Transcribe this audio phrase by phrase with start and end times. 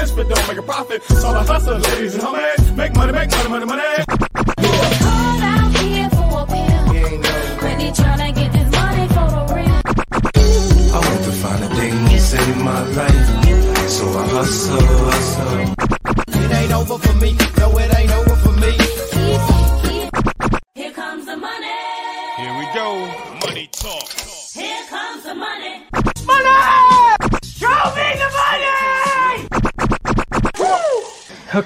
[0.00, 1.02] Sense, but don't make a profit.
[1.02, 4.09] So I hustle, ladies and homies, make money, make money, money, money.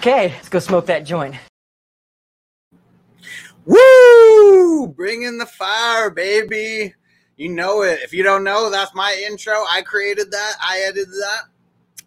[0.07, 1.35] Okay, let's go smoke that joint.
[3.65, 4.87] Woo!
[4.89, 6.93] Bringing the fire, baby.
[7.39, 8.01] You know it.
[8.03, 9.55] If you don't know, that's my intro.
[9.55, 10.53] I created that.
[10.61, 11.45] I edited that.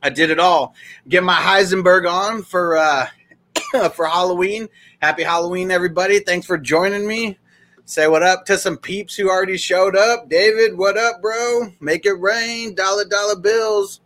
[0.04, 0.76] I did it all.
[1.08, 3.08] Get my Heisenberg on for uh
[3.96, 4.70] for Halloween.
[5.02, 6.20] Happy Halloween, everybody.
[6.20, 7.40] Thanks for joining me.
[7.86, 10.30] Say what up to some peeps who already showed up.
[10.30, 11.74] David, what up, bro?
[11.80, 12.76] Make it rain.
[12.76, 14.02] Dollar dollar bills.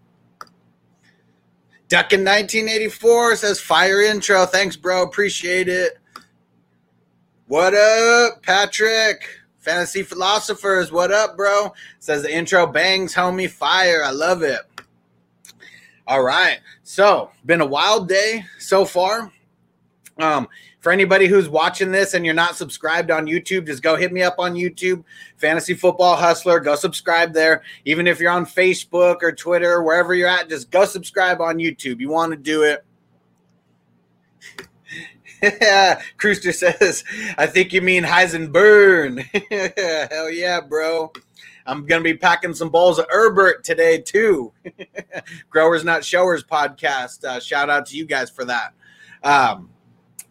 [1.91, 4.45] Duck in 1984 says fire intro.
[4.45, 5.03] Thanks, bro.
[5.03, 5.97] Appreciate it.
[7.47, 9.25] What up, Patrick?
[9.59, 11.73] Fantasy philosophers, what up, bro?
[11.99, 14.05] Says the intro bangs, homie, fire.
[14.05, 14.61] I love it.
[16.07, 16.61] All right.
[16.83, 19.29] So, been a wild day so far.
[20.17, 20.47] Um,
[20.81, 24.23] for anybody who's watching this and you're not subscribed on YouTube, just go hit me
[24.23, 25.03] up on YouTube,
[25.37, 26.59] Fantasy Football Hustler.
[26.59, 27.61] Go subscribe there.
[27.85, 31.99] Even if you're on Facebook or Twitter, wherever you're at, just go subscribe on YouTube.
[32.01, 32.83] You want to do it.
[35.43, 37.03] Yeah, Crooster says,
[37.35, 39.23] I think you mean Heisenberg.
[40.11, 41.11] Hell yeah, bro.
[41.65, 44.53] I'm going to be packing some bowls of Herbert today, too.
[45.49, 47.23] Growers Not Showers podcast.
[47.23, 48.73] Uh, shout out to you guys for that.
[49.23, 49.70] Um,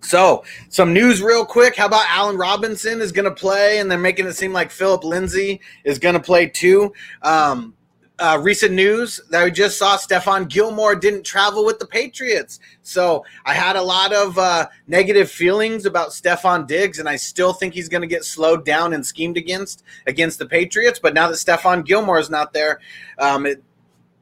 [0.02, 1.76] so, some news real quick.
[1.76, 5.04] How about Allen Robinson is going to play, and they're making it seem like Phillip
[5.04, 6.92] Lindsay is going to play too.
[7.22, 7.74] Um,
[8.20, 12.60] uh, recent news that we just saw Stephon Gilmore didn't travel with the Patriots.
[12.82, 17.54] So I had a lot of uh, negative feelings about Stefon Diggs, and I still
[17.54, 20.98] think he's going to get slowed down and schemed against against the Patriots.
[20.98, 22.80] But now that Stephon Gilmore is not there,
[23.18, 23.62] um, it,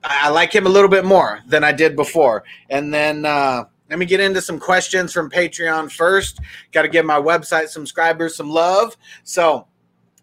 [0.04, 2.44] I like him a little bit more than I did before.
[2.70, 6.40] And then uh, let me get into some questions from Patreon first.
[6.72, 8.96] Got to give my website subscribers some love.
[9.24, 9.66] So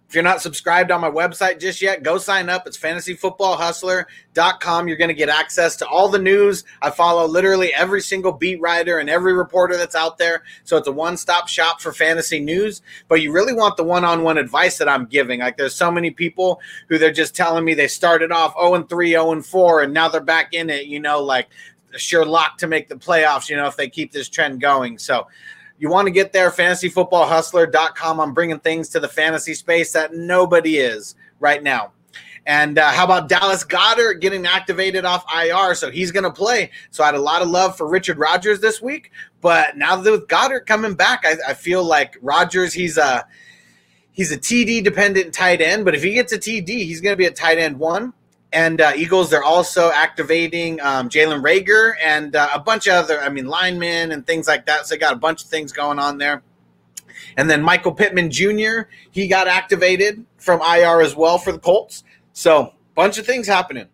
[0.08, 2.68] if you're not subscribed on my website just yet, go sign up.
[2.68, 4.88] It's fantasyfootballhustler.com.
[4.88, 6.64] You're going to get access to all the news.
[6.82, 10.44] I follow literally every single beat writer and every reporter that's out there.
[10.64, 12.84] So it's a one stop shop for fantasy news.
[13.08, 15.40] But you really want the one on one advice that I'm giving.
[15.40, 18.88] Like there's so many people who they're just telling me they started off 0 and
[18.88, 21.48] 3, 0 and 4, and now they're back in it, you know, like
[21.98, 24.98] sure lock to make the playoffs, you know, if they keep this trend going.
[24.98, 25.28] So
[25.78, 28.20] you want to get there, fantasyfootballhustler.com.
[28.20, 31.92] I'm bringing things to the fantasy space that nobody is right now.
[32.48, 35.74] And uh, how about Dallas Goedert getting activated off IR?
[35.74, 36.70] So he's going to play.
[36.92, 39.12] So I had a lot of love for Richard Rodgers this week.
[39.42, 43.26] But now that with Goedert coming back, I, I feel like Rodgers, he's a
[44.12, 45.86] he's a TD dependent tight end.
[45.86, 48.14] But if he gets a TD, he's going to be a tight end one.
[48.56, 53.20] And uh, Eagles, they're also activating um, Jalen Reagor and uh, a bunch of other,
[53.20, 54.88] I mean, linemen and things like that.
[54.88, 56.42] So they got a bunch of things going on there.
[57.36, 62.06] And then Michael Pittman Jr., he got activated from IR as well for the Colts.
[62.32, 63.88] So, bunch of things happening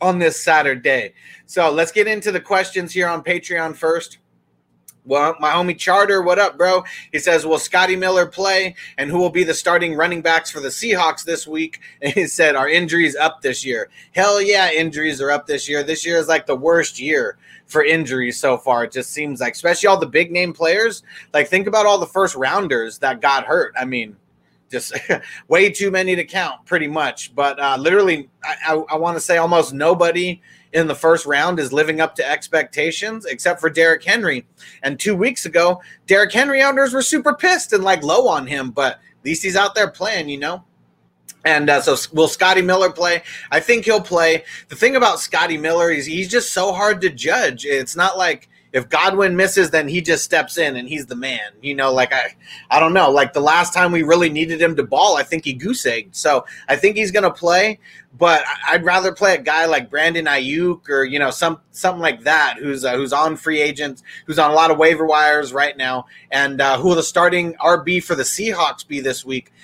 [0.00, 1.14] on this Saturday.
[1.46, 4.18] So, let's get into the questions here on Patreon first.
[5.06, 6.82] Well, my homie Charter, what up, bro?
[7.12, 8.74] He says, Will Scotty Miller play?
[8.98, 11.80] And who will be the starting running backs for the Seahawks this week?
[12.02, 13.88] And he said, Are injuries up this year?
[14.12, 15.84] Hell yeah, injuries are up this year.
[15.84, 18.84] This year is like the worst year for injuries so far.
[18.84, 21.04] It just seems like, especially all the big name players.
[21.32, 23.74] Like, think about all the first rounders that got hurt.
[23.78, 24.16] I mean,
[24.70, 24.92] just
[25.48, 27.34] way too many to count, pretty much.
[27.34, 30.40] But uh, literally, I, I, I want to say almost nobody
[30.72, 34.46] in the first round is living up to expectations, except for Derrick Henry.
[34.82, 38.70] And two weeks ago, Derrick Henry owners were super pissed and like low on him,
[38.70, 40.64] but at least he's out there playing, you know.
[41.44, 43.22] And uh, so, will Scotty Miller play?
[43.52, 44.44] I think he'll play.
[44.68, 47.64] The thing about Scotty Miller is he's just so hard to judge.
[47.64, 51.50] It's not like if Godwin misses, then he just steps in and he's the man.
[51.62, 52.36] You know, like I,
[52.70, 53.10] I don't know.
[53.10, 56.14] Like the last time we really needed him to ball, I think he goose egged.
[56.14, 57.78] So I think he's to play,
[58.18, 62.24] but I'd rather play a guy like Brandon Aiyuk or you know some something like
[62.24, 65.76] that who's uh, who's on free agents, who's on a lot of waiver wires right
[65.78, 69.54] now, and uh, who will the starting RB for the Seahawks be this week?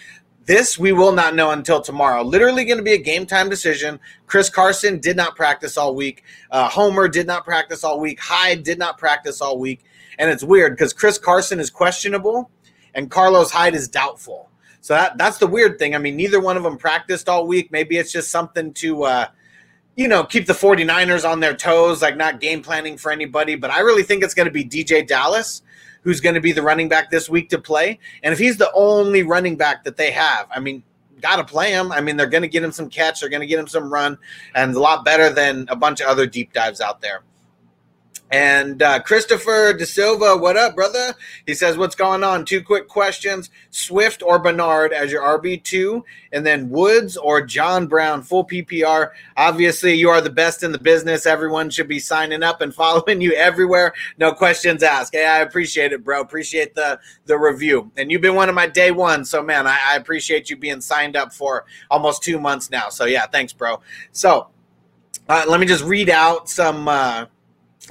[0.44, 2.22] This we will not know until tomorrow.
[2.22, 4.00] Literally going to be a game time decision.
[4.26, 6.24] Chris Carson did not practice all week.
[6.50, 8.18] Uh, Homer did not practice all week.
[8.20, 9.84] Hyde did not practice all week.
[10.18, 12.50] And it's weird because Chris Carson is questionable
[12.94, 14.50] and Carlos Hyde is doubtful.
[14.80, 15.94] So that, that's the weird thing.
[15.94, 17.70] I mean, neither one of them practiced all week.
[17.70, 19.26] Maybe it's just something to, uh,
[19.94, 23.54] you know, keep the 49ers on their toes, like not game planning for anybody.
[23.54, 25.62] But I really think it's going to be DeeJay Dallas
[26.02, 27.98] who's going to be the running back this week to play.
[28.22, 30.82] And if he's the only running back that they have, I mean,
[31.20, 31.92] got to play him.
[31.92, 33.92] I mean, they're going to get him some catch, they're going to get him some
[33.92, 34.18] run,
[34.54, 37.22] and a lot better than a bunch of other deep dives out there.
[38.32, 41.14] And uh, Christopher De Silva, what up, brother?
[41.46, 42.46] He says, What's going on?
[42.46, 46.02] Two quick questions Swift or Bernard as your RB2,
[46.32, 49.10] and then Woods or John Brown, full PPR.
[49.36, 51.26] Obviously, you are the best in the business.
[51.26, 53.92] Everyone should be signing up and following you everywhere.
[54.16, 55.14] No questions asked.
[55.14, 56.22] Hey, I appreciate it, bro.
[56.22, 57.92] Appreciate the, the review.
[57.98, 59.28] And you've been one of my day ones.
[59.28, 62.88] So, man, I, I appreciate you being signed up for almost two months now.
[62.88, 63.80] So, yeah, thanks, bro.
[64.12, 64.48] So,
[65.28, 66.88] uh, let me just read out some.
[66.88, 67.26] Uh,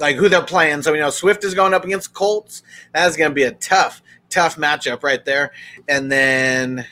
[0.00, 0.82] like who they're playing.
[0.82, 2.62] So we know Swift is going up against Colts.
[2.92, 5.52] That's going to be a tough, tough matchup right there.
[5.88, 6.86] And then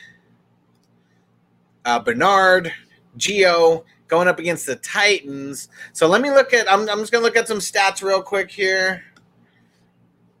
[1.85, 2.71] uh, Bernard,
[3.17, 5.69] Gio going up against the Titans.
[5.93, 6.71] So let me look at.
[6.71, 9.03] I'm, I'm just going to look at some stats real quick here.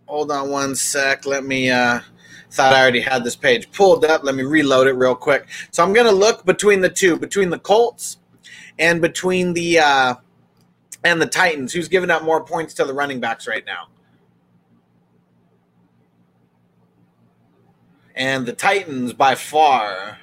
[0.07, 1.25] Hold on one sec.
[1.25, 1.69] Let me.
[1.69, 2.01] Uh,
[2.51, 4.25] thought I already had this page pulled up.
[4.25, 5.47] Let me reload it real quick.
[5.71, 8.17] So I'm going to look between the two, between the Colts
[8.77, 9.79] and between the.
[9.79, 10.15] Uh,
[11.03, 13.87] and the Titans, who's giving up more points to the running backs right now.
[18.15, 20.19] And the Titans, by far,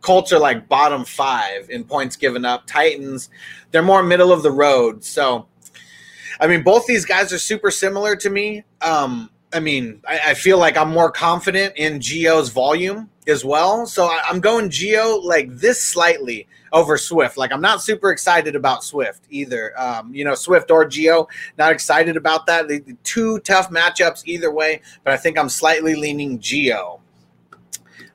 [0.00, 2.66] Colts are like bottom five in points given up.
[2.66, 3.30] Titans,
[3.70, 5.02] they're more middle of the road.
[5.02, 5.48] So,
[6.40, 8.64] I mean, both these guys are super similar to me.
[8.82, 13.86] Um, I mean, I, I feel like I'm more confident in Gio's volume as well.
[13.86, 17.36] So I, I'm going Gio like this slightly over Swift.
[17.38, 19.72] Like I'm not super excited about Swift either.
[19.80, 22.66] Um, you know, Swift or Gio, not excited about that.
[22.66, 27.00] The, the two tough matchups either way, but I think I'm slightly leaning Gio.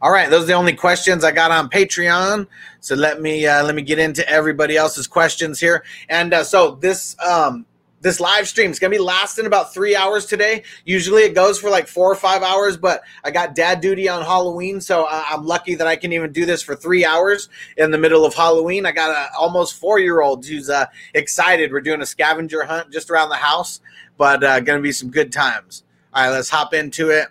[0.01, 2.47] All right, those are the only questions I got on Patreon.
[2.79, 5.83] So let me uh, let me get into everybody else's questions here.
[6.07, 7.65] And uh, so this um,
[8.01, 10.63] this live stream is going to be lasting about three hours today.
[10.85, 14.23] Usually it goes for like four or five hours, but I got dad duty on
[14.23, 17.97] Halloween, so I'm lucky that I can even do this for three hours in the
[17.97, 18.85] middle of Halloween.
[18.85, 21.71] I got a almost four year old who's uh, excited.
[21.71, 23.81] We're doing a scavenger hunt just around the house,
[24.17, 25.83] but uh, going to be some good times.
[26.13, 27.27] All right, let's hop into it.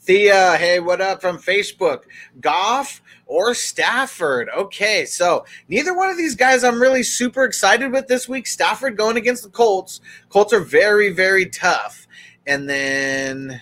[0.00, 2.04] Thea, hey, what up from Facebook?
[2.40, 4.48] Goff or Stafford?
[4.56, 8.48] Okay, so neither one of these guys I'm really super excited with this week.
[8.48, 10.00] Stafford going against the Colts.
[10.28, 12.08] Colts are very, very tough.
[12.46, 13.60] And then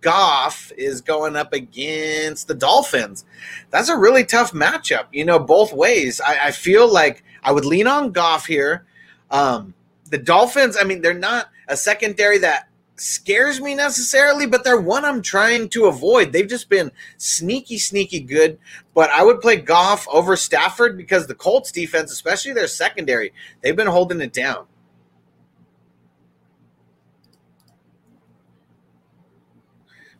[0.00, 3.24] Goff is going up against the Dolphins.
[3.70, 6.20] That's a really tough matchup, you know, both ways.
[6.20, 8.86] I, I feel like I would lean on Goff here.
[9.30, 9.74] Um,
[10.10, 15.04] the Dolphins, I mean, they're not a secondary that scares me necessarily, but they're one
[15.04, 16.32] I'm trying to avoid.
[16.32, 18.58] They've just been sneaky, sneaky good.
[18.94, 23.32] But I would play Goff over Stafford because the Colts defense, especially their secondary,
[23.62, 24.66] they've been holding it down.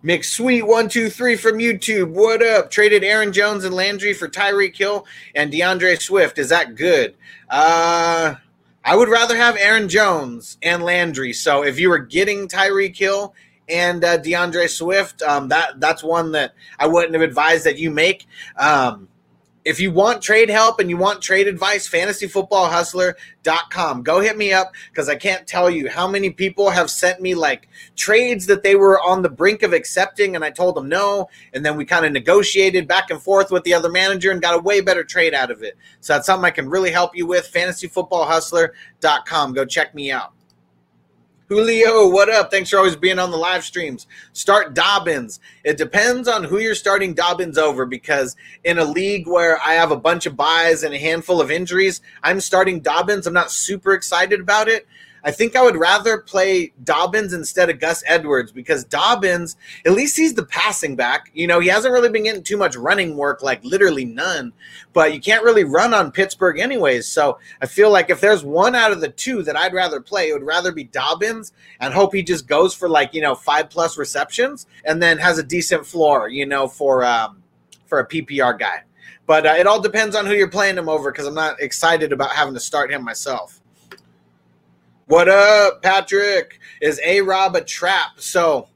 [0.05, 2.11] McSweet one two three from YouTube.
[2.11, 2.71] What up?
[2.71, 6.39] Traded Aaron Jones and Landry for Tyreek Hill and D'Andre Swift.
[6.39, 7.15] Is that good?
[7.49, 8.35] Uh
[8.85, 11.33] I would rather have Aaron Jones and Landry.
[11.33, 13.35] So if you were getting Tyreek Hill
[13.67, 17.91] and uh, D'Andre Swift, um, that that's one that I wouldn't have advised that you
[17.91, 18.27] make.
[18.57, 19.09] Um,
[19.65, 24.03] if you want trade help and you want trade advice, fantasyfootballhustler.com.
[24.03, 27.35] Go hit me up because I can't tell you how many people have sent me
[27.35, 27.67] like
[27.97, 31.31] trades that they were on the brink of accepting and I told them no.
[31.55, 34.55] And then we kind of negotiated back and forth with the other manager and got
[34.55, 35.79] a way better trade out of it.
[36.01, 37.51] So that's something I can really help you with.
[37.53, 39.55] Fantasyfootballhustler.com.
[39.55, 40.34] Go check me out.
[41.49, 42.51] Julio, what up?
[42.51, 44.07] Thanks for always being on the live streams.
[44.33, 45.41] Start Dobbins.
[45.63, 48.35] It depends on who you're starting Dobbins over because
[48.65, 52.01] in a league where I have a bunch of buys and a handful of injuries,
[52.23, 53.27] I'm starting Dobbins.
[53.27, 54.87] I'm not super excited about it.
[55.25, 60.19] I think I would rather play Dobbins instead of Gus Edwards because Dobbins, at least
[60.19, 61.31] he's the passing back.
[61.33, 64.53] You know, he hasn't really been getting too much running work, like literally none,
[64.93, 67.09] but you can't really run on Pittsburgh anyways.
[67.09, 70.29] So I feel like if there's one out of the two that I'd rather play,
[70.29, 73.71] it would rather be Dobbins and hope he just goes for like, you know, five
[73.71, 77.43] plus receptions and then has a decent floor, you know, for, um,
[77.87, 78.83] for a PPR guy.
[79.27, 82.13] But uh, it all depends on who you're playing him over because I'm not excited
[82.13, 83.63] about having to start him myself.
[85.07, 86.59] What up, Patrick?
[86.81, 88.13] Is A Rob a trap?
[88.17, 88.69] So,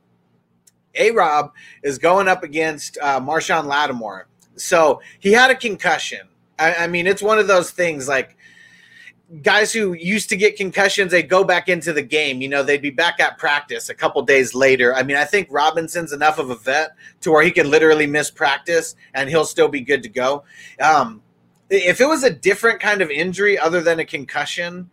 [0.95, 4.29] A Rob is going up against uh, Marshon Lattimore.
[4.55, 6.29] So, he had a concussion.
[6.59, 8.37] I, I mean, it's one of those things like
[9.41, 12.43] guys who used to get concussions, they go back into the game.
[12.43, 14.95] You know, they'd be back at practice a couple days later.
[14.95, 16.91] I mean, I think Robinson's enough of a vet
[17.23, 20.45] to where he can literally miss practice and he'll still be good to go.
[20.79, 21.23] Um,
[21.71, 24.91] if it was a different kind of injury other than a concussion,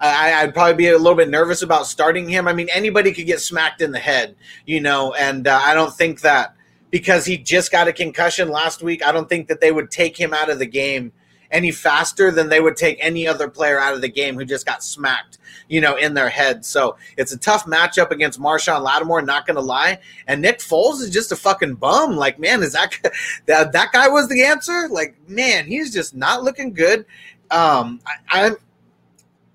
[0.00, 2.46] I, would probably be a little bit nervous about starting him.
[2.46, 5.92] I mean, anybody could get smacked in the head, you know, and uh, I don't
[5.92, 6.54] think that
[6.90, 10.16] because he just got a concussion last week, I don't think that they would take
[10.16, 11.12] him out of the game
[11.50, 14.66] any faster than they would take any other player out of the game who just
[14.66, 15.38] got smacked,
[15.68, 16.64] you know, in their head.
[16.64, 19.98] So it's a tough matchup against Marshon Lattimore, not going to lie.
[20.26, 22.16] And Nick Foles is just a fucking bum.
[22.16, 22.94] Like, man, is that
[23.46, 24.88] that that guy was the answer?
[24.90, 27.06] Like, man, he's just not looking good.
[27.50, 28.56] Um, I, I'm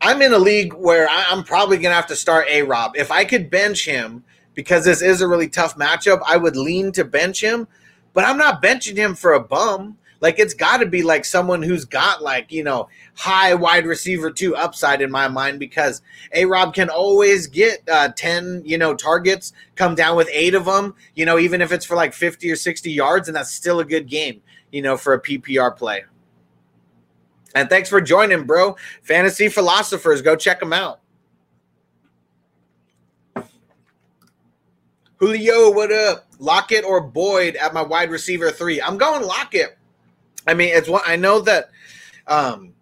[0.05, 2.97] I'm in a league where I'm probably going to have to start A Rob.
[2.97, 6.91] If I could bench him because this is a really tough matchup, I would lean
[6.91, 7.69] to bench him.
[8.11, 9.97] But I'm not benching him for a bum.
[10.19, 14.29] Like it's got to be like someone who's got like you know high wide receiver
[14.29, 16.01] two upside in my mind because
[16.33, 20.65] A Rob can always get uh, ten you know targets, come down with eight of
[20.65, 23.81] them, you know even if it's for like fifty or sixty yards, and that's still
[23.81, 24.41] a good game,
[24.71, 26.03] you know for a PPR play.
[27.55, 28.75] And thanks for joining, bro.
[29.03, 30.99] Fantasy philosophers, go check them out.
[35.17, 36.27] Julio, what up?
[36.39, 38.81] Lockett or Boyd at my wide receiver three?
[38.81, 39.77] I'm going Lockett.
[40.45, 41.69] I mean, it's what I know that
[42.27, 42.73] um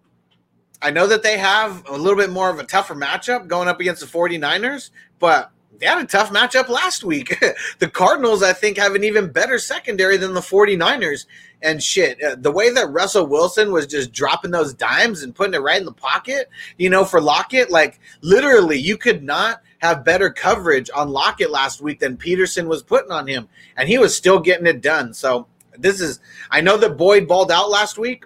[0.80, 3.78] I know that they have a little bit more of a tougher matchup going up
[3.78, 5.52] against the 49ers, but
[5.82, 7.44] they had a tough matchup last week.
[7.80, 11.26] the Cardinals, I think, have an even better secondary than the 49ers.
[11.60, 15.54] And shit, uh, the way that Russell Wilson was just dropping those dimes and putting
[15.54, 16.48] it right in the pocket,
[16.78, 21.80] you know, for Lockett, like literally, you could not have better coverage on Lockett last
[21.80, 23.48] week than Peterson was putting on him.
[23.76, 25.12] And he was still getting it done.
[25.12, 26.20] So this is
[26.52, 28.24] I know that Boyd balled out last week,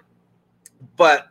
[0.95, 1.29] but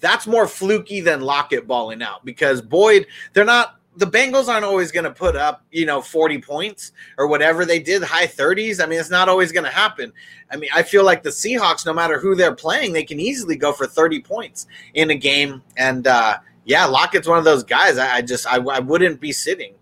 [0.00, 4.92] that's more fluky than Lockett balling out because Boyd, they're not the Bengals aren't always
[4.92, 8.80] going to put up, you know, 40 points or whatever they did, high 30s.
[8.80, 10.12] I mean, it's not always going to happen.
[10.52, 13.56] I mean, I feel like the Seahawks, no matter who they're playing, they can easily
[13.56, 15.62] go for 30 points in a game.
[15.76, 17.98] And uh, yeah, Lockett's one of those guys.
[17.98, 19.74] I, I just I, I wouldn't be sitting.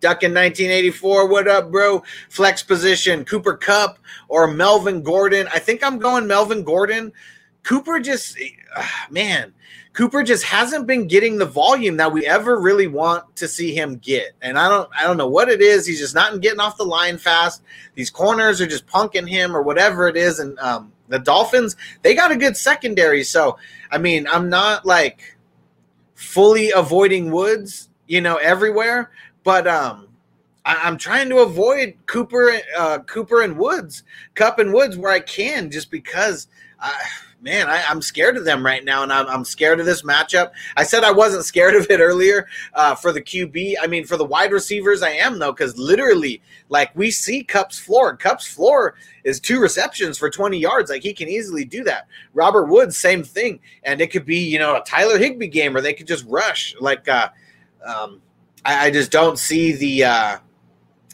[0.00, 1.28] Duck in 1984.
[1.28, 2.02] What up, bro?
[2.30, 5.48] Flex position, Cooper Kupp or Melvin Gordon.
[5.54, 7.12] I think I'm going Melvin Gordon.
[7.62, 8.36] Cooper just,
[8.74, 9.52] uh, man,
[9.98, 13.96] Cooper just hasn't been getting the volume that we ever really want to see him
[13.96, 14.30] get.
[14.42, 15.88] And I don't, I don't know what it is.
[15.88, 17.64] He's just not getting off the line fast.
[17.96, 20.38] These corners are just punking him or whatever it is.
[20.38, 23.24] And um, the Dolphins, they got a good secondary.
[23.24, 23.58] So,
[23.90, 25.36] I mean, I'm not like
[26.14, 29.10] fully avoiding Woods, you know, everywhere
[29.42, 30.06] but um,
[30.64, 34.04] I, am trying to avoid Cooper, uh, Cooper and Woods,
[34.36, 36.46] Kupp and Woods where I can, just because.
[36.78, 36.94] I,
[37.40, 40.50] man, I, am scared of them right now, and I'm, I'm, scared of this matchup.
[40.76, 43.74] I said I wasn't scared of it earlier uh, for the QB.
[43.80, 47.78] I mean, for the wide receivers, I am though, because literally, like we see Kupp's
[47.78, 48.16] floor.
[48.16, 50.90] Kupp's floor is two receptions for 20 yards.
[50.90, 52.06] Like he can easily do that.
[52.34, 55.80] Robert Woods, same thing, and it could be you know a Tyler Higbee game, or
[55.80, 57.08] they could just rush like.
[57.08, 57.28] Uh,
[57.84, 58.20] um,
[58.64, 60.38] I, I just don't see the uh,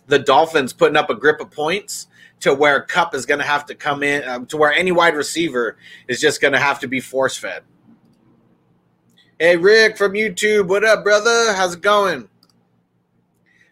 [0.06, 2.08] the Dolphins putting up a grip of points
[2.44, 5.16] to where Kupp is going to have to come in um, to where any wide
[5.16, 5.76] receiver
[6.08, 7.62] is just going to have to be force fed.
[9.38, 11.54] Hey Rick from YouTube, what up, brother?
[11.54, 12.28] How's it going?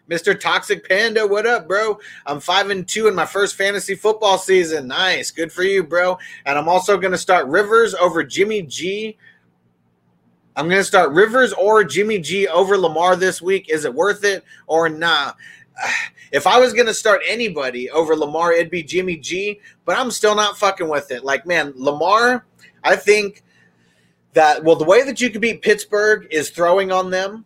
[0.09, 0.37] Mr.
[0.37, 1.99] Toxic Panda, what up, bro?
[2.25, 4.87] I'm five and two in my first fantasy football season.
[4.87, 6.17] Nice, good for you, bro.
[6.45, 9.17] And I'm also going to start Rivers over Jimmy G
[10.55, 13.69] I'm going to start Rivers or Jimmy G over Lamar this week.
[13.69, 15.37] Is it worth it or not?
[15.75, 15.91] Nah?
[16.33, 20.09] If I was going to start anybody over Lamar, it'd be Jimmy G, but I'm
[20.09, 21.23] still not fucking with it.
[21.23, 22.45] Like, man, Lamar,
[22.83, 23.43] I think
[24.33, 27.45] that, well, the way that you could beat Pittsburgh is throwing on them.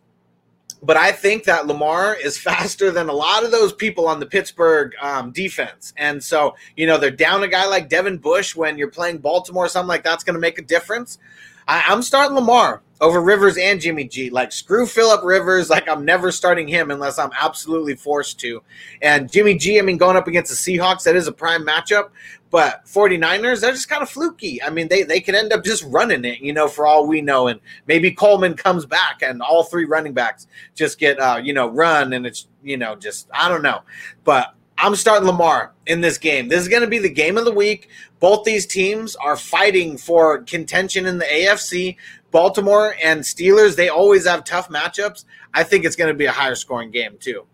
[0.82, 4.26] But I think that Lamar is faster than a lot of those people on the
[4.26, 5.92] Pittsburgh um, defense.
[5.98, 9.68] And so, you know, they're down a guy like Devin Bush when you're playing Baltimore,
[9.68, 11.18] something like that's going to make a difference.
[11.66, 12.82] I, am starting Lamar.
[13.00, 14.30] Over Rivers and Jimmy G.
[14.30, 15.70] Like screw Philip Rivers.
[15.70, 18.62] Like I'm never starting him unless I'm absolutely forced to.
[19.02, 22.10] And Jimmy G, I mean, going up against the Seahawks, that is a prime matchup.
[22.50, 24.62] But 49ers, they're just kind of fluky.
[24.62, 27.20] I mean, they, they could end up just running it, you know, for all we
[27.20, 27.48] know.
[27.48, 31.68] And maybe Coleman comes back and all three running backs just get, uh, you know,
[31.68, 32.14] run.
[32.14, 33.82] And it's, you know, just, I don't know.
[34.24, 36.48] But I'm starting Lamar in this game.
[36.48, 37.88] This is going to be the game of the week.
[38.20, 41.96] Both these teams are fighting for contention in the AFC.
[42.30, 45.24] Baltimore and Steelers, they always have tough matchups.
[45.54, 47.46] I think it's going to be a higher scoring game, too.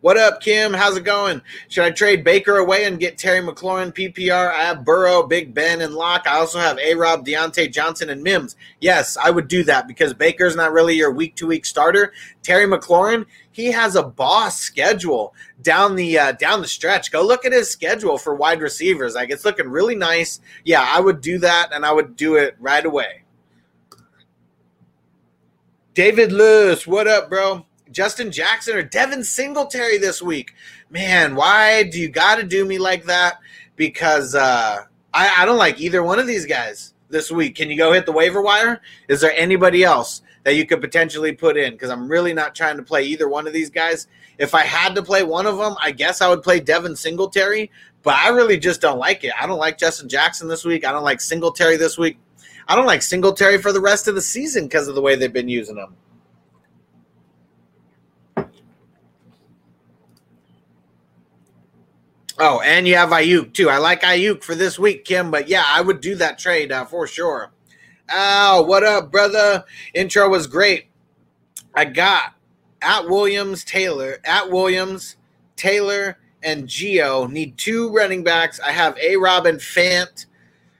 [0.00, 0.72] What up, Kim?
[0.74, 1.42] How's it going?
[1.66, 4.52] Should I trade Baker away and get Terry McLaurin PPR?
[4.52, 6.24] I have Burrow, Big Ben, and Lock.
[6.28, 8.54] I also have A Rob, Diontae Johnson, and Mims.
[8.80, 12.12] Yes, I would do that because Baker's not really your week to week starter.
[12.44, 13.26] Terry McLaurin,
[13.58, 17.10] he has a boss schedule down the uh, down the stretch.
[17.10, 19.16] Go look at his schedule for wide receivers.
[19.16, 20.38] Like it's looking really nice.
[20.64, 23.24] Yeah, I would do that, and I would do it right away.
[25.92, 27.66] David Lewis, what up, bro?
[27.90, 30.54] Justin Jackson or Devin Singletary this week.
[30.88, 33.38] Man, why do you got to do me like that?
[33.74, 37.56] Because uh, I, I don't like either one of these guys this week.
[37.56, 38.80] Can you go hit the waiver wire?
[39.08, 41.74] Is there anybody else that you could potentially put in?
[41.74, 44.06] Because I'm really not trying to play either one of these guys.
[44.38, 47.70] If I had to play one of them, I guess I would play Devin Singletary,
[48.02, 49.32] but I really just don't like it.
[49.38, 50.86] I don't like Justin Jackson this week.
[50.86, 52.18] I don't like Singletary this week.
[52.66, 55.30] I don't like Singletary for the rest of the season because of the way they've
[55.30, 55.94] been using him.
[62.38, 63.68] Oh, and you have Aiyuk too.
[63.68, 65.30] I like Aiyuk for this week, Kim.
[65.30, 67.50] But yeah, I would do that trade uh, for sure.
[68.10, 69.64] Oh, what up, brother?
[69.92, 70.86] Intro was great.
[71.74, 72.34] I got
[72.80, 75.16] at Williams, Taylor, at Williams,
[75.56, 78.60] Taylor, and Gio need two running backs.
[78.60, 80.24] I have A Rob and Fant.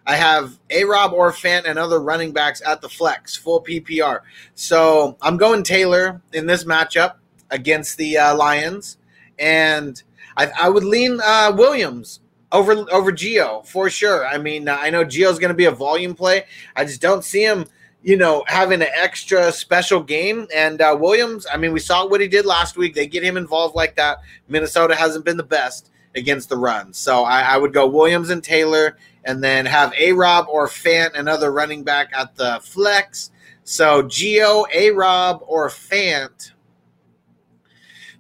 [0.06, 4.20] I have A Rob or Fant and other running backs at the flex, full PPR.
[4.54, 7.16] So I'm going Taylor in this matchup
[7.50, 8.96] against the uh, Lions.
[9.38, 10.02] And
[10.38, 12.20] I, I would lean uh, Williams
[12.52, 14.26] over over Gio for sure.
[14.26, 16.44] I mean, I know Gio's going to be a volume play.
[16.76, 17.66] I just don't see him,
[18.02, 20.46] you know, having an extra special game.
[20.54, 22.94] And uh, Williams, I mean, we saw what he did last week.
[22.94, 24.18] They get him involved like that.
[24.48, 28.42] Minnesota hasn't been the best against the run, so I, I would go Williams and
[28.42, 33.30] Taylor, and then have A Rob or Fant, another running back at the flex.
[33.64, 36.52] So Gio, A Rob, or Fant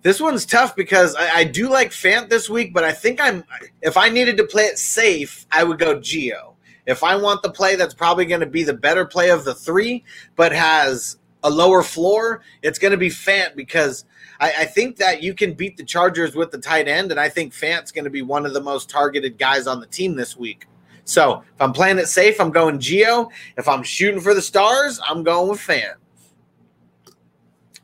[0.02, 3.44] this one's tough because I, I, do like Fant this week, but I think I'm
[3.82, 6.54] if I needed to play it safe, I would go Gio.
[6.86, 9.54] If I want the play that's probably going to be the better play of the
[9.54, 10.04] three,
[10.36, 14.04] but has a lower floor, it's going to be Fant because
[14.40, 17.28] I, I, think that you can beat the Chargers with the tight end, and I
[17.28, 20.36] think Fant's going to be one of the most targeted guys on the team this
[20.36, 20.66] week.
[21.04, 23.30] So if I'm playing it safe, I'm going Gio.
[23.56, 25.94] If I'm shooting for the stars, I'm going with Fant.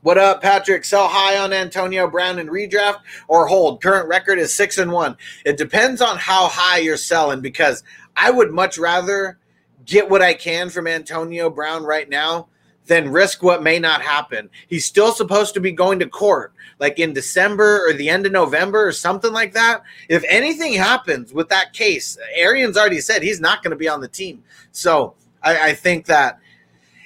[0.05, 0.85] What up, Patrick?
[0.85, 3.81] Sell high on Antonio Brown in redraft or hold?
[3.81, 5.17] Current record is six and one.
[5.47, 7.83] It depends on how high you're selling because
[8.15, 9.39] I would much rather
[9.87, 12.49] get what I can from Antonio Brown right now
[12.85, 14.51] than risk what may not happen.
[14.69, 18.33] He's still supposed to be going to court like in December or the end of
[18.33, 19.85] November or something like that.
[20.11, 24.03] If anything happens with that case, Arians already said he's not going to be on
[24.03, 24.45] the team.
[24.71, 26.41] So I, I think that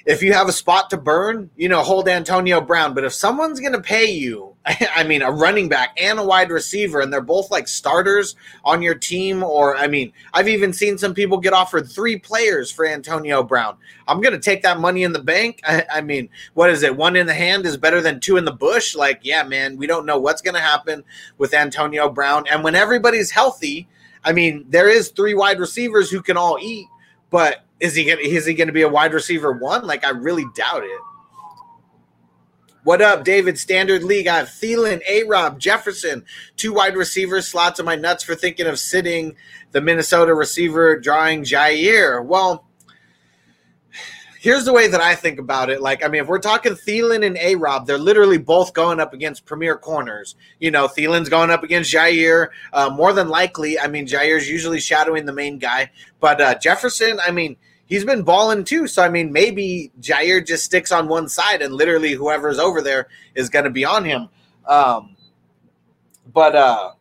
[0.09, 2.95] if you have a spot to burn, you know, hold Antonio Brown.
[2.95, 6.49] But if someone's going to pay you, I mean, a running back and a wide
[6.49, 10.97] receiver, and they're both like starters on your team, or I mean, I've even seen
[10.97, 13.77] some people get offered three players for Antonio Brown.
[14.07, 15.61] I'm going to take that money in the bank.
[15.67, 16.97] I, I, mean, what is it?
[16.97, 18.95] One in the hand is better than two in the bush.
[18.95, 21.03] Like, yeah, man, we don't know what's going to happen
[21.37, 22.47] with Antonio Brown.
[22.49, 23.87] And when everybody's healthy,
[24.23, 26.87] I mean, there is three wide receivers who can all eat,
[27.29, 29.85] but is he gonna is he gonna be a wide receiver one?
[29.85, 31.01] Like I really doubt it.
[32.83, 33.59] What up, David?
[33.59, 34.27] Standard League.
[34.27, 36.23] I have Thielen, A Rob, Jefferson,
[36.55, 37.47] two wide receivers.
[37.47, 39.35] Slots on my nuts for thinking of sitting
[39.71, 42.23] the Minnesota receiver, drawing Jaire.
[42.25, 42.65] Well,
[44.39, 45.81] here's the way that I think about it.
[45.81, 49.13] Like, I mean, if we're talking Thielen and A Rob, they're literally both going up
[49.13, 50.35] against premier corners.
[50.59, 52.47] You know, Thielen's going up against Jaire.
[52.71, 55.91] Uh, more than likely, I mean, Jaire's usually shadowing the main guy.
[56.21, 57.57] But uh, Jefferson, I mean,
[57.89, 58.87] he's been balling too.
[58.87, 63.09] So I mean, maybe Jaire just sticks on one side, and literally whoever's over there
[63.35, 64.29] is going to be on him.
[64.65, 65.17] Um,
[66.31, 66.91] but uh,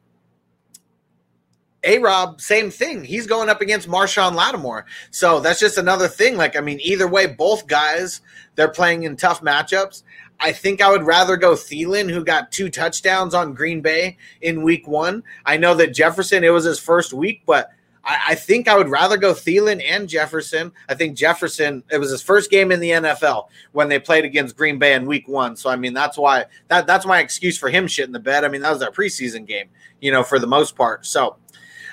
[1.85, 3.05] A Rob, same thing.
[3.05, 4.87] He's going up against Marshon Lattimore.
[5.11, 6.37] So that's just another thing.
[6.37, 8.23] Like, I mean, either way, both guys
[8.59, 10.03] they're playing in tough matchups.
[10.41, 14.63] I think I would rather go Thielen, who got two touchdowns on Green Bay in
[14.63, 15.23] week one.
[15.47, 17.71] I know that Jefferson, it was his first week, but
[18.09, 20.73] I, I think I would rather go Thielen and Jefferson.
[20.89, 24.57] I think Jefferson, it was his first game in the NFL when they played against
[24.57, 25.55] Green Bay in week one.
[25.55, 28.45] So I mean that's why that that's my excuse for him shitting the bed.
[28.45, 29.69] I mean, that was their preseason game,
[30.01, 31.07] you know, for the most part.
[31.07, 31.37] So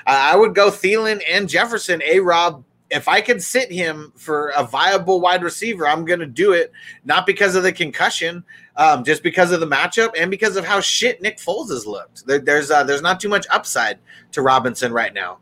[0.07, 2.63] I would go Thielen and Jefferson, A Rob.
[2.91, 6.71] If I could sit him for a viable wide receiver, I'm going to do it.
[7.03, 8.43] Not because of the concussion,
[8.75, 12.27] um, just because of the matchup and because of how shit Nick Foles has looked.
[12.27, 13.97] There, there's uh, there's not too much upside
[14.33, 15.39] to Robinson right now.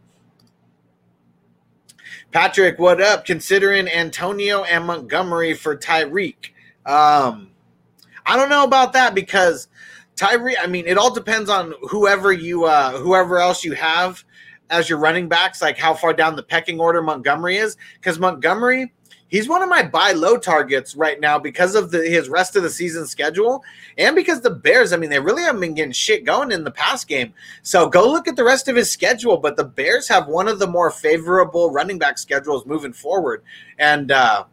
[2.34, 3.26] Patrick, what up?
[3.26, 6.50] Considering Antonio and Montgomery for Tyreek.
[6.84, 7.52] Um,
[8.26, 9.68] I don't know about that because
[10.16, 10.56] Tyreek.
[10.60, 14.24] I mean, it all depends on whoever you, uh, whoever else you have
[14.72, 17.78] as your running backs, like how far down the pecking order Montgomery is.
[18.00, 18.92] Because Montgomery,
[19.34, 22.62] he's one of my buy low targets right now because of the, his rest of
[22.62, 23.64] the season schedule
[23.98, 26.70] and because the Bears, I mean, they really haven't been getting shit going in the
[26.70, 27.34] past game.
[27.64, 29.38] So go look at the rest of his schedule.
[29.38, 33.42] But the Bears have one of the more favorable running back schedules moving forward.
[33.80, 34.44] And, uh,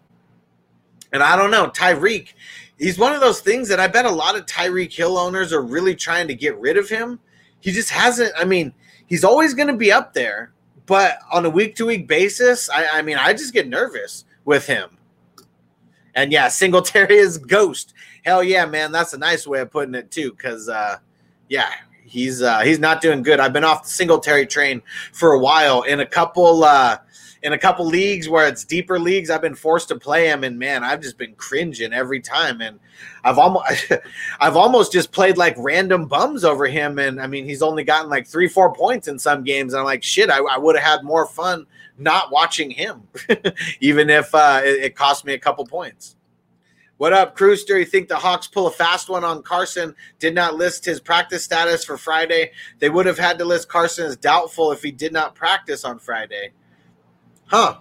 [1.12, 2.32] and I don't know, Tyreek,
[2.78, 5.60] he's one of those things that I bet a lot of Tyreek Hill owners are
[5.60, 7.20] really trying to get rid of him.
[7.60, 8.72] He just hasn't, I mean,
[9.06, 10.54] he's always going to be up there,
[10.86, 14.66] but on a week to week basis, I, I, mean, I just get nervous with
[14.66, 14.90] him.
[16.16, 17.94] And yeah, Singletary is ghost.
[18.24, 20.32] Hell yeah, man, that's a nice way of putting it too.
[20.32, 20.98] Because uh,
[21.48, 21.70] yeah,
[22.04, 23.38] he's uh, he's not doing good.
[23.38, 24.82] I've been off the Singletary train
[25.12, 26.64] for a while in a couple.
[26.64, 26.98] Uh,
[27.42, 30.58] in a couple leagues where it's deeper leagues, I've been forced to play him, and
[30.58, 32.60] man, I've just been cringing every time.
[32.60, 32.78] And
[33.24, 33.90] I've almost,
[34.40, 38.10] I've almost just played like random bums over him, and I mean, he's only gotten
[38.10, 39.72] like three, four points in some games.
[39.72, 41.66] And I'm like, shit, I, I would have had more fun
[42.00, 43.02] not watching him,
[43.80, 46.16] even if uh, it, it cost me a couple points.
[47.00, 47.78] What up, Crewster?
[47.78, 49.94] You think the Hawks pull a fast one on Carson?
[50.18, 52.52] Did not list his practice status for Friday.
[52.78, 55.98] They would have had to list Carson as doubtful if he did not practice on
[55.98, 56.52] Friday.
[57.46, 57.78] Huh.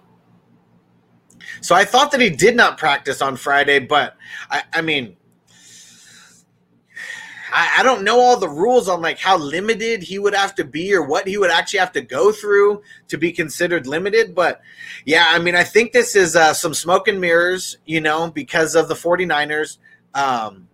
[1.60, 4.16] So I thought that he did not practice on Friday, but
[4.50, 5.16] I, I mean,
[7.52, 10.64] I, I, don't know all the rules on like how limited he would have to
[10.64, 14.34] be or what he would actually have to go through to be considered limited.
[14.34, 14.60] But
[15.04, 18.74] yeah, I mean, I think this is uh, some smoke and mirrors, you know, because
[18.74, 19.78] of the 49ers.
[20.14, 20.68] Um,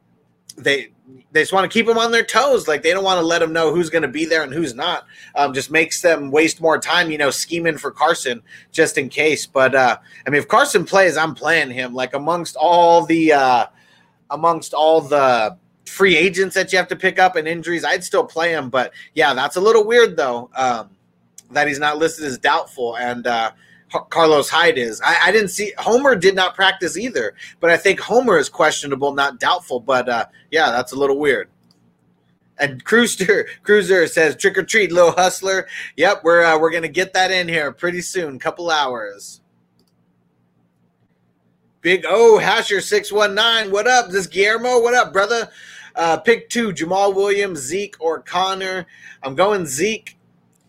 [0.56, 0.92] they
[1.32, 2.66] they just want to keep them on their toes.
[2.66, 4.74] Like they don't want to let them know who's going to be there and who's
[4.74, 5.06] not.
[5.34, 9.46] Um, just makes them waste more time, you know, scheming for Carson just in case.
[9.46, 11.94] But uh, I mean, if Carson plays, I'm playing him.
[11.94, 13.66] Like amongst all the uh,
[14.30, 18.24] amongst all the free agents that you have to pick up and injuries, I'd still
[18.24, 18.70] play him.
[18.70, 20.50] But yeah, that's a little weird though.
[20.54, 20.90] Um,
[21.50, 23.52] that he's not listed as doubtful and uh,
[24.10, 25.00] Carlos Hyde is.
[25.00, 29.14] I, I, didn't see Homer did not practice either, but I think Homer is questionable,
[29.14, 29.80] not doubtful.
[29.80, 31.48] But uh, yeah, that's a little weird.
[32.58, 35.68] And Cruiser Cruiser says trick or treat, little hustler.
[35.96, 39.40] Yep, we're uh, we're gonna get that in here pretty soon, couple hours.
[41.80, 43.70] Big O Hasher six one nine.
[43.70, 44.10] What up?
[44.10, 44.80] This Guillermo.
[44.80, 45.48] What up, brother?
[45.96, 48.86] Uh, pick two: Jamaal Williams, Zeke, or Conner.
[49.22, 50.16] I'm going Zeke.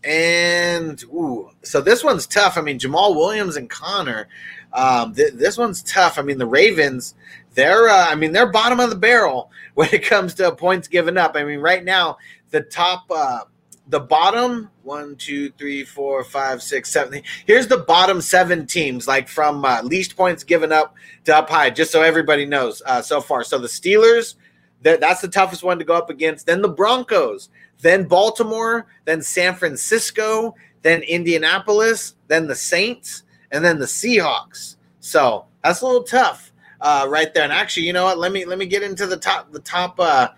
[0.04, 2.56] And ooh, so this one's tough.
[2.56, 4.28] I mean, Jamaal Williams and Conner.
[4.72, 6.18] Um, th- this one's tough.
[6.18, 7.14] I mean, the Ravens,
[7.54, 11.18] they're uh, I mean, they're bottom of the barrel when it comes to points given
[11.18, 11.36] up.
[11.36, 12.18] I mean, right now,
[12.50, 13.40] the top uh,
[13.88, 17.22] the bottom one, two, three, four, five, six, seven.
[17.46, 21.70] Here's the bottom seven teams, like from uh, least points given up to up high,
[21.70, 23.44] just so everybody knows uh, so far.
[23.44, 24.34] So the Steelers,
[24.82, 26.46] that's the toughest one to go up against.
[26.46, 27.48] Then the Broncos,
[27.80, 34.76] then Baltimore, then San Francisco, then Indianapolis, then the Saints, and then the Seahawks.
[35.00, 37.44] So that's a little tough uh, right there.
[37.44, 38.18] And actually, you know what?
[38.18, 40.28] Let me let me get into the top the top uh,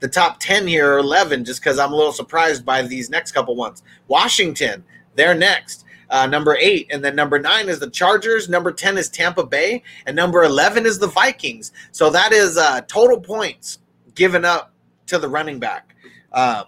[0.00, 3.32] the top ten here or eleven, just because I'm a little surprised by these next
[3.32, 3.82] couple ones.
[4.06, 4.84] Washington,
[5.14, 5.84] they're next.
[6.10, 8.48] Uh, number eight, and then number nine is the Chargers.
[8.48, 11.72] Number ten is Tampa Bay, and number eleven is the Vikings.
[11.92, 13.80] So that is uh, total points
[14.18, 14.74] given up
[15.06, 15.94] to the running back.
[16.32, 16.64] Um,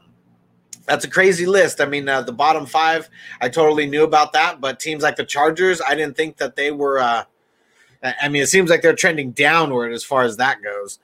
[0.87, 1.81] that's a crazy list.
[1.81, 3.11] I mean, uh, the bottom five,
[3.41, 6.71] I totally knew about that, but teams like the Chargers, I didn't think that they
[6.71, 6.99] were.
[6.99, 7.25] Uh,
[8.03, 10.99] I mean, it seems like they're trending downward as far as that goes.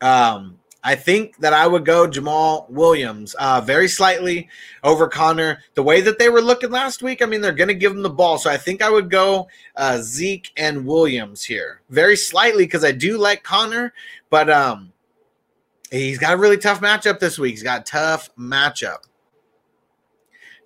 [0.00, 4.48] Um, I think that I would go Jamaal Williams uh, very slightly
[4.82, 5.62] over Conner.
[5.74, 8.02] The way that they were looking last week, I mean, they're going to give him
[8.02, 8.38] the ball.
[8.38, 12.92] So I think I would go uh, Zeke and Williams here very slightly because I
[12.92, 13.92] do like Conner,
[14.30, 14.92] but um,
[15.90, 17.52] He's got a really tough matchup this week.
[17.52, 18.98] He's got tough matchup.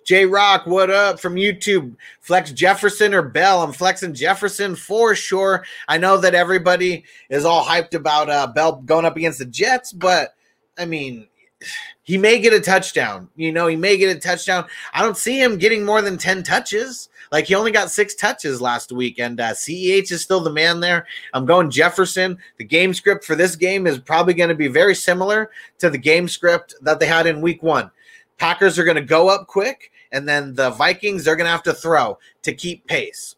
[0.05, 1.95] J Rock, what up from YouTube?
[2.21, 3.63] Flex Jefferson or Bell?
[3.63, 5.65] I'm flexing Jefferson for sure.
[5.87, 9.91] I know that everybody is all hyped about uh, Bell going up against the Jets,
[9.91, 10.35] but
[10.77, 11.27] I mean,
[12.03, 13.29] he may get a touchdown.
[13.35, 14.65] You know, he may get a touchdown.
[14.93, 17.09] I don't see him getting more than 10 touches.
[17.31, 20.81] Like he only got six touches last week, and uh, CEH is still the man
[20.81, 21.07] there.
[21.33, 22.37] I'm going Jefferson.
[22.57, 25.97] The game script for this game is probably going to be very similar to the
[25.97, 27.89] game script that they had in week one.
[28.37, 31.63] Packers are going to go up quick, and then the Vikings, they're going to have
[31.63, 33.35] to throw to keep pace.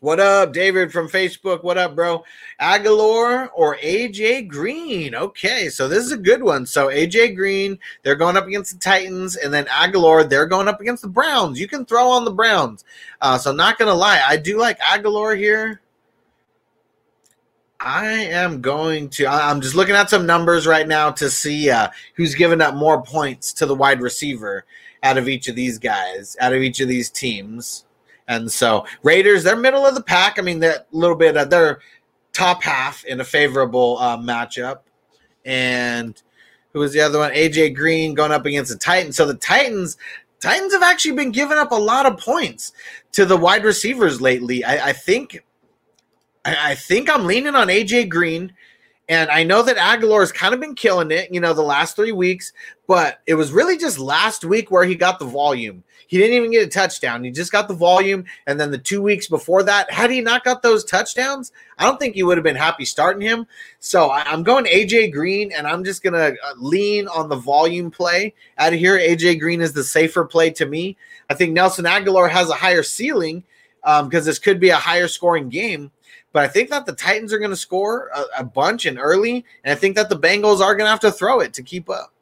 [0.00, 1.62] What up, David from Facebook?
[1.62, 2.22] What up, bro?
[2.60, 5.14] Agholor or AJ Green?
[5.14, 6.66] Okay, so this is a good one.
[6.66, 10.80] So AJ Green, they're going up against the Titans, and then Agholor, they're going up
[10.80, 11.58] against the Browns.
[11.58, 12.84] You can throw on the Browns.
[13.20, 15.80] Uh, so not gonna lie, I do like Agholor here.
[17.80, 19.26] I am going to.
[19.26, 23.02] I'm just looking at some numbers right now to see uh, who's giving up more
[23.02, 24.66] points to the wide receiver
[25.02, 27.84] out of each of these guys, out of each of these teams.
[28.28, 30.38] And so Raiders, they're middle of the pack.
[30.38, 31.80] I mean, they're a little bit, uh, they're
[32.32, 34.80] top half in a favorable uh, matchup.
[35.44, 36.20] And
[36.72, 37.32] who was the other one?
[37.32, 39.16] AJ Green going up against the Titans.
[39.16, 39.96] So the Titans,
[40.40, 42.72] Titans have actually been giving up a lot of points
[43.12, 44.64] to the wide receivers lately.
[44.64, 45.42] I, I think,
[46.44, 48.52] I, I think I'm leaning on AJ Green.
[49.10, 51.96] And I know that Agholor has kind of been killing it, you know, the last
[51.96, 52.52] three weeks,
[52.86, 55.82] but it was really just last week where he got the volume.
[56.06, 57.24] He didn't even get a touchdown.
[57.24, 58.24] He just got the volume.
[58.46, 61.98] And then the two weeks before that, had he not got those touchdowns, I don't
[61.98, 63.48] think you would have been happy starting him.
[63.80, 67.90] So I'm going AJ Green, and I'm just going to uh, lean on the volume
[67.90, 68.96] play out of here.
[68.96, 70.96] AJ Green is the safer play to me.
[71.28, 73.42] I think Nelson Agholor has a higher ceiling
[73.82, 75.90] because um, this could be a higher scoring game.
[76.32, 79.44] But I think that the Titans are going to score a, a bunch and early,
[79.64, 81.90] and I think that the Bengals are going to have to throw it to keep
[81.90, 82.12] up.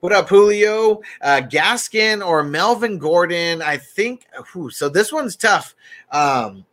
[0.00, 1.00] What up, Julio?
[1.20, 3.62] Uh, Gaskin or Melvin Gordon?
[3.62, 4.26] I think.
[4.52, 5.74] Whew, so this one's tough.
[6.12, 6.64] Um,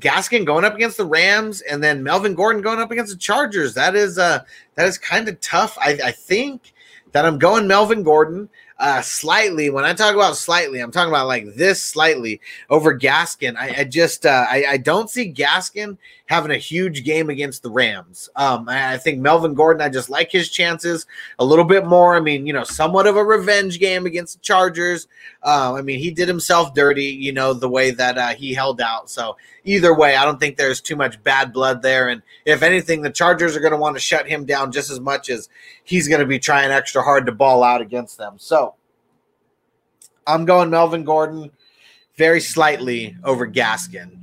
[0.00, 3.74] Gaskin going up against the Rams, and then Melvin Gordon going up against the Chargers.
[3.74, 4.42] That is uh,
[4.74, 5.78] that is kind of tough.
[5.80, 6.72] I, I think
[7.12, 8.48] that I'm going Melvin Gordon
[8.82, 9.70] uh, slightly.
[9.70, 13.56] When I talk about slightly, I'm talking about like this slightly over Gaskin.
[13.56, 17.70] I, I just uh, I, I, don't see Gaskin having a huge game against the
[17.70, 18.28] Rams.
[18.34, 19.82] Um, I, I, think Melvin Gordon.
[19.82, 21.06] I just like his chances
[21.38, 22.16] a little bit more.
[22.16, 25.06] I mean, you know, somewhat of a revenge game against the Chargers.
[25.44, 27.04] Uh, I mean, he did himself dirty.
[27.04, 29.08] You know, the way that uh, he held out.
[29.08, 32.08] So either way, I don't think there's too much bad blood there.
[32.08, 35.00] And if anything, the Chargers are going to want to shut him down just as
[35.00, 35.48] much as
[35.84, 38.34] he's going to be trying extra hard to ball out against them.
[38.38, 38.74] So
[40.26, 41.50] I'm going Melvin Gordon
[42.16, 44.18] very slightly over Gaskin.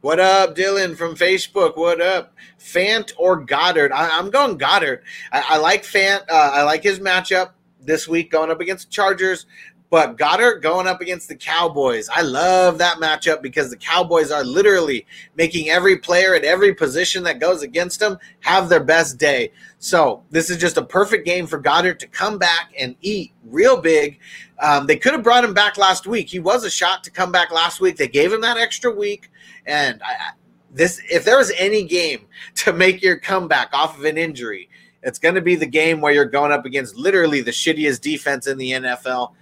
[0.00, 1.76] What up, Dylan from Facebook?
[1.76, 3.90] What up, Fant or Goedert?
[3.90, 5.00] I, am going Goedert.
[5.32, 6.20] I, I like Fant.
[6.28, 9.46] Uh, I like his matchup this week going up against Chargers.
[9.90, 12.10] But Goedert going up against the Cowboys.
[12.14, 17.22] I love that matchup because the Cowboys are literally making every player at every position
[17.24, 19.50] that goes against them have their best day.
[19.78, 23.80] So this is just a perfect game for Goedert to come back and eat real
[23.80, 24.18] big.
[24.58, 26.28] Um, they could have brought him back last week.
[26.28, 27.96] He was a shot to come back last week.
[27.96, 29.30] They gave him that extra week,
[29.66, 30.32] and I,
[30.70, 34.68] this if there was any game to make your comeback off of an injury,
[35.02, 38.46] it's going to be the game where you're going up against literally the shittiest defense
[38.46, 39.32] in the NFL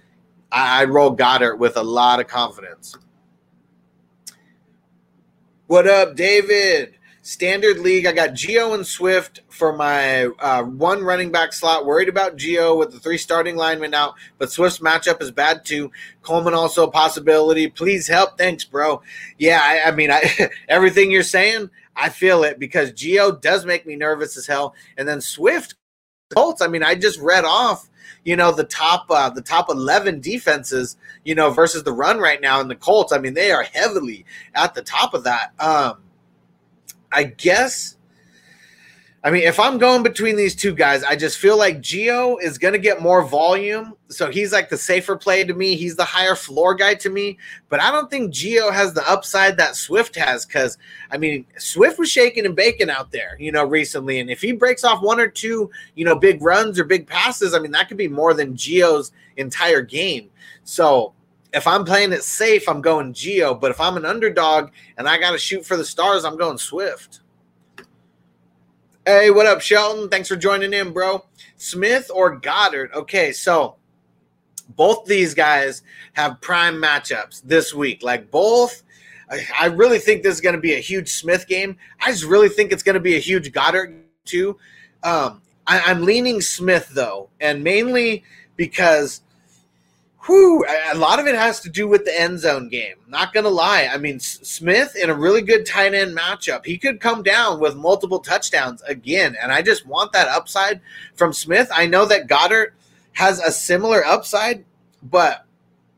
[0.51, 2.95] I, I roll Goedert with a lot of confidence.
[5.67, 6.93] What up, David?
[7.21, 8.05] Standard league.
[8.05, 11.85] I got Gio and Swift for my uh, one running back slot.
[11.85, 15.91] Worried about Gio with the three starting linemen out, but Swift's matchup is bad too.
[16.21, 17.67] Coleman also a possibility.
[17.67, 18.37] Please help.
[18.37, 19.01] Thanks, bro.
[19.37, 23.85] Yeah, I, I mean, I, everything you're saying, I feel it because Gio does make
[23.85, 24.73] me nervous as hell.
[24.97, 25.75] And then Swift
[26.33, 26.61] Colts.
[26.61, 27.89] I mean, I just read off
[28.27, 32.41] you know the top uh, the top 11 defenses you know versus the run right
[32.41, 35.53] now in the Colts I mean they are heavily at the top of that.
[35.59, 35.99] Um
[37.09, 37.96] I guess
[39.27, 42.57] I mean, if I'm going between these two guys, I just feel like Gio is
[42.57, 43.93] going to get more volume.
[44.07, 45.75] So he's like the safer play to me.
[45.75, 47.37] He's the higher floor guy to me.
[47.67, 50.77] But I don't think Gio has the upside that Swift has because,
[51.11, 54.21] I mean, Swift was shaking and baking out there, you know, recently.
[54.21, 57.53] And if he breaks off one or two, you know, big runs or big passes,
[57.53, 60.29] I mean, that could be more than Gio's entire game.
[60.63, 61.11] So
[61.53, 63.59] if I'm playing it safe, I'm going Gio.
[63.59, 66.57] But if I'm an underdog and I got to shoot for the stars, I'm going
[66.57, 67.19] Swift.
[69.07, 70.09] Hey, what up, Shelton?
[70.09, 71.23] Thanks for joining in, bro.
[71.55, 72.93] Smith or Goedert?
[72.93, 73.77] Okay, so
[74.75, 78.03] both these guys have prime matchups this week.
[78.03, 78.83] Like both,
[79.57, 81.77] I really think this is going to be a huge Smith game.
[82.01, 84.57] I just really think it's going to be a huge Goedert too.
[85.03, 88.25] Um, I, I'm leaning Smith though, and mainly
[88.57, 89.21] because
[90.25, 92.95] Whew, a lot of it has to do with the end zone game.
[93.07, 93.89] Not gonna lie.
[93.91, 97.75] I mean, Smith in a really good tight end matchup, he could come down with
[97.75, 100.81] multiple touchdowns again, and I just want that upside
[101.15, 101.69] from Smith.
[101.73, 102.73] I know that Goedert
[103.13, 104.65] has a similar upside,
[105.01, 105.45] but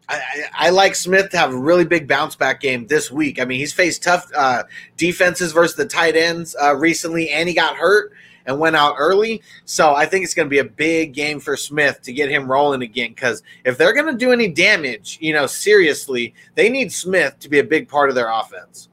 [0.09, 0.21] I,
[0.53, 3.39] I like Smith to have a really big bounce back game this week.
[3.39, 4.63] I mean, he's faced tough uh,
[4.97, 8.11] defenses versus the tight ends uh, recently, and he got hurt
[8.49, 9.43] and went out early.
[9.65, 12.51] So I think it's going to be a big game for Smith to get him
[12.51, 13.11] rolling again.
[13.11, 17.49] Because if they're going to do any damage, you know, seriously, they need Smith to
[17.49, 18.89] be a big part of their offense.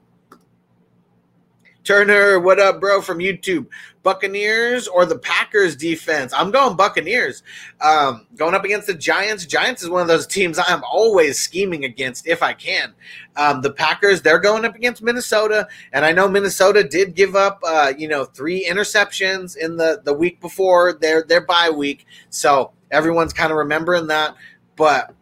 [1.83, 3.65] Turner, what up, bro, from YouTube?
[4.07, 6.31] Buccaneers or the Packers defense?
[6.33, 7.43] I'm going Buccaneers.
[7.81, 9.45] Um, going up against the Giants.
[9.45, 12.93] Giants is one of those teams I'm always scheming against if I can.
[13.35, 17.59] Um, the Packers, they're going up against Minnesota, and I know Minnesota did give up,
[17.67, 22.71] uh, you know, three interceptions in the the week before their their bye week, so
[22.91, 24.37] everyone's kind of remembering that.
[24.77, 25.13] But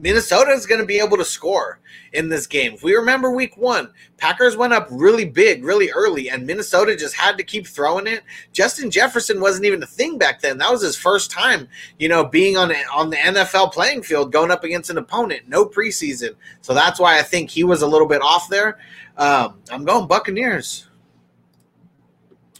[0.00, 1.80] Minnesota is going to be able to score
[2.12, 2.74] in this game.
[2.74, 7.16] If we remember week one, Packers went up really big, really early, and Minnesota just
[7.16, 8.22] had to keep throwing it.
[8.52, 10.58] Justin Jefferson wasn't even a thing back then.
[10.58, 14.50] That was his first time, you know, being on on the NFL playing field, going
[14.50, 15.48] up against an opponent.
[15.48, 18.78] No preseason, so that's why I think he was a little bit off there.
[19.16, 20.86] Um, I'm going Buccaneers.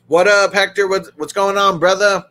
[0.08, 0.88] What up, Hector?
[0.88, 2.24] What's what's going on, brother?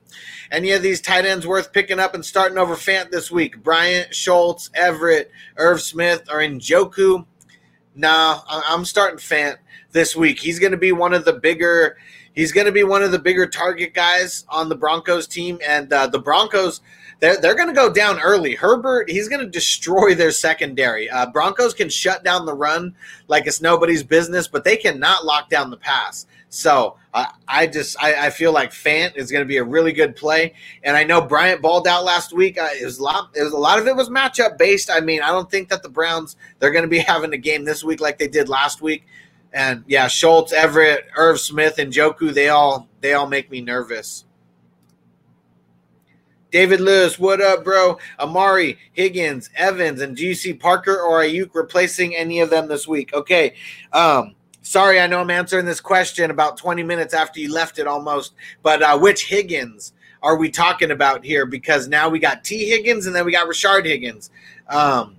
[0.51, 3.61] Any of these tight ends worth picking up and starting over Fant this week?
[3.61, 7.25] Bryant, Schultz, Everett, Irv Smith, or Njoku?
[7.95, 9.57] Nah, I'm starting Fant
[9.91, 10.39] this week.
[10.39, 11.97] He's going to be one of the bigger.
[12.33, 15.91] He's going to be one of the bigger target guys on the Broncos team, and
[15.91, 16.81] uh, the Broncos.
[17.19, 18.53] They're, they're going to go down early.
[18.53, 21.09] Herbert, he's going to destroy their secondary.
[21.09, 22.93] Uh, Broncos can shut down the run
[23.27, 26.27] like it's nobody's business, but they cannot lock down the pass.
[26.49, 29.91] So uh, I just I, I feel like Fant is going to be a really
[29.91, 32.57] good play, and I know Bryant balled out last week.
[32.57, 33.31] Uh, it was a lot.
[33.35, 34.89] It was a lot of it was matchup based.
[34.89, 37.65] I mean, I don't think that the Browns they're going to be having a game
[37.65, 39.05] this week like they did last week.
[39.53, 44.23] And yeah, Schultz, Everett, Irv Smith, and Joku they all they all make me nervous.
[46.49, 47.97] David Lewis, what up, bro?
[48.19, 53.13] Amari, Higgins, Evans, and see Parker or Aiyuk replacing any of them this week?
[53.13, 53.53] Okay.
[53.91, 54.36] Um,
[54.67, 58.33] sorry, I know I'm answering this question about 20 minutes after you left it almost,
[58.63, 61.45] but uh, which Higgins are we talking about here?
[61.45, 62.69] Because now we got T.
[62.69, 64.29] Higgins and then we got Rashard Higgins.
[64.67, 65.16] Um,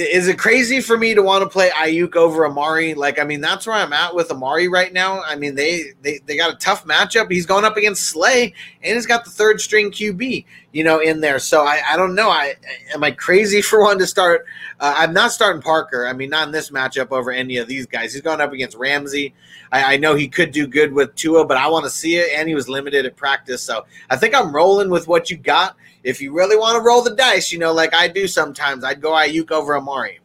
[0.00, 2.94] is it crazy for me to want to play Aiyuk over Amari?
[2.94, 5.22] Like, I mean, that's where I'm at with Amari right now.
[5.22, 7.30] I mean, they they, they got a tough matchup.
[7.30, 11.20] He's going up against Slay, and he's got the third string QB, you know, in
[11.20, 11.38] there.
[11.38, 12.30] So I, I don't know.
[12.30, 12.54] I
[12.94, 14.46] am I crazy for one to start?
[14.78, 16.06] Uh, I'm not starting Parker.
[16.06, 18.12] I mean, not in this matchup over any of these guys.
[18.12, 19.34] He's going up against Ramsey.
[19.70, 22.30] I, I know he could do good with Tua, but I want to see it,
[22.34, 23.62] and he was limited at practice.
[23.62, 25.76] So I think I'm rolling with what you got.
[26.02, 29.00] If you really want to roll the dice, you know, like I do sometimes, I'd
[29.00, 30.20] go Aiyuk over Amari.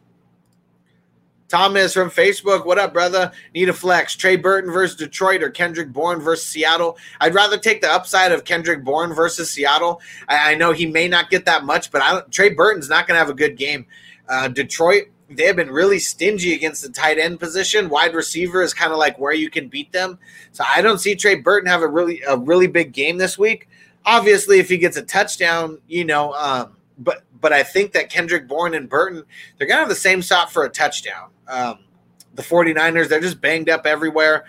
[1.48, 3.30] Thomas from Facebook, what up, brother?
[3.54, 4.16] Need a flex.
[4.16, 6.98] Trey Burton versus Detroit or Kendrick Bourne versus Seattle.
[7.20, 10.00] I'd rather take the upside of Kendrick Bourne versus Seattle.
[10.28, 13.06] I, I know he may not get that much, but I don't, Trey Burton's not
[13.06, 13.86] going to have a good game.
[14.28, 17.88] Uh, Detroit, they have been really stingy against the tight end position.
[17.88, 20.18] Wide receiver is kind of like where you can beat them.
[20.50, 23.68] So I don't see Trey Burton have a really a really big game this week.
[24.06, 28.48] Obviously, if he gets a touchdown, you know, um, but but I think that Kendrick
[28.48, 29.24] Bourne and Burton,
[29.58, 31.30] they're to have the same shot for a touchdown.
[31.46, 31.80] Um,
[32.34, 34.44] the 49ers, they're just banged up everywhere.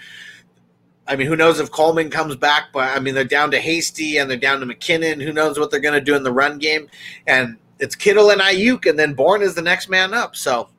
[1.07, 4.17] I mean, who knows if Coleman comes back, but I mean, they're down to Hasty
[4.17, 5.21] and they're down to McKinnon.
[5.21, 6.89] Who knows what they're going to do in the run game?
[7.27, 10.35] And it's Kittle and Aiyuk, and then Bourne is the next man up.
[10.35, 10.69] So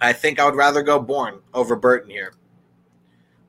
[0.00, 2.32] I think I would rather go Bourne over Burton here.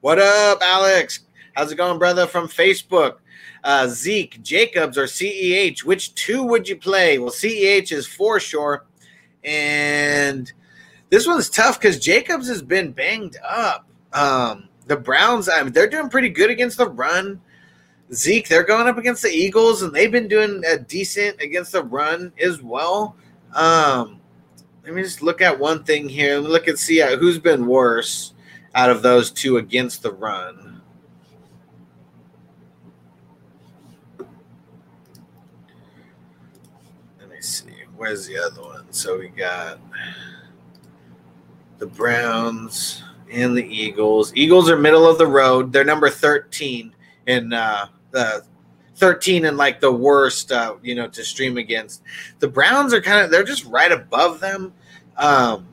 [0.01, 1.19] What up, Alex?
[1.53, 2.25] How's it going, brother?
[2.25, 3.17] From Facebook.
[3.63, 5.83] Uh, Zeke, Jacobs, or CEH?
[5.83, 7.19] Which two would you play?
[7.19, 8.85] Well, CEH is for sure.
[9.43, 10.51] And
[11.09, 13.87] this one's tough because Jacobs has been banged up.
[14.13, 17.41] Um, the Browns, I mean, they're doing pretty good against the run.
[18.13, 21.83] Zeke, they're going up against the Eagles, and they've been doing a decent against the
[21.83, 23.15] run as well.
[23.53, 24.19] Um,
[24.83, 26.35] let me just look at one thing here.
[26.35, 28.33] Let me look and see who's been worse
[28.73, 30.81] out of those two against the run.
[37.19, 37.67] Let me see.
[38.01, 38.91] Where's the other one?
[38.91, 39.79] So we got
[41.77, 44.33] the Browns and the Eagles.
[44.33, 45.71] Eagles are middle of the road.
[45.71, 46.95] They're number 13
[47.27, 48.43] in uh, the
[48.95, 52.01] 13 and like the worst, uh, you know, to stream against.
[52.39, 54.73] The Browns are kind of they're just right above them.
[55.17, 55.67] Um,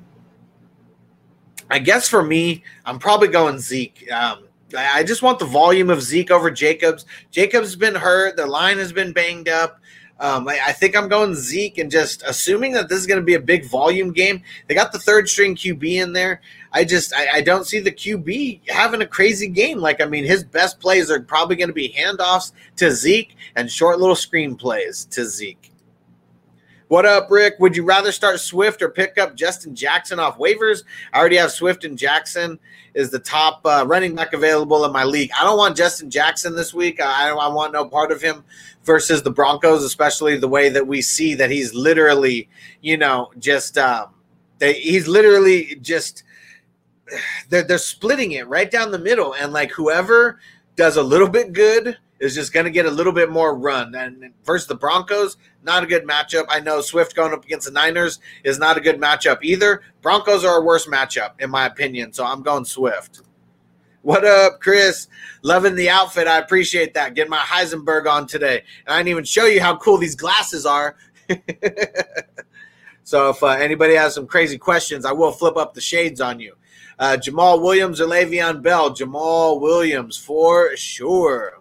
[1.71, 4.07] I guess for me, I'm probably going Zeke.
[4.13, 7.07] Um, I I just want the volume of Zeke over Jacobs.
[7.31, 8.37] Jacobs has been hurt.
[8.37, 9.81] The line has been banged up.
[10.21, 13.25] Um, I, I think I'm going Zeke and just assuming that this is going to
[13.25, 14.43] be a big volume game.
[14.67, 16.41] They got the third string QB in there.
[16.73, 19.79] I just I, I don't see the QB having a crazy game.
[19.79, 23.71] Like I mean, his best plays are probably going to be handoffs to Zeke and
[23.71, 25.73] short little screen plays to Zeke.
[26.89, 27.57] What up, Rick?
[27.59, 30.85] Would you rather start Swift or pick up Justin Jackson off waivers?
[31.13, 32.59] I already have Swift and Jackson
[32.95, 35.31] is the top uh, running back available in my league.
[35.39, 36.99] I don't want Justin Jackson this week.
[36.99, 38.43] I, I want no part of him
[38.85, 42.49] versus the Broncos, especially the way that we see that he's literally,
[42.81, 44.15] you know, just um,
[44.57, 46.23] they, he's literally just
[47.51, 50.41] they're they're splitting it right down the middle, and like whoever
[50.75, 53.95] does a little bit good is just going to get a little bit more run.
[53.95, 56.47] And versus the Broncos, not a good matchup.
[56.49, 59.83] I know Swift going up against the Niners is not a good matchup either.
[60.03, 62.13] Broncos are a worse matchup, in my opinion.
[62.13, 63.23] So I'm going Swift.
[64.03, 65.09] What up, Chris?
[65.43, 66.29] Loving the outfit.
[66.29, 67.15] I appreciate that.
[67.15, 68.63] Getting my Heisenberg on today.
[68.87, 70.97] And I didn't even show you how cool these glasses are.
[73.03, 76.39] so if uh, anybody has some crazy questions, I will flip up the shades on
[76.39, 76.55] you.
[76.99, 78.95] Uh, Jamaal Williams or Le'Veon Bell?
[78.95, 81.58] Jamaal Williams for sure.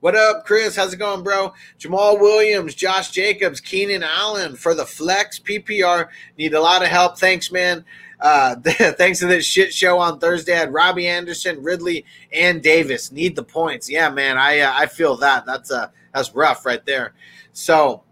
[0.00, 0.76] What up, Chris?
[0.76, 1.52] How's it going, bro?
[1.78, 6.08] Jamaal Williams, Josh Jacobs, Keenan Allen for the flex PPR.
[6.38, 7.18] Need a lot of help.
[7.18, 7.84] Thanks, man.
[8.18, 13.12] Uh, thanks to this shit show on Thursday, I had Robbie Anderson, Ridley, and Davis
[13.12, 13.90] need the points.
[13.90, 15.44] Yeah, man, I uh, I feel that.
[15.44, 17.12] That's uh that's rough right there.
[17.52, 18.02] So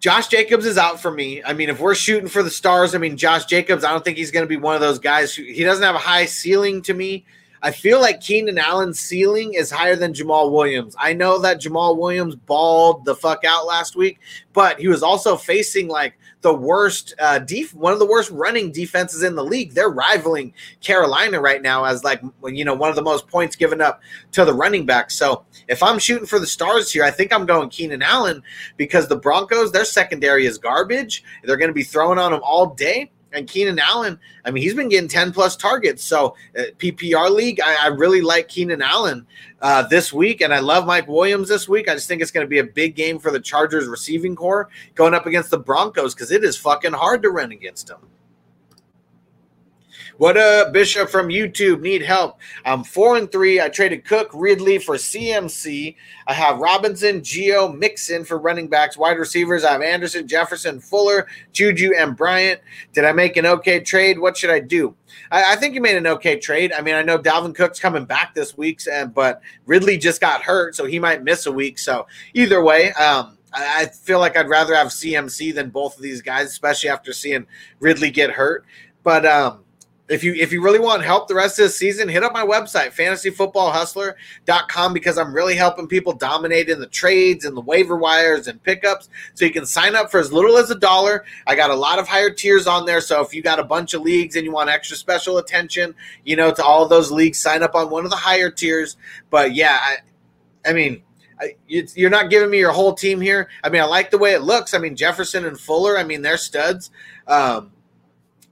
[0.00, 1.44] Josh Jacobs is out for me.
[1.44, 4.16] I mean, if we're shooting for the stars, I mean, Josh Jacobs, I don't think
[4.16, 6.82] he's going to be one of those guys who he doesn't have a high ceiling
[6.82, 7.24] to me.
[7.62, 10.96] I feel like Keenan Allen's ceiling is higher than Jamaal Williams.
[10.98, 14.18] I know that Jamaal Williams balled the fuck out last week,
[14.52, 18.72] but he was also facing like the worst uh def- one of the worst running
[18.72, 19.74] defenses in the league.
[19.74, 23.80] They're rivaling Carolina right now as like you know one of the most points given
[23.80, 24.02] up
[24.32, 25.12] to the running back.
[25.12, 28.42] So if I'm shooting for the stars here, I think I'm going Keenan Allen
[28.76, 31.22] because the Broncos their secondary is garbage.
[31.44, 33.12] They're going to be throwing on him all day.
[33.32, 36.04] And Keenan Allen, I mean, he's been getting 10 plus targets.
[36.04, 39.26] So, uh, PPR league, I, I, really like Keenan Allen
[39.60, 40.40] uh, this week.
[40.40, 41.88] And I love Mike Williams this week.
[41.88, 44.68] I just think it's going to be a big game for the Chargers receiving corps
[44.94, 48.00] going up against the Broncos because it is fucking hard to run against them.
[50.18, 51.80] What up, Bishop from YouTube?
[51.80, 52.38] Need help?
[52.66, 53.62] I'm four and three.
[53.62, 55.96] I traded Cook, Ridley for CMC.
[56.26, 59.64] I have Robinson, Gio, Mixon for running backs, wide receivers.
[59.64, 62.60] I have Anderson, Jefferson, Fuller, Juju, and Bryant.
[62.92, 64.18] Did I make an okay trade?
[64.18, 64.94] What should I do?
[65.30, 66.74] I, I think you made an okay trade.
[66.74, 68.82] I mean, I know Dalvin Cook's coming back this week,
[69.14, 71.78] but Ridley just got hurt, so he might miss a week.
[71.78, 76.20] So either way, um, I feel like I'd rather have CMC than both of these
[76.20, 77.46] guys, especially after seeing
[77.80, 78.66] Ridley get hurt.
[79.02, 79.64] But um,
[80.12, 82.44] if you if you really want help the rest of the season, hit up my
[82.44, 88.48] website, fantasyfootballhustler.com, because I'm really helping people dominate in the trades and the waiver wires
[88.48, 89.08] and pickups.
[89.34, 91.24] So you can sign up for as little as a dollar.
[91.46, 93.00] I got a lot of higher tiers on there.
[93.00, 95.94] So if you got a bunch of leagues and you want extra special attention,
[96.24, 98.96] you know, to all those leagues, sign up on one of the higher tiers.
[99.30, 99.96] But yeah, I,
[100.68, 101.02] I mean,
[101.66, 103.48] you're not giving me your whole team here.
[103.64, 104.74] I mean, I like the way it looks.
[104.74, 106.90] I mean, Jefferson and Fuller, I mean, they're studs.
[107.26, 107.71] Um,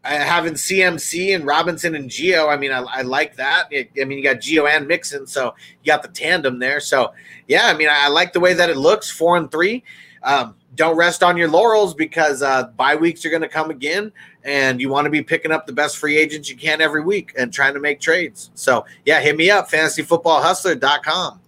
[0.02, 3.68] having CMC and Robinson and Gio, I mean, I, I like that.
[3.70, 6.80] I mean, you got Gio and Mixon, so you got the tandem there.
[6.80, 7.12] So,
[7.48, 9.10] yeah, I mean, I, I like the way that it looks.
[9.10, 9.84] Four and three.
[10.22, 14.12] Um, don't rest on your laurels because uh, bye weeks are going to come again,
[14.44, 17.32] and you want to be picking up the best free agents you can every week
[17.36, 18.50] and trying to make trades.
[18.54, 21.40] So, yeah, hit me up, fantasyfootballhustler.com.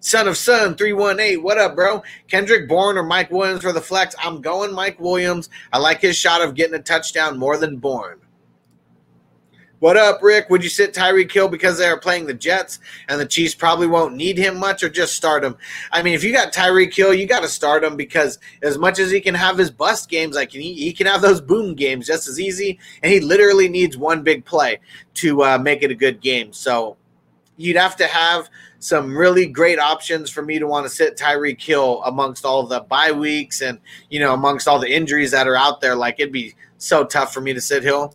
[0.00, 1.42] Son of Son 318.
[1.42, 2.02] What up, bro?
[2.26, 4.14] Kendrick Bourne or Mike Williams for the flex?
[4.18, 5.50] I'm going Mike Williams.
[5.72, 8.18] I like his shot of getting a touchdown more than Bourne.
[9.80, 10.50] What up, Rick?
[10.50, 13.86] Would you sit Tyreek Hill because they are playing the Jets and the Chiefs probably
[13.86, 15.56] won't need him much or just start him?
[15.90, 18.98] I mean, if you got Tyreek Hill, you got to start him because as much
[18.98, 22.06] as he can have his bust games, like he, he can have those boom games
[22.06, 22.78] just as easy.
[23.02, 24.80] And he literally needs one big play
[25.14, 26.52] to uh, make it a good game.
[26.52, 26.98] So
[27.56, 28.50] you'd have to have
[28.80, 32.80] some really great options for me to want to sit Tyreek Hill amongst all the
[32.80, 33.78] bye weeks and
[34.08, 35.94] you know amongst all the injuries that are out there.
[35.94, 38.14] Like it'd be so tough for me to sit Hill.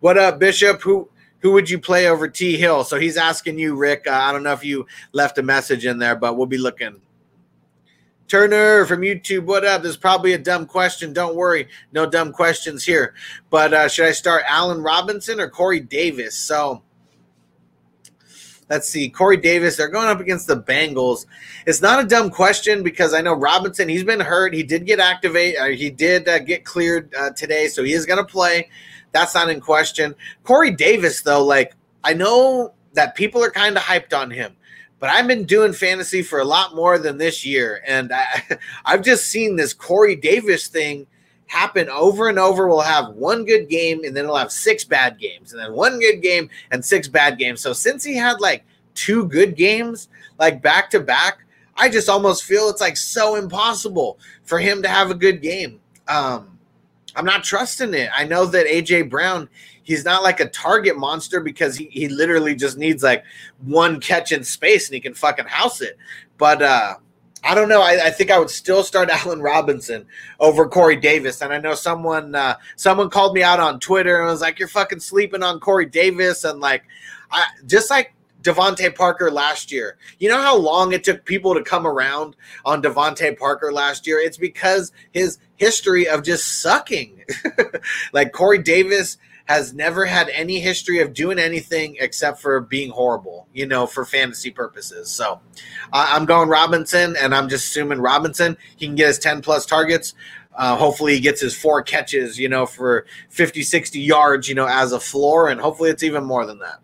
[0.00, 0.82] What up, Bishop?
[0.82, 1.08] Who
[1.40, 2.84] who would you play over T Hill?
[2.84, 4.06] So he's asking you, Rick.
[4.06, 7.00] Uh, I don't know if you left a message in there, but we'll be looking.
[8.28, 9.82] Turner from YouTube, what up?
[9.82, 11.12] This is probably a dumb question.
[11.12, 13.14] Don't worry, no dumb questions here.
[13.50, 16.36] But uh, should I start Allen Robinson or Corey Davis?
[16.36, 16.82] So
[18.68, 19.08] Let's see.
[19.08, 21.26] Corey Davis, they're going up against the Bengals.
[21.66, 24.52] It's not a dumb question because I know Robinson, he's been hurt.
[24.52, 25.60] He did get activated.
[25.60, 28.68] Uh, he did uh, get cleared uh, today, so he is going to play.
[29.12, 30.16] That's not in question.
[30.42, 34.56] Corey Davis, though, like, I know that people are kind of hyped on him.
[34.98, 38.42] but I've been doing fantasy for a lot more than this year, and I,
[38.84, 41.06] I've just seen this Corey Davis thing
[41.46, 42.66] happen over and over.
[42.66, 45.98] We'll have one good game, and then we'll have six bad games, and then one
[45.98, 47.60] good game and six bad games.
[47.60, 51.38] So since he had like two good games, like back to back,
[51.76, 55.80] I just almost feel it's like so impossible for him to have a good game.
[56.08, 56.58] Um,
[57.14, 58.10] I'm not trusting it.
[58.14, 59.48] I know that AJ Brown,
[59.82, 63.24] he's not like a target monster because he, he literally just needs like
[63.62, 65.96] one catch in space and he can fucking house it.
[66.38, 66.96] But uh
[67.46, 67.80] I don't know.
[67.80, 70.06] I, I think I would still start Allen Robinson
[70.40, 71.40] over Corey Davis.
[71.40, 74.68] And I know someone uh, someone called me out on Twitter and was like, "You're
[74.68, 76.84] fucking sleeping on Corey Davis," and like,
[77.30, 79.96] I just like DeVante Parker last year.
[80.18, 84.18] You know how long it took people to come around on DeVante Parker last year?
[84.18, 87.24] It's because his history of just sucking.
[88.12, 93.46] like Corey Davis has never had any history of doing anything except for being horrible,
[93.52, 95.10] you know, for fantasy purposes.
[95.10, 95.40] So
[95.92, 99.64] uh, I'm going Robinson, and I'm just assuming Robinson, he can get his 10 plus
[99.64, 100.14] targets.
[100.54, 104.66] Uh, hopefully he gets his four catches, you know, for 50, 60 yards, you know,
[104.66, 106.80] as a floor, and hopefully it's even more than that.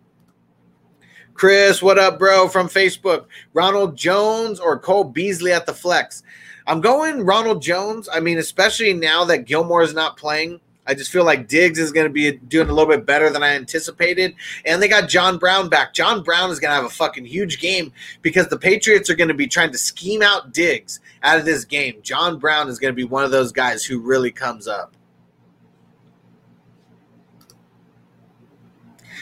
[1.33, 2.47] Chris, what up, bro?
[2.47, 6.23] From Facebook, Ronald Jones or Cole Beasley at the flex?
[6.67, 8.07] I'm going Ronald Jones.
[8.11, 10.61] I mean, especially now that Gilmore is not playing.
[10.85, 13.41] I just feel like Diggs is going to be doing a little bit better than
[13.41, 14.35] I anticipated.
[14.65, 15.93] And they got John Brown back.
[15.93, 19.29] John Brown is going to have a fucking huge game because the Patriots are going
[19.29, 21.99] to be trying to scheme out Diggs out of this game.
[22.01, 24.93] John Brown is going to be one of those guys who really comes up.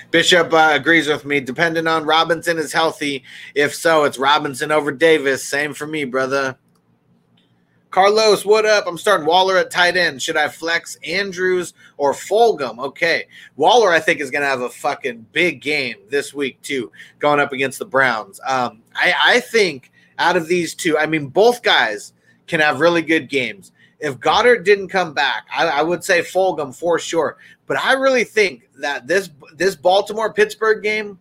[0.10, 1.40] Bishop uh, agrees with me.
[1.40, 3.24] Depending on Robinson is healthy.
[3.56, 5.48] If so, it's Robinson over Davis.
[5.48, 6.58] Same for me, brother.
[7.92, 8.88] Carlos, what up?
[8.88, 10.22] I'm starting Waller at tight end.
[10.22, 12.80] Should I flex Andrews or Fulgham?
[12.80, 13.28] Okay.
[13.58, 16.90] Waller, I think, is going to have a fucking big game this week, too,
[17.20, 18.40] going up against the Browns.
[18.48, 22.14] Um, I, I think out of these two, I mean, both guys
[22.48, 23.74] can have really good games.
[24.00, 27.36] If Goedert didn't come back, I, I would say Fulgham for sure.
[27.68, 31.20] But I really think that this this Baltimore Pittsburgh game,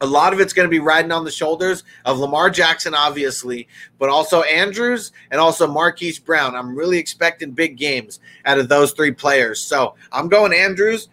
[0.00, 3.68] a lot of it's going to be riding on the shoulders of Lamar Jackson, obviously,
[3.98, 6.56] but also Andrews and also Marquise Brown.
[6.56, 9.60] I'm really expecting big games out of those three players.
[9.60, 11.08] So I'm going Andrews.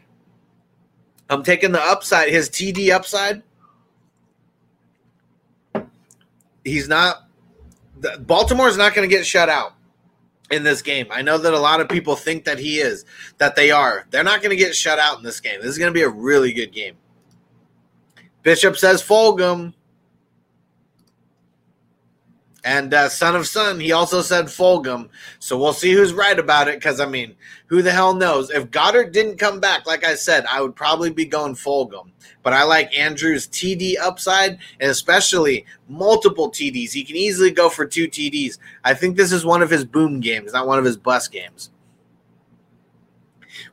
[1.29, 3.43] I'm taking the upside, his TD upside.
[6.63, 7.27] He's not.
[8.21, 9.73] Baltimore's not going to get shut out
[10.51, 11.07] in this game.
[11.09, 13.05] I know that a lot of people think that he is,
[13.39, 14.05] that they are.
[14.11, 15.59] They're not going to get shut out in this game.
[15.59, 16.95] This is going to be a really good game.
[18.47, 19.73] Bishop says Fulgham.
[22.63, 25.09] And uh, Son of Sun, he also said Fulgham.
[25.39, 27.35] So we'll see who's right about it because, I mean,
[27.65, 28.49] who the hell knows?
[28.49, 32.11] If Goedert didn't come back, like I said, I would probably be going Fulgham.
[32.41, 36.93] But I like Andrew's TD upside and especially multiple TDs.
[36.93, 38.59] He can easily go for two TDs.
[38.85, 41.69] I think this is one of his boom games, not one of his bust games.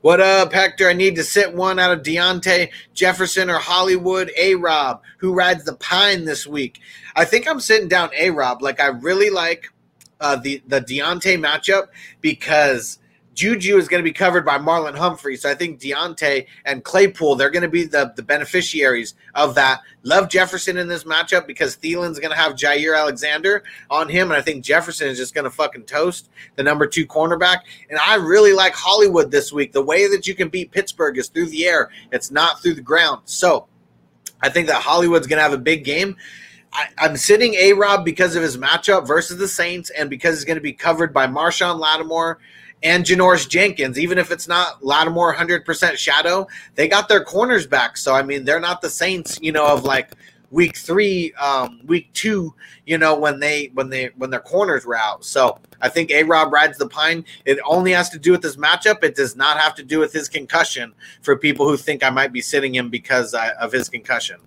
[0.05, 0.86] What up, Hector?
[0.86, 5.64] I need to sit one out of Diontae Jefferson or Hollywood A Rob, who rides
[5.64, 6.78] the pine this week.
[7.16, 8.61] I think I'm sitting down A Rob.
[8.61, 9.72] Like, I really like
[10.20, 11.86] uh, the, the Diontae matchup
[12.20, 12.98] because
[13.35, 15.37] Juju is going to be covered by Marlon Humphrey.
[15.37, 19.80] So I think Diontae and Claypool, they're going to be the, the beneficiaries of that.
[20.03, 24.30] Love Jefferson in this matchup because Thielen's going to have Jaire Alexander on him.
[24.30, 27.61] And I think Jefferson is just going to fucking toast the number two cornerback.
[27.91, 29.72] And I really like Hollywood this week.
[29.72, 32.82] The way that you can beat Pittsburgh is through the air, it's not through the
[32.82, 33.22] ground.
[33.24, 33.66] So
[34.41, 36.16] I think that Hollywood's going to have a big game.
[36.72, 40.45] I, am sitting A Rob because of his matchup versus the Saints and because he's
[40.45, 42.39] going to be covered by Marshon Lattimore
[42.85, 47.97] and Janoris Jenkins, even if it's not Lattimore 100% shadow, they got their corners back.
[47.97, 50.12] So, I mean, they're not the Saints, you know, of like
[50.51, 52.55] week three, um, week two,
[52.87, 55.24] you know, when they, when they, when their corners were out.
[55.24, 57.24] So I think A Rob rides the pine.
[57.47, 59.03] It only has to do with this matchup.
[59.03, 62.32] It does not have to do with his concussion for people who think I might
[62.32, 64.39] be sitting him because uh, of his concussion.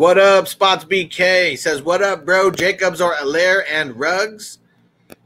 [0.00, 1.58] What up, Spots BK?
[1.58, 2.50] Says, What up, bro?
[2.50, 4.58] Jacobs or Allaire and Ruggs?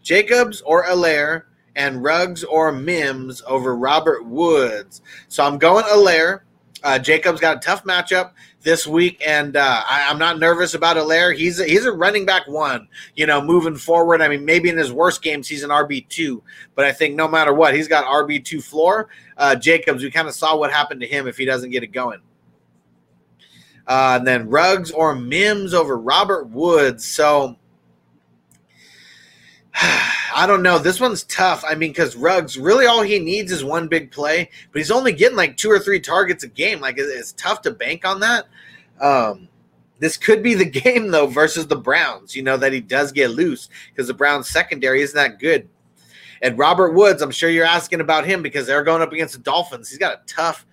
[0.02, 1.46] Jacobs or Allaire
[1.76, 5.00] and Ruggs or Mims over Robert Woods.
[5.28, 6.44] So I'm going Allaire.
[6.82, 10.96] Uh, Jacobs got a tough matchup this week, and uh, I, am not nervous about
[10.96, 11.32] Allaire.
[11.32, 14.22] He's a, he's a running back one, you know, moving forward.
[14.22, 16.42] I mean, maybe in his worst games he's an RB two,
[16.74, 19.08] but I think no matter what, he's got RB two floor.
[19.36, 21.92] Uh, Jacobs, we kind of saw what happened to him if he doesn't get it
[21.92, 22.18] going.
[23.86, 27.04] Uh, and then Ruggs or Mims over Robert Woods.
[27.06, 27.56] So
[30.34, 30.78] I don't know.
[30.78, 31.64] This one's tough.
[31.68, 35.12] I mean, because Ruggs really all he needs is one big play, but he's only
[35.12, 36.80] getting like two or three targets a game.
[36.80, 38.46] Like it- it's tough to bank on that.
[39.00, 39.48] Um,
[39.98, 42.34] this could be the game though versus the Browns.
[42.34, 45.68] You know that he does get loose because the Browns secondary isn't that good.
[46.42, 49.40] And Robert Woods, I'm sure you're asking about him because they're going up against the
[49.40, 49.88] Dolphins.
[49.88, 50.66] He's got a tough,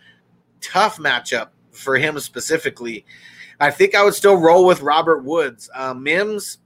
[0.59, 3.05] tough matchup for him specifically.
[3.59, 5.69] I think I would still roll with Robert Woods.
[5.75, 6.57] Uh, Mims,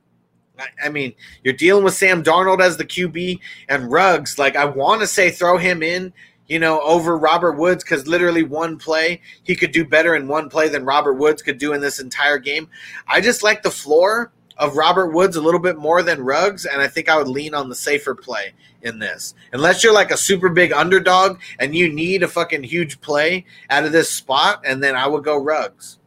[0.57, 3.39] I, I mean, you're dealing with Sam Darnold as the QB
[3.69, 4.37] and Ruggs.
[4.39, 6.13] Like, I want to say throw him in,
[6.47, 10.49] you know, over Robert Woods because literally one play, he could do better in one
[10.49, 12.69] play than Robert Woods could do in this entire game.
[13.07, 16.81] I just like the floor of Robert Woods a little bit more than Ruggs, and
[16.81, 19.33] I think I would lean on the safer play in this.
[19.53, 23.85] Unless you're like a super big underdog and you need a fucking huge play out
[23.85, 25.99] of this spot, and then I would go Ruggs.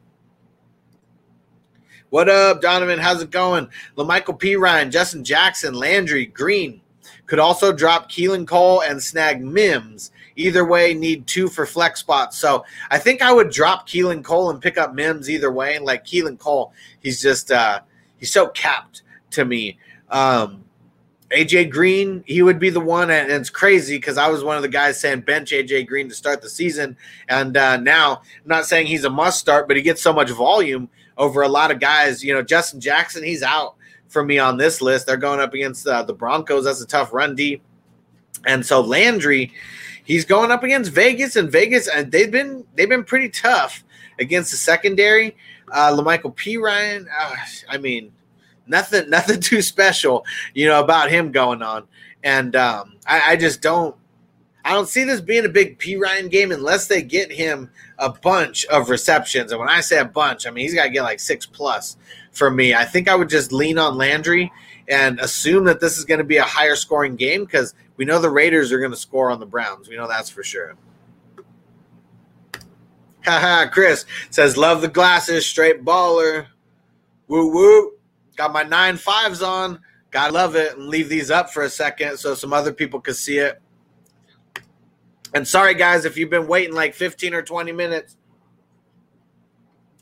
[2.11, 2.99] What up, Donovan?
[2.99, 3.68] How's it going?
[3.96, 6.80] La'Mical Perine, Justin Jackson, Landry, Green
[7.28, 10.11] could also drop Keelan Cole and snag Mims.
[10.34, 12.38] Either way, need two for flex spots.
[12.38, 15.78] So I think I would drop Keelan Cole and pick up Mims either way.
[15.78, 17.80] Like Keelan Cole, he's just uh
[18.19, 19.79] he's so capped to me.
[20.11, 20.64] Um
[21.31, 24.62] AJ Green, he would be the one, and it's crazy because I was one of
[24.62, 26.97] the guys saying bench AJ Green to start the season,
[27.29, 30.31] and uh, now I'm not saying he's a must start, but he gets so much
[30.31, 30.89] volume
[31.19, 32.25] over a lot of guys.
[32.25, 33.75] You know, Justin Jackson, he's out
[34.09, 35.07] for me on this list.
[35.07, 36.64] They're going up against uh, the Broncos.
[36.64, 37.61] That's a tough run D,
[38.47, 39.53] and so Landry,
[40.05, 43.85] he's going up against Vegas, and Vegas, and they've been they've been pretty tough
[44.19, 45.37] against the secondary.
[45.73, 47.35] Uh, La'Mical Perine, uh,
[47.69, 48.12] I mean
[48.66, 51.85] nothing nothing too special you know about him going on.
[52.23, 53.97] And um, I, I just don't
[54.64, 58.66] i don't see this being a big Perine game unless they get him a bunch
[58.66, 59.53] of receptions.
[59.53, 61.97] And when i say a bunch i mean he's got to get like six plus
[62.33, 62.75] for me.
[62.75, 64.53] I think i would just lean on landry
[64.89, 68.21] and assume that this is going to be a higher scoring game because we know
[68.21, 69.89] the raiders are going to score on the browns.
[69.89, 70.77] We know that's for sure
[73.29, 76.47] Haha, Chris says, love the glasses, straight baller.
[77.29, 77.93] Woo woo.
[78.37, 79.81] Got my nine fives on.
[80.11, 80.76] Gotta love it.
[80.76, 83.61] And leave these up for a second so some other people could see it.
[85.35, 88.16] And sorry, guys, if you've been waiting like 15 or 20 minutes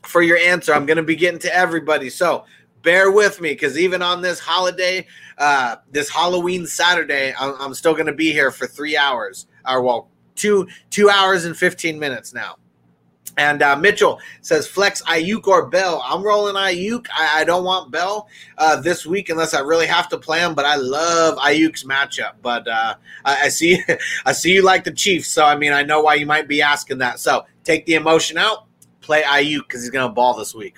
[0.03, 2.09] for your answer, I'm going to be getting to everybody.
[2.09, 2.45] So
[2.81, 5.05] bear with me because even on this holiday,
[5.37, 9.47] uh, this Halloween Saturday, I'm, I'm still going to be here for three hours.
[9.67, 12.55] Or, well, two, two hours and 15 minutes now.
[13.37, 16.03] And uh, Mitchell says flex Aiyuk or Bell.
[16.03, 17.05] I'm rolling Aiyuk.
[17.15, 18.27] I, I don't want Bell
[18.57, 20.55] uh, this week unless I really have to play him.
[20.55, 22.33] But I love Aiyuk's matchup.
[22.41, 23.79] But uh, I, I see,
[24.25, 25.29] I see you like the Chiefs.
[25.29, 27.19] So I mean, I know why you might be asking that.
[27.19, 28.65] So take the emotion out.
[29.01, 30.77] Play Aiyuk because he's going to ball this week.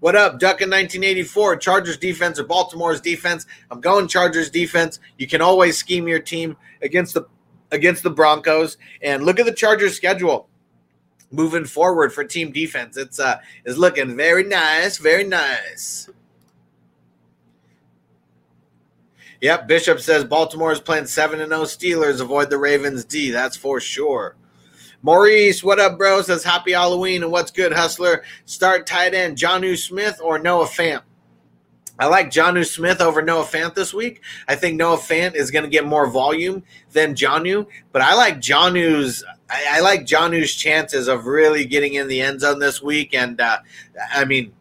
[0.00, 1.56] What up, Duck in 1984?
[1.56, 3.44] Chargers defense or Baltimore's defense?
[3.70, 4.98] I'm going Chargers defense.
[5.18, 7.26] You can always scheme your team against the
[7.70, 8.78] against the Broncos.
[9.02, 10.48] And look at the Chargers schedule
[11.30, 12.96] moving forward for team defense.
[12.96, 16.08] It's uh is looking very nice, very nice.
[19.40, 22.20] Yep, Bishop says Baltimore is playing 7 and 0 Steelers.
[22.20, 23.30] Avoid the Ravens D.
[23.30, 24.36] That's for sure.
[25.02, 26.20] Maurice, what up, bro?
[26.20, 28.22] Says happy Halloween and what's good, hustler?
[28.44, 31.00] Start tight end Jonnu Smith or Noah Fant.
[31.98, 34.22] I like Jonnu Smith over Noah Fant this week.
[34.46, 36.62] I think Noah Fant is going to get more volume
[36.92, 39.24] than Jonnu, but I like Jonnu's.
[39.50, 43.14] I, I like Jonnu's chances of really getting in the end zone this week.
[43.14, 43.58] And uh,
[44.12, 44.52] I mean,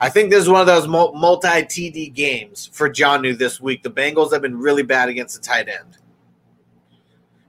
[0.00, 3.82] I think this is one of those multi TD games for Jonnu this week.
[3.82, 5.98] The Bengals have been really bad against the tight end.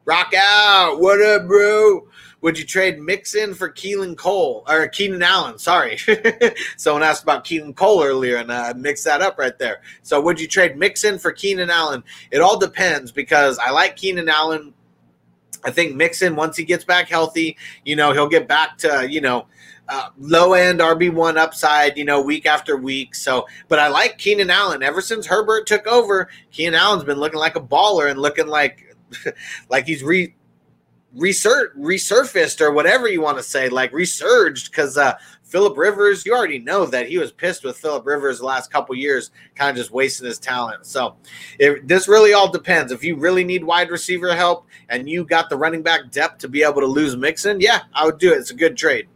[0.06, 1.00] Rock out.
[1.00, 2.08] What up, bro?
[2.42, 5.58] Would you trade Mixon for Keelan Cole or Keenan Allen?
[5.58, 5.98] Sorry.
[6.78, 9.82] Someone asked about Keelan Cole earlier and I uh, mixed that up right there.
[10.04, 12.04] So, would you trade Mixon for Keenan Allen?
[12.30, 14.76] It all depends because I like Keenan Allen.
[15.66, 19.22] I think Mixon, once he gets back healthy, you know, he'll get back to, you
[19.22, 19.48] know,
[19.90, 23.16] uh, low end RB1 upside, you know, week after week.
[23.16, 24.84] So, but I like Keenan Allen.
[24.84, 28.96] Ever since Herbert took over, Keenan Allen's been looking like a baller and looking like
[29.70, 30.34] like he's re
[31.16, 35.14] resur- resurfaced or whatever you want to say, like resurged because uh,
[35.56, 38.94] Philip Rivers, you already know that he was pissed with Philip Rivers the last couple
[38.94, 40.86] years, kind of just wasting his talent.
[40.86, 41.16] So
[41.58, 42.92] if, this really all depends.
[42.92, 46.50] If you really need wide receiver help and you got the running back depth to
[46.50, 48.40] be able to lose Mixon, yeah, I would do it.
[48.40, 49.08] It's a good trade.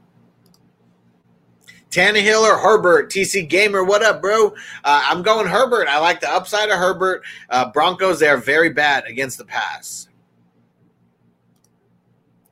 [1.89, 4.53] Tannehill or Herbert, TC Gamer, what up, bro?
[4.85, 5.89] Uh, I'm going Herbert.
[5.89, 7.21] I like the upside of Herbert.
[7.49, 10.07] Uh, Broncos, they are very bad against the pass.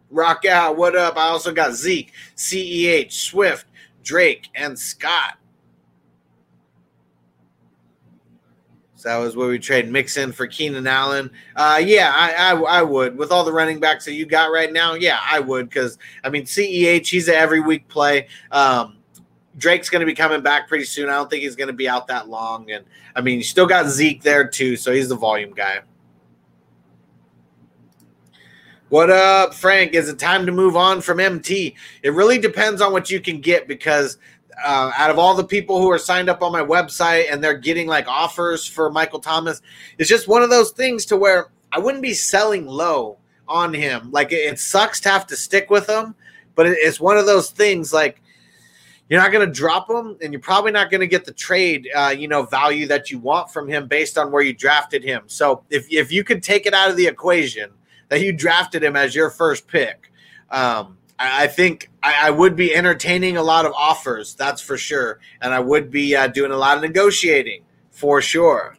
[0.09, 1.15] Rock out, what up?
[1.15, 3.65] I also got Zeke, CEH, Swift,
[4.08, 5.38] Drake, and Scott.
[8.95, 11.30] So that was where we trade Mixon for Keenan Allen.
[11.55, 14.72] Uh, yeah, I, I I would with all the running backs that you got right
[14.72, 14.93] now.
[14.93, 18.28] Yeah, I would because I mean Ceh he's an every week play.
[18.51, 18.95] Um,
[19.58, 21.10] Drake's going to be coming back pretty soon.
[21.10, 22.72] I don't think he's going to be out that long.
[22.72, 22.86] And
[23.16, 25.82] I mean, you still got Zeke there too, so he's the volume guy.
[28.89, 29.95] What up, Frank?
[29.95, 31.75] Is it time to move on from MT?
[32.03, 34.17] It really depends on what you can get because
[34.63, 37.57] uh, out of all the people who are signed up on my website and they're
[37.57, 39.61] getting like offers for Michael Thomas,
[39.97, 44.09] it's just one of those things to where I wouldn't be selling low on him.
[44.13, 46.15] Like it, it sucks to have to stick with him,
[46.55, 48.21] but it, it's one of those things like
[49.09, 51.89] you're not going to drop him and you're probably not going to get the trade
[51.93, 55.23] uh, you know value that you want from him based on where you drafted him
[55.27, 57.69] so if, if you could take it out of the equation
[58.10, 60.12] that you drafted him as your first pick
[60.49, 64.78] um, I, I, think I, I, would be entertaining a lot of offers that's for
[64.78, 68.78] sure and i would be uh, doing a lot of negotiating for sure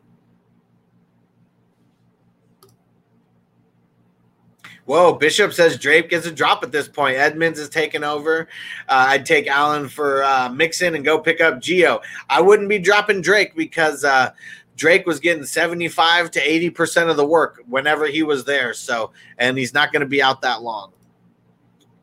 [4.89, 7.19] Whoa, Bishop says Drake gets a drop at this point.
[7.19, 8.49] Edmonds is taking over.
[8.89, 12.01] Uh, I'd take Allen for uh, Mixon and go pick up Gio.
[12.31, 14.31] I wouldn't be dropping Drake because uh,
[14.79, 18.73] Drake was getting 75 to 80% of the work whenever he was there.
[18.73, 20.93] So, and he's not going to be out that long.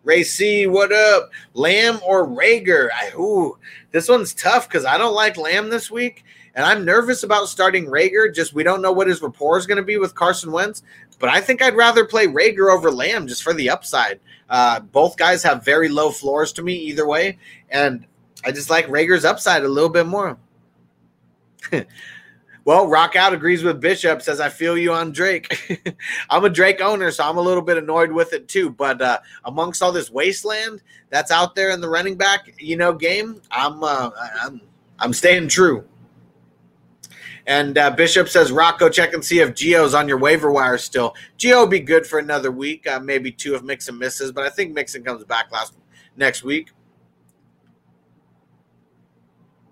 [0.03, 1.32] Ray C, what up?
[1.53, 2.89] Lamb or Reagor?
[2.93, 3.57] I, ooh,
[3.91, 6.26] this one's tough because I don't like Lamb this week.
[6.53, 8.34] And I'm nervous about starting Reagor.
[8.34, 10.84] Just we don't know what his rapport is going to be with Carson Wentz.
[11.17, 14.19] But I think I'd rather play Reagor over Lamb just for the upside.
[14.49, 18.05] Uh, both guys have very low floors to me either way, and
[18.45, 20.38] I just like Reagor's upside a little bit more.
[22.66, 24.24] well, Rock Out agrees with Bishop.
[24.24, 25.95] Says I feel you on Drake.
[26.32, 28.72] I'm a Drake owner, so I'm a little bit annoyed with it too.
[28.72, 32.91] But uh, amongst all this wasteland that's out there in the running back, you know,
[32.91, 34.09] game, I'm uh,
[34.41, 34.61] I'm
[34.97, 35.86] I'm staying true.
[37.47, 41.13] And uh, Bishop says, Rocco, check and see if Gio's on your waiver wire still.
[41.38, 44.49] Gio will be good for another week, uh, maybe two if Mixon misses, but I
[44.49, 45.76] think Mixon comes back last
[46.18, 46.72] next week.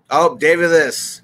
[0.08, 1.22] Oh, David, this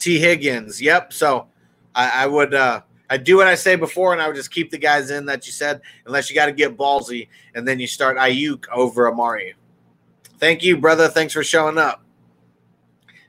[0.00, 0.82] Tee Higgins.
[0.82, 1.12] Yep.
[1.12, 1.46] So
[1.94, 4.70] I, I would uh, I do what I say before, and I would just keep
[4.70, 7.86] the guys in that you said, unless you got to get ballsy, and then you
[7.86, 9.54] start Aiyuk over Amari.
[10.38, 11.08] Thank you, brother.
[11.08, 12.02] Thanks for showing up.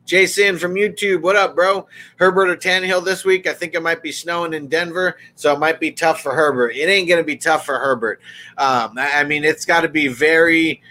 [0.05, 1.87] Jason from YouTube, what up, bro?
[2.17, 3.47] Herbert or Tannehill this week?
[3.47, 6.71] I think it might be snowing in Denver, so it might be tough for Herbert.
[6.75, 8.19] It ain't going to be tough for Herbert.
[8.57, 10.81] Um, I mean, it's got to be very.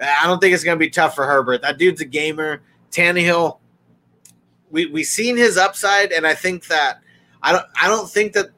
[0.00, 1.62] I don't think it's going to be tough for Herbert.
[1.62, 2.62] That dude's a gamer.
[2.90, 3.58] Tannehill,
[4.70, 7.00] we we seen his upside, and I think that
[7.42, 8.50] I don't I don't think that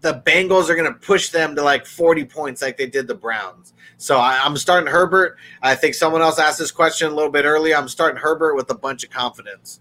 [0.00, 3.14] the Bengals are going to push them to like 40 points like they did the
[3.14, 3.74] Browns.
[3.98, 5.36] So I, am starting Herbert.
[5.60, 7.76] I think someone else asked this question a little bit earlier.
[7.76, 9.80] I'm starting Herbert with a bunch of confidence.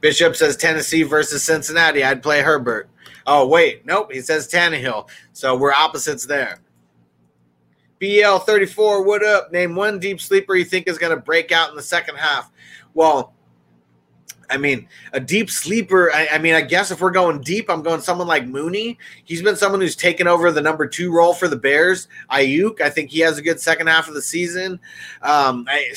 [0.00, 2.02] Bishop says Tennessee versus Cincinnati.
[2.02, 2.88] I'd play Herbert.
[3.26, 3.84] Oh, wait.
[3.86, 4.10] Nope.
[4.12, 5.08] He says Tannehill.
[5.32, 6.60] So we're opposites there.
[8.02, 9.52] BL34, what up?
[9.52, 12.50] Name one deep sleeper you think is going to break out in the second half.
[12.94, 13.32] Well,
[14.50, 16.12] I mean, a deep sleeper.
[16.12, 18.98] I, I, mean, I guess if we're going deep, I'm going someone like Mooney.
[19.22, 22.08] He's been someone who's taken over the number two role for the Bears.
[22.30, 24.80] Aiyuk, I think he has a good second half of the season.
[25.22, 25.94] Um, I,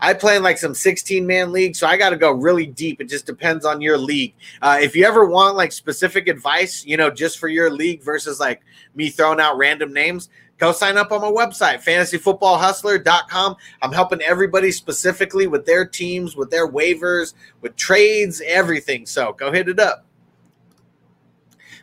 [0.00, 3.00] I play in like some 16 man league, so I got to go really deep.
[3.00, 4.34] It just depends on your league.
[4.62, 8.40] Uh, if you ever want like specific advice, you know, just for your league versus
[8.40, 8.62] like
[8.94, 10.30] me throwing out random names,
[10.62, 13.56] go sign up on my website, fantasyfootballhustler.com.
[13.82, 19.04] I'm helping everybody specifically with their teams, with their waivers, with trades, everything.
[19.04, 20.06] So go hit it up.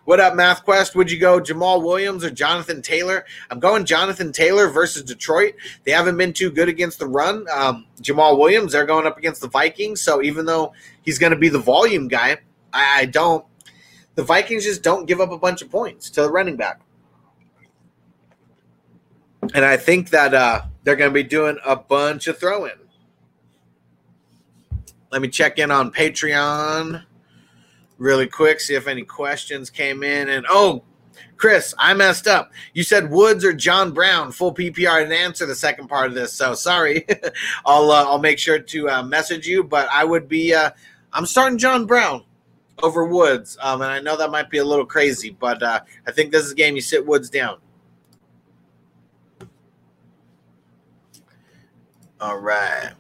[0.06, 0.96] What up, MathQuest?
[0.96, 3.26] Would you go Jamaal Williams or Jonathan Taylor?
[3.52, 5.56] I'm going Jonathan Taylor versus Detroit.
[5.84, 7.46] They haven't been too good against the run.
[7.54, 10.00] Um, Jamaal Williams, they're going up against the Vikings.
[10.00, 10.72] So even though
[11.02, 12.38] he's going to be the volume guy,
[12.72, 13.46] I, I don't.
[14.16, 16.80] The Vikings just don't give up a bunch of points to the running back
[19.54, 22.72] and I think that uh, they're going to be doing a bunch of throwing.
[25.12, 27.04] Let me check in on Patreon
[28.00, 30.30] really quick, see if any questions came in.
[30.30, 30.84] And oh,
[31.38, 32.52] Chris, I messed up.
[32.74, 35.02] You said Woods or John Brown, full PPR.
[35.02, 37.06] Didn't answer the second part of this, so sorry.
[37.66, 39.64] I'll uh, I'll make sure to uh, message you.
[39.64, 40.72] But I would be uh,
[41.14, 42.24] I'm starting John Brown
[42.82, 46.12] over Woods, um, and I know that might be a little crazy, but uh, I
[46.12, 47.58] think this is a game you sit Woods down.
[52.22, 52.92] All right.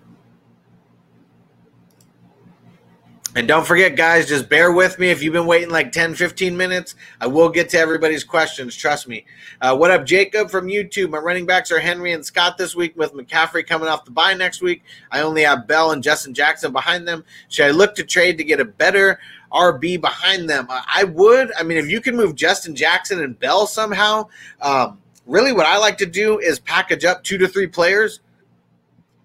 [3.35, 6.57] And don't forget, guys, just bear with me if you've been waiting like 10, 15
[6.57, 6.95] minutes.
[7.21, 8.75] I will get to everybody's questions.
[8.75, 9.23] Trust me.
[9.61, 11.11] Uh, what up, Jacob from YouTube?
[11.11, 14.33] My running backs are Henry and Scott this week with McCaffrey coming off the bye
[14.33, 14.83] next week.
[15.11, 17.23] I only have Bell and Justin Jackson behind them.
[17.49, 19.19] Should I look to trade to get a better
[19.51, 20.65] RB behind them?
[20.69, 21.51] I would.
[21.57, 24.27] I mean, if you can move Justin Jackson and Bell somehow,
[24.59, 24.97] um,
[25.27, 28.21] really what I like to do is package up two to three players,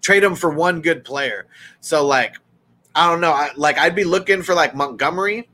[0.05, 1.47] trade them for one good player.
[1.81, 2.35] So, like,
[2.93, 3.31] I don't know.
[3.31, 5.49] I, like I'd be looking for like Montgomery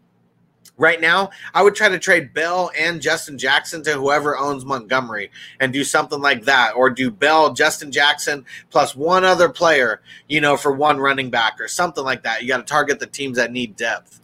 [0.77, 1.29] right now.
[1.53, 5.85] I would try to trade Bell and Justin Jackson to whoever owns Montgomery and do
[5.85, 10.73] something like that, or do Bell, Justin Jackson plus one other player, you know, for
[10.73, 12.41] one running back or something like that.
[12.41, 14.20] You got to target the teams that need depth.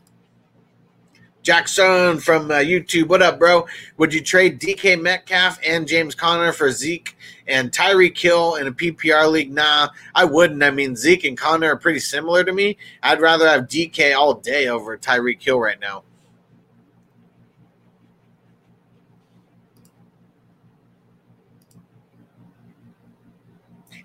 [1.48, 3.66] Jackson from uh, YouTube, what up, bro?
[3.96, 7.16] Would you trade DK Metcalf and James Conner for Zeke
[7.48, 9.54] and Tyreek Hill in a PPR league?
[9.54, 10.62] Nah, I wouldn't.
[10.62, 12.76] I mean, Zeke and Conner are pretty similar to me.
[13.02, 16.04] I'd rather have DK all day over Tyreek Hill right now.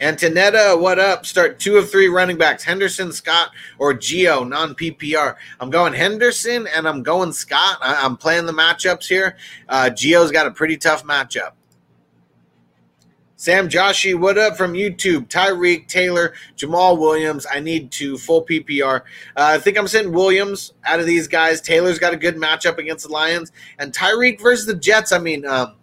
[0.03, 1.24] Antonetta, what up?
[1.24, 5.36] Start two of three running backs Henderson, Scott, or Gio, non PPR.
[5.61, 7.78] I'm going Henderson and I'm going Scott.
[7.80, 9.36] I- am playing the matchups here.
[9.68, 11.53] Uh, Gio's got a pretty tough matchup.
[13.36, 15.28] Sam Joshi, what up from YouTube?
[15.28, 17.46] Tyreek, Taylor, Jamaal Williams.
[17.48, 19.03] I need to full PPR.
[19.03, 19.03] Uh,
[19.36, 21.61] I think I'm sitting Williams out of these guys.
[21.61, 23.53] Taylor's got a good matchup against the Lions.
[23.78, 25.12] And Tyreek versus the Jets.
[25.12, 25.76] I mean, um,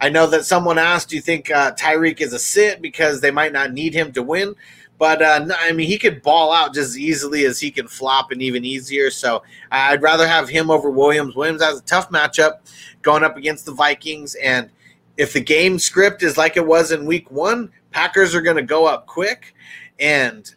[0.00, 3.30] I know that someone asked, do you think uh, Tyreek is a sit because they
[3.30, 4.54] might not need him to win?
[4.98, 8.32] But uh, I mean, he could ball out just as easily as he can flop,
[8.32, 9.10] and even easier.
[9.10, 9.42] So
[9.72, 11.34] I'd rather have him over Williams.
[11.34, 12.58] Williams has a tough matchup
[13.00, 14.68] going up against the Vikings, and
[15.16, 18.62] if the game script is like it was in Week One, Packers are going to
[18.62, 19.54] go up quick,
[19.98, 20.54] and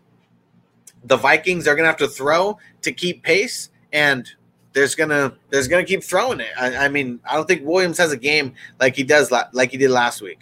[1.06, 3.70] the Vikings are going to have to throw to keep pace.
[3.94, 4.30] And
[4.74, 6.52] there's gonna there's gonna keep throwing it.
[6.60, 9.78] I, I, mean, I don't think Williams has a game like he does like he
[9.78, 10.40] did last week.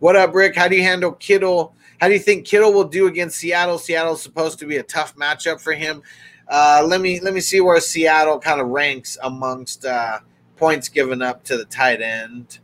[0.00, 0.56] What up, Rick?
[0.56, 1.74] How do you handle Kittle?
[2.00, 3.78] How do you think Kittle will do against Seattle?
[3.78, 6.02] Seattle's supposed to be a tough matchup for him.
[6.48, 10.18] Uh, let me let me see where Seattle kind of ranks amongst uh,
[10.56, 12.58] points given up to the tight end.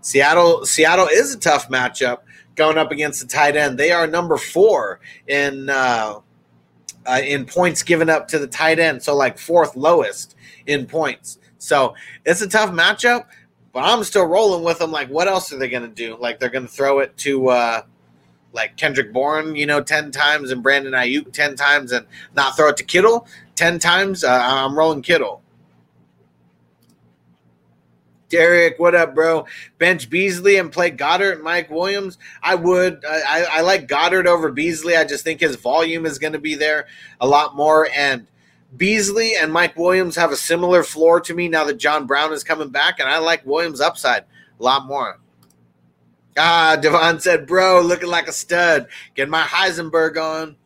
[0.00, 2.18] Seattle Seattle is a tough matchup
[2.54, 3.78] going up against the tight end.
[3.78, 6.20] They are number four in uh,
[7.06, 9.02] uh, in points given up to the tight end.
[9.02, 10.36] So like fourth lowest
[10.66, 11.38] in points.
[11.58, 11.94] So
[12.24, 13.26] it's a tough matchup,
[13.72, 14.90] but I'm still rolling with them.
[14.90, 16.16] Like, what else are they going to do?
[16.18, 17.82] Like, they're going to throw it to uh,
[18.52, 22.68] like Kendrick Bourne, you know, 10 times and Brandon Aiyuk 10 times and not throw
[22.68, 24.24] it to Kittle 10 times.
[24.24, 25.42] Uh, I'm rolling Kittle.
[28.32, 29.44] Derek, what up, bro?
[29.76, 32.16] Bench Beasley and play Goedert and Mike Williams.
[32.42, 33.04] I would.
[33.04, 34.96] I, I like Goedert over Beasley.
[34.96, 36.86] I just think his volume is going to be there
[37.20, 37.90] a lot more.
[37.94, 38.26] And
[38.74, 42.42] Beasley and Mike Williams have a similar floor to me now that John Brown is
[42.42, 44.22] coming back, and I like Williams' upside
[44.58, 45.20] a lot more.
[46.38, 48.88] Ah, Devon said, bro, looking like a stud.
[49.14, 50.56] Get my Heisenberg on.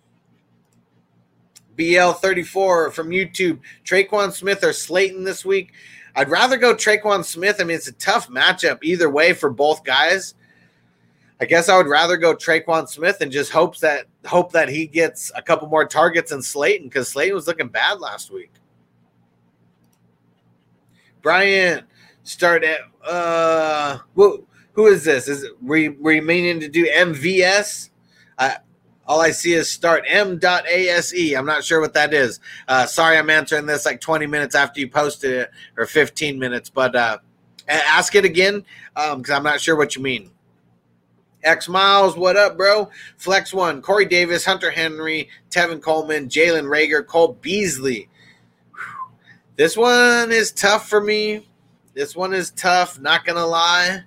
[1.76, 3.58] BL34 from YouTube.
[3.84, 5.72] Tre'Quan Smith or Slayton this week.
[6.16, 7.56] I'd rather go Tre'Quan Smith.
[7.60, 10.34] I mean, it's a tough matchup either way for both guys.
[11.38, 14.86] I guess I would rather go Tre'Quan Smith and just hope that hope that he
[14.86, 18.50] gets a couple more targets than Slayton because Slayton was looking bad last week.
[21.20, 21.84] Brian,
[22.22, 25.28] start at uh, who, who is this?
[25.28, 27.90] Is it were you meaning to do MVS?
[29.06, 31.34] All I see is start m.ase.
[31.34, 32.40] I'm not sure what that is.
[32.66, 36.70] Uh, sorry, I'm answering this like 20 minutes after you posted it, or 15 minutes,
[36.70, 37.18] but uh,
[37.68, 40.30] ask it again because um, I'm not sure what you mean.
[41.44, 42.90] X Miles, what up, bro?
[43.16, 48.08] Flex one, Corey Davis, Hunter Henry, Tevin Coleman, Jalen Reagor, Cole Beasley.
[49.54, 51.46] This one is tough for me.
[51.94, 54.02] This one is tough, not gonna lie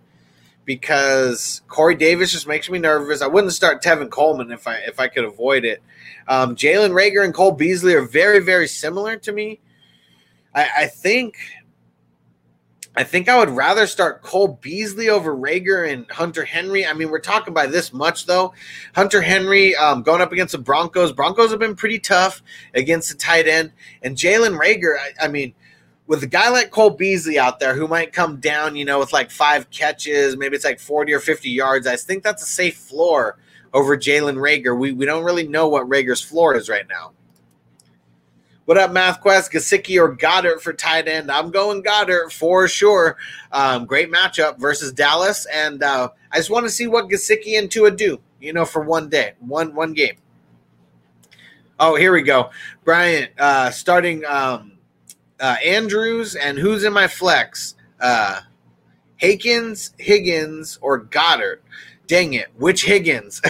[0.70, 3.24] because Corey Davis just makes me nervous.
[3.24, 5.82] I wouldn't start Tevin Coleman if I if I could avoid it.
[6.28, 9.62] Um, Jalen Reagor and Cole Beasley are very very similar to me.
[10.54, 11.38] I, I, think
[12.96, 16.86] I think I would rather start Cole Beasley over Reagor and Hunter Henry.
[16.86, 18.54] I mean, we're talking by this much though.
[18.94, 21.12] Hunter Henry um, going up against the Broncos.
[21.12, 22.44] Broncos have been pretty tough
[22.76, 23.72] against the tight end,
[24.04, 25.00] and Jalen Reagor.
[25.00, 25.56] I, I mean
[26.10, 29.14] with a guy like Cole Beasley out there who might come down, you know, with
[29.14, 32.78] like five catches, maybe it's like 40 or 50 yards, I think that's a safe
[32.78, 33.38] floor
[33.76, 34.78] over Jalen Reagor.
[34.78, 37.12] We, we don't really know what Reagor's floor is right now.
[38.66, 39.52] What up, MathQuest?
[39.52, 41.30] Gesicki or Goedert for tight end?
[41.30, 43.16] I'm going Goedert for sure.
[43.52, 47.70] Um, great matchup versus Dallas, and uh, I just want to see what Gesicki and
[47.70, 48.20] Tua do.
[48.42, 50.16] You know, for one day, one one game.
[51.80, 52.50] Oh, here we go.
[52.84, 54.79] Bryant, uh, starting um,
[55.40, 57.76] uh, Andrews and who's in my flex?
[58.00, 58.42] Uh,
[59.22, 61.62] Hakins, Higgins, or Goedert?
[62.08, 62.48] Dang it.
[62.58, 63.42] Which Higgins?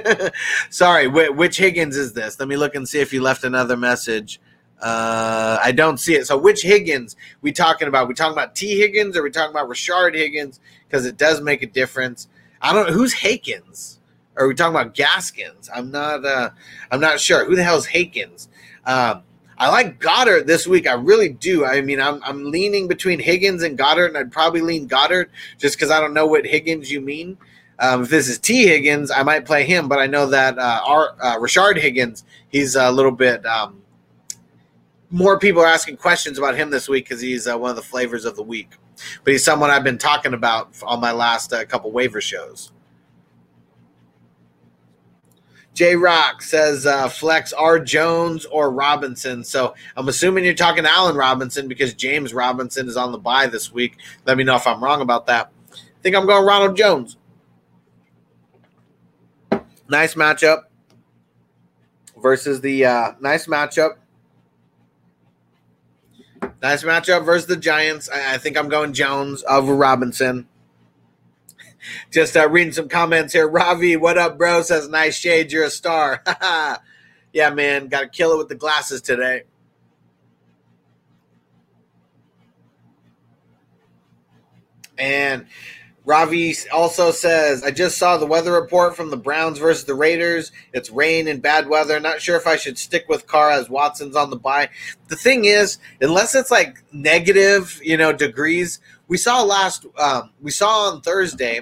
[0.70, 2.38] Sorry, wh- which Higgins is this?
[2.38, 4.40] Let me look and see if you left another message.
[4.80, 6.26] Uh, I don't see it.
[6.26, 8.08] So which Higgins we talking about?
[8.08, 10.60] We talking about T Higgins or we talking about Rashard Higgins?
[10.86, 12.28] Because it does make a difference.
[12.60, 12.88] I don't.
[12.88, 13.98] Know who's Hakins?
[14.36, 15.70] Are we talking about Gaskins?
[15.74, 16.24] I'm not.
[16.26, 16.50] Uh,
[16.90, 17.46] I'm not sure.
[17.46, 18.48] Who the hell's Hakins?
[18.84, 19.22] Um,
[19.58, 20.86] I like Goedert this week.
[20.86, 21.64] I really do.
[21.64, 25.26] I mean, I'm I'm leaning between Higgins and Goedert, and I'd probably lean Goedert
[25.58, 27.38] just because I don't know what Higgins you mean.
[27.78, 30.80] Um, if this is T Higgins, I might play him, but I know that uh,
[30.84, 33.44] our uh, Rashard Higgins, he's a little bit.
[33.46, 33.82] Um,
[35.10, 37.82] more people are asking questions about him this week because he's uh, one of the
[37.82, 38.72] flavors of the week.
[39.22, 42.72] But he's someone I've been talking about on my last uh, couple waiver shows.
[45.74, 49.42] J Rock says uh, flex R Jones or Robinson.
[49.42, 53.72] So I'm assuming you're talking Allen Robinson because James Robinson is on the bye this
[53.72, 53.98] week.
[54.24, 55.50] Let me know if I'm wrong about that.
[55.72, 57.16] I think I'm going Ronald Jones.
[59.88, 60.62] Nice matchup
[62.22, 63.96] versus the uh, nice matchup.
[66.62, 68.08] Nice matchup versus the Giants.
[68.08, 70.46] I, I think I'm going Jones over Robinson.
[72.10, 73.48] Just uh, reading some comments here.
[73.48, 74.62] Ravi, what up, bro?
[74.62, 75.52] Says nice shade.
[75.52, 76.22] You're a star.
[77.32, 77.88] yeah, man.
[77.88, 79.42] Got to kill it with the glasses today.
[84.96, 85.46] And
[86.04, 90.52] Ravi also says, I just saw the weather report from the Browns versus the Raiders.
[90.72, 91.98] It's rain and bad weather.
[91.98, 94.68] Not sure if I should stick with Carr as Watson's on the bye.
[95.08, 100.50] The thing is, unless it's like negative, you know, degrees, we saw last, um, we
[100.50, 101.60] saw on Thursday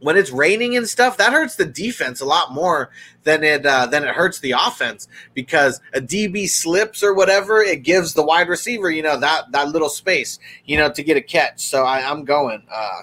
[0.00, 2.90] when it's raining and stuff, that hurts the defense a lot more
[3.24, 7.82] than it uh, than it hurts the offense because a DB slips or whatever, it
[7.82, 11.22] gives the wide receiver, you know, that that little space, you know, to get a
[11.22, 11.60] catch.
[11.60, 12.64] So I, I'm going.
[12.70, 13.02] Uh,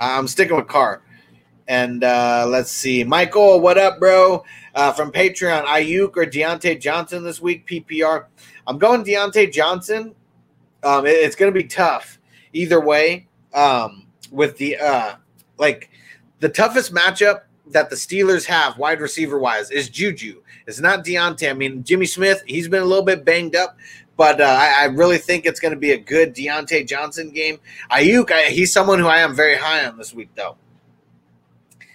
[0.00, 1.02] I'm sticking with Carr.
[1.66, 4.44] And uh, let's see, Michael, what up, bro?
[4.74, 8.26] Uh, from Patreon, Aiyuk or Diontae Johnson this week, PPR.
[8.66, 10.14] I'm going Diontae Johnson.
[10.82, 12.18] Um, it, it's going to be tough
[12.52, 13.28] either way.
[13.54, 14.03] Um,
[14.34, 15.14] with the uh
[15.56, 15.90] like
[16.40, 20.42] the toughest matchup that the Steelers have wide receiver wise is Juju.
[20.66, 21.48] It's not Diontae.
[21.48, 23.76] I mean, Jimmy Smith, he's been a little bit banged up,
[24.16, 27.58] but uh, I, I, really think it's going to be a good Diontae Johnson game.
[27.90, 30.56] Aiyuk, I, he's someone who I am very high on this week, though.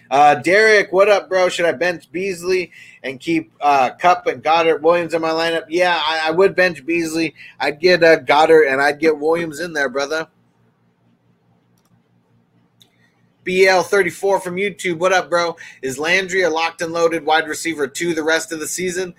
[0.09, 1.49] Uh, Derek, what up, bro?
[1.49, 2.71] Should I bench Beasley
[3.03, 5.65] and keep uh, Kupp and Goedert Williams in my lineup?
[5.69, 7.35] Yeah, I, I would bench Beasley.
[7.59, 10.27] I'd get uh, Goedert and I'd get Williams in there, brother.
[13.49, 14.99] BL34 from YouTube.
[14.99, 15.55] What up, bro?
[15.81, 19.15] Is Landry a locked and loaded wide receiver two the rest of the season?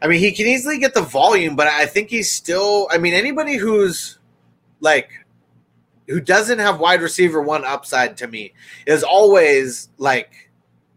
[0.00, 2.88] I mean, he can easily get the volume, but I think he's still.
[2.90, 4.18] I mean, anybody who's
[4.80, 5.10] like
[6.08, 8.54] who doesn't have wide receiver one upside to me
[8.86, 10.50] is always like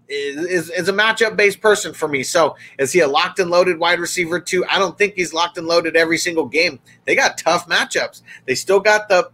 [0.08, 2.24] is, is a matchup based person for me.
[2.24, 4.66] So is he a locked and loaded wide receiver two?
[4.70, 6.80] I don't think he's locked and loaded every single game.
[7.04, 8.22] They got tough matchups.
[8.46, 9.30] They still got the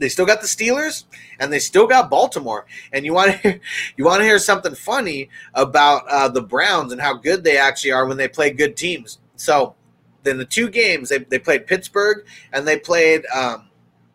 [0.00, 1.04] they still got the Steelers
[1.38, 2.66] and they still got Baltimore.
[2.92, 3.60] And you want to
[3.96, 7.92] you want to hear something funny about uh, the Browns and how good they actually
[7.92, 9.18] are when they play good teams.
[9.36, 9.76] So
[10.22, 13.68] then the two games they, they played Pittsburgh and they played um,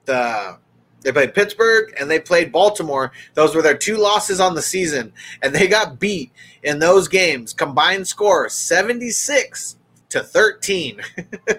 [0.06, 0.58] the
[1.02, 3.12] they played Pittsburgh and they played Baltimore.
[3.36, 5.14] Those were their two losses on the season,
[5.44, 6.32] and they got beat
[6.64, 7.54] in those games.
[7.54, 9.78] Combined score seventy six
[10.10, 11.02] to thirteen.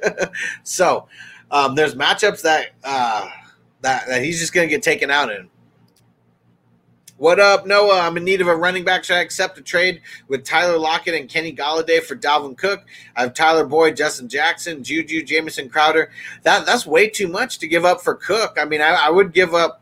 [0.65, 1.07] so
[1.53, 2.71] um, there's matchups that.
[2.83, 3.29] Uh,
[3.87, 5.49] that, that he's just going to get taken out in.
[7.19, 8.01] What up, Noah?
[8.01, 9.05] I'm in need of a running back.
[9.05, 12.85] Should I accept a trade with Tyler Lockett and Kenny Golladay for Dalvin Cook?
[13.15, 16.11] I have Tyler Boyd, Justin Jackson, Juju, Jamison Crowder.
[16.43, 18.59] That that's way too much to give up for Cook.
[18.61, 19.81] I mean, I, I would give up.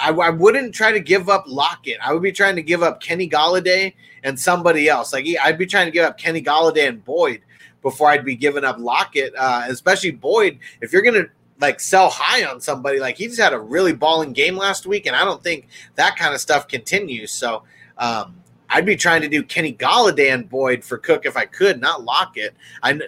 [0.00, 1.98] I, I, wouldn't try to give up Lockett.
[2.02, 3.94] I would be trying to give up Kenny Golladay
[4.24, 5.12] and somebody else.
[5.12, 7.42] Like I'd be trying to give up Kenny Golladay and Boyd
[7.82, 10.58] before I'd be giving up Lockett, uh, especially Boyd.
[10.80, 11.26] If you're gonna
[11.60, 13.00] like sell high on somebody.
[13.00, 16.16] Like he just had a really balling game last week, and I don't think that
[16.16, 17.32] kind of stuff continues.
[17.32, 17.64] So
[17.96, 18.36] um,
[18.70, 22.04] I'd be trying to do Kenny Golladay and Boyd for Cook if I could, not
[22.04, 22.54] Lockett.
[22.82, 23.00] I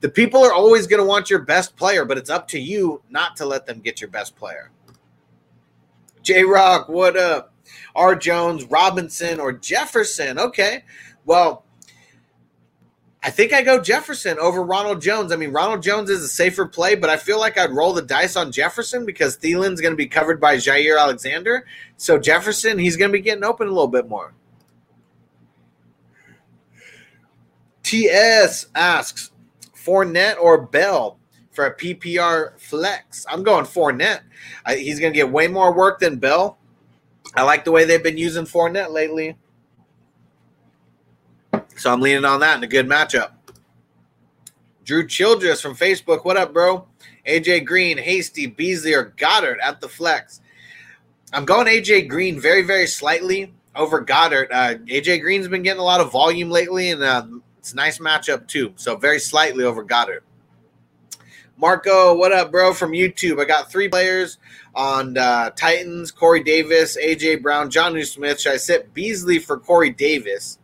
[0.00, 3.02] the people are always going to want your best player, but it's up to you
[3.08, 4.70] not to let them get your best player.
[6.22, 7.52] J Rock, what up?
[7.94, 10.38] R Jones, Robinson, or Jefferson?
[10.38, 10.84] Okay,
[11.24, 11.64] well
[13.24, 15.30] I think I go Jefferson over Ronald Jones.
[15.30, 18.02] I mean, Ronald Jones is a safer play, but I feel like I'd roll the
[18.02, 21.64] dice on Jefferson because Thielen's going to be covered by Jaire Alexander.
[21.96, 24.34] So Jefferson, he's going to be getting open a little bit more.
[27.84, 29.30] TS asks
[29.74, 31.18] Fournette or Bell
[31.52, 33.24] for a PPR flex.
[33.28, 34.22] I'm going Fournette.
[34.66, 36.58] I, he's going to get way more work than Bell.
[37.36, 39.36] I like the way they've been using Fournette lately.
[41.76, 43.32] So I'm leaning on that in a good matchup.
[44.84, 46.24] Drew Childress from Facebook.
[46.24, 46.86] What up, bro?
[47.26, 50.40] AJ Green, Hasty, Beasley, or Goedert at the flex.
[51.32, 54.48] I'm going AJ Green very, very slightly over Goedert.
[54.50, 57.26] Uh, AJ Green's been getting a lot of volume lately, and uh,
[57.58, 58.72] it's a nice matchup too.
[58.76, 60.22] So very slightly over Goedert.
[61.56, 62.74] Marco, what up, bro?
[62.74, 64.38] From YouTube, I got three players
[64.74, 68.40] on uh, Titans: Corey Davis, AJ Brown, John Smith.
[68.40, 70.58] Should I sit Beasley for Corey Davis?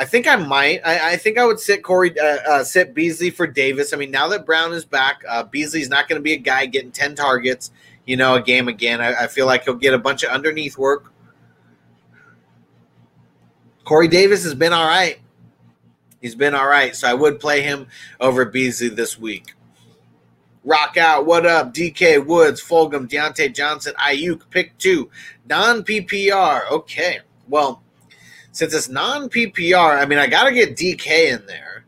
[0.00, 0.80] I think I might.
[0.82, 3.92] I, I think I would sit Corey, uh, uh, sit Beasley for Davis.
[3.92, 6.64] I mean, now that Brown is back, uh, Beasley's not going to be a guy
[6.64, 7.70] getting ten targets,
[8.06, 9.02] you know, a game again.
[9.02, 11.12] I, I feel like he'll get a bunch of underneath work.
[13.84, 15.18] Corey Davis has been all right.
[16.22, 17.86] He's been all right, so I would play him
[18.20, 19.52] over Beasley this week.
[20.64, 21.26] Rock out.
[21.26, 21.74] What up?
[21.74, 25.10] DK Woods, Fulgham, Diontae Johnson, Aiyuk, pick two.
[25.46, 26.70] Non PPR.
[26.70, 27.20] Okay.
[27.48, 27.82] Well,
[28.52, 31.84] since it's non PPR, I mean, I got to get DK in there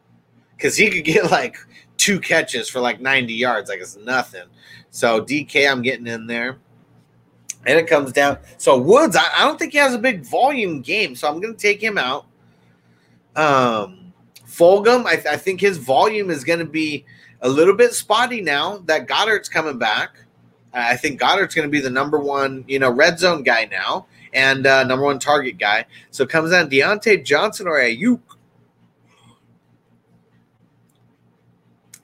[0.57, 1.57] because he could get like
[1.97, 3.69] two catches for like 90 yards.
[3.69, 4.45] Like it's nothing.
[4.91, 6.59] So DK, I'm getting in there.
[7.65, 8.39] And it comes down.
[8.59, 11.15] So Woods, I, I don't think he has a big volume game.
[11.15, 12.27] So I'm going to take him out.
[13.37, 14.13] Um,
[14.47, 17.05] Fulgham, I, I think his volume is going to be
[17.41, 20.19] a little bit spotty now that Goedert's coming back.
[20.73, 24.07] I think Goedert's going to be the number one, you know, red zone guy now
[24.33, 25.85] and uh, number one target guy.
[26.11, 28.21] So it comes down Diontae Johnson or Aiyuk.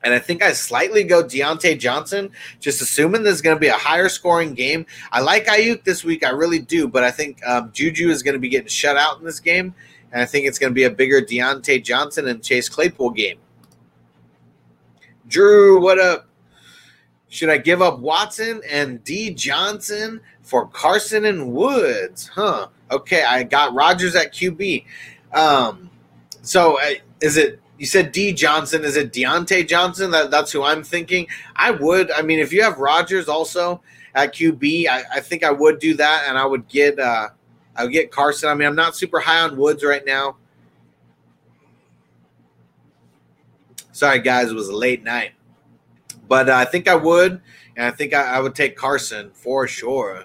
[0.05, 3.74] And I think I slightly go Diontae Johnson, just assuming there's going to be a
[3.74, 4.87] higher scoring game.
[5.11, 8.35] I like Aiyuk this week, I really do, but I think um, Juju is going
[8.35, 9.74] to be getting shut out in this game,
[10.12, 13.39] and I think it's going to be a bigger Diontae Johnson and Chase Claypool game.
[15.26, 16.28] Drew, what up?
[17.29, 22.29] Should I give up Watson and D Johnson for Carson and Woods?
[22.29, 22.68] Huh.
[22.91, 24.85] Okay, I got Rodgers at QB.
[25.35, 25.91] Um,
[26.43, 27.61] so uh, is it?
[27.76, 28.85] You said D Johnson.
[28.85, 30.11] Is it Diontae Johnson?
[30.11, 31.26] That, that's who I'm thinking.
[31.55, 32.11] I would.
[32.11, 33.83] I mean, if you have Rodgers also
[34.14, 36.99] at QB, I, I think I would do that, and I would get.
[36.99, 37.29] Uh,
[37.76, 38.49] I would get Carson.
[38.49, 40.37] I mean, I'm not super high on Woods right now.
[43.93, 45.33] Sorry, guys, it was a late night.
[46.29, 47.41] But I think I would,
[47.76, 50.24] and I think I, I, would take Carson for sure.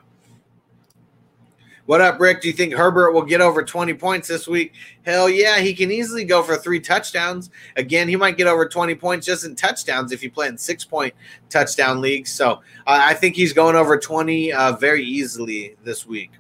[1.86, 2.42] What up, Rick?
[2.42, 4.74] Do you think Herbert will get over 20 points this week?
[5.06, 7.50] Hell yeah, he can easily go for three touchdowns.
[7.76, 10.86] Again, he might get over 20 points just in touchdowns if you play in six
[10.86, 11.14] point
[11.50, 12.32] touchdown leagues.
[12.32, 16.32] So uh, I think he's going over 20 uh, very easily this week.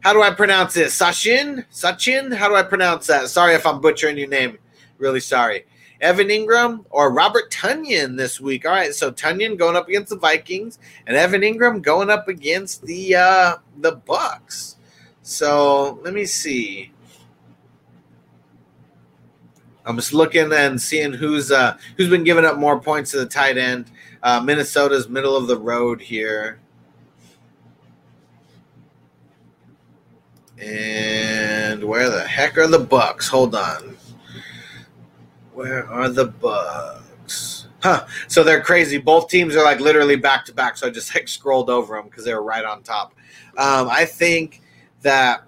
[0.00, 0.88] How do I pronounce it?
[0.88, 1.64] Sachin?
[1.72, 2.34] Sachin?
[2.34, 3.28] How do I pronounce that?
[3.28, 4.58] Sorry if I'm butchering your name.
[4.98, 5.64] Really sorry.
[6.00, 8.64] Evan Engram or Robert Tonyan this week.
[8.64, 12.82] All right, so Tonyan going up against the Vikings and Evan Engram going up against
[12.82, 14.76] the uh the Bucks.
[15.22, 16.92] So let me see.
[19.84, 23.26] I'm just looking and seeing who's uh who's been giving up more points to the
[23.26, 23.90] tight end.
[24.22, 26.60] Uh, Minnesota's middle of the road here.
[30.60, 33.28] And where the heck are the Bucks?
[33.28, 33.97] Hold on.
[35.58, 37.66] Where are the Bucks?
[37.82, 38.06] Huh.
[38.28, 38.96] So they're crazy.
[38.96, 40.76] Both teams are like literally back to back.
[40.76, 43.12] So I just like scrolled over them because they were right on top.
[43.56, 44.62] Um, I think
[45.02, 45.42] that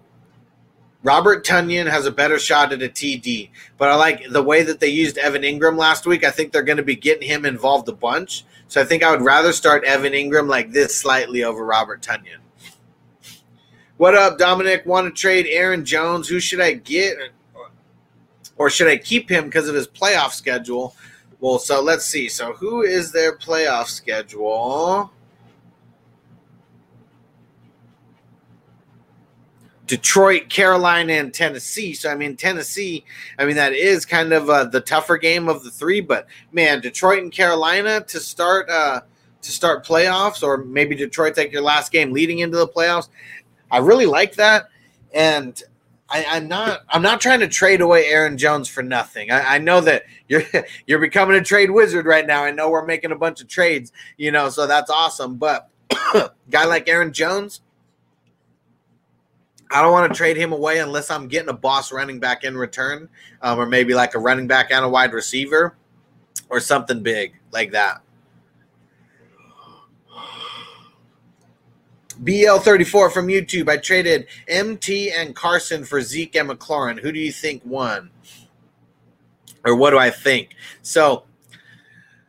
[1.04, 4.80] Robert Tonyan has a better shot at a TD, but I like the way that
[4.80, 6.24] they used Evan Engram last week.
[6.24, 8.44] I think they're going to be getting him involved a bunch.
[8.66, 12.40] So I think I would rather start Evan Engram like this slightly over Robert Tonyan.
[13.96, 14.86] What up, Dominic?
[14.86, 16.26] Want to trade Aaron Jones?
[16.26, 17.16] Who should I get?
[18.60, 20.94] Or should I keep him because of his playoff schedule?
[21.40, 22.28] Well, so let's see.
[22.28, 25.10] So who is their playoff schedule?
[29.86, 31.94] Detroit, Carolina, and Tennessee.
[31.94, 33.02] So I mean, Tennessee.
[33.38, 36.02] I mean, that is kind of uh, the tougher game of the three.
[36.02, 39.00] But man, Detroit and Carolina to start uh,
[39.40, 43.08] to start playoffs, or maybe Detroit take your last game leading into the playoffs.
[43.70, 44.68] I really like that,
[45.14, 45.62] and
[46.10, 46.80] I, am not.
[46.88, 49.30] I'm not trying to trade away Aaron Jones for nothing.
[49.30, 50.42] I, I, know that you're
[50.86, 52.44] you're becoming a trade wizard right now.
[52.44, 55.36] I know we're making a bunch of trades, you know, so that's awesome.
[55.36, 55.70] But
[56.50, 57.60] guy like Aaron Jones,
[59.70, 62.56] I don't want to trade him away unless I'm getting a boss running back in
[62.56, 63.08] return,
[63.42, 65.76] um, or maybe like a running back and a wide receiver,
[66.48, 68.02] or something big like that.
[72.22, 73.68] BL34 from YouTube.
[73.68, 77.00] I traded MT and Carson for Zeke and McLaurin.
[77.00, 78.10] Who do you think won?
[79.64, 80.54] Or what do I think?
[80.82, 81.24] So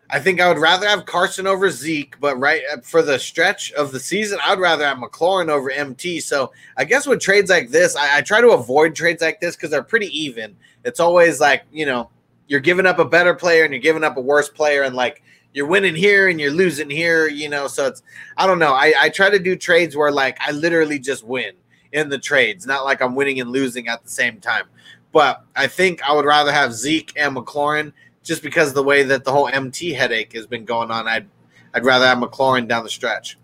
[0.10, 3.72] I think I would rather have Carson over Zeke, but right uh, for the stretch
[3.74, 6.20] of the season, I'd rather have McLaurin over MT.
[6.20, 9.56] So I guess with trades like this, I, I try to avoid trades like this
[9.56, 10.56] because they're pretty even.
[10.84, 12.10] It's always like, you know,
[12.48, 15.24] you're giving up a better player and you're giving up a worse player, and like
[15.54, 17.68] you're winning here and you're losing here, you know.
[17.68, 18.04] So it's
[18.38, 18.74] I don't know.
[18.74, 21.54] I, I try to do trades where like I literally just win
[21.92, 24.66] in the trades, not like I'm winning and losing at the same time.
[25.12, 27.92] But I think I would rather have Zeke and McLaurin
[28.24, 31.08] just because the way that the whole MT headache has been going on.
[31.08, 31.28] I'd
[31.74, 33.38] I'd rather have McLaurin down the stretch.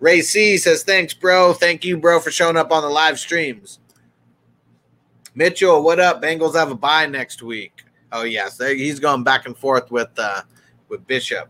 [0.00, 1.52] Ray C says, Thanks, bro.
[1.52, 3.78] Thank you, bro, for showing up on the live streams.
[5.34, 6.20] Mitchell, what up?
[6.20, 7.84] Bengals have a bye next week.
[8.10, 8.58] Oh, yes.
[8.58, 10.42] He's going back and forth with uh
[10.92, 11.48] with Bishop.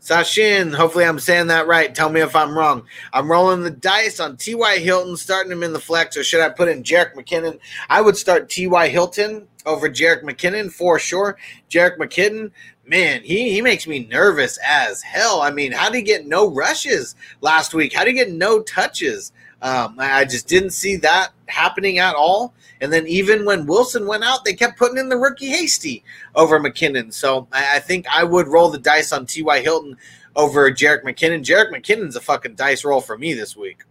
[0.00, 1.94] Sashin, hopefully I'm saying that right.
[1.94, 2.84] Tell me if I'm wrong.
[3.14, 4.78] I'm rolling the dice on T.Y.
[4.78, 7.58] Hilton, starting him in the flex, or should I put in Jerick McKinnon?
[7.88, 8.88] I would start T.Y.
[8.88, 11.38] Hilton over Jerick McKinnon for sure.
[11.70, 12.50] Jerick McKinnon,
[12.86, 15.40] man, he, he makes me nervous as hell.
[15.40, 17.94] I mean, how did he get no rushes last week?
[17.94, 19.32] How did he get no touches?
[19.64, 22.52] Um, I just didn't see that happening at all.
[22.82, 26.04] And then even when Wilson went out, they kept putting in the rookie Hasty
[26.34, 27.14] over McKinnon.
[27.14, 29.60] So I, I think I would roll the dice on T.Y.
[29.62, 29.96] Hilton
[30.36, 31.42] over Jerick McKinnon.
[31.42, 33.84] Jerick McKinnon's a fucking dice roll for me this week.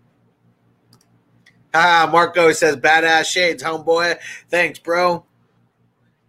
[1.73, 4.19] Ah, Marco says, badass shades, homeboy.
[4.49, 5.25] Thanks, bro.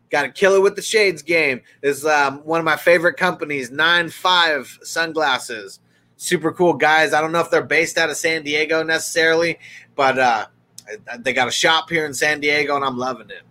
[0.08, 1.60] Got to kill it with the shades game.
[1.82, 5.80] This is um, one of my favorite companies, Nine Five Sunglasses.
[6.24, 7.12] Super cool guys.
[7.12, 9.58] I don't know if they're based out of San Diego necessarily,
[9.94, 10.46] but uh,
[11.18, 13.42] they got a shop here in San Diego, and I'm loving it.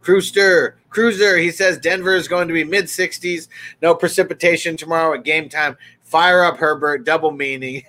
[0.00, 3.48] Cruiser, Cruiser, he says Denver is going to be mid 60s,
[3.82, 5.76] no precipitation tomorrow at game time.
[6.00, 7.82] Fire up Herbert, double meaning.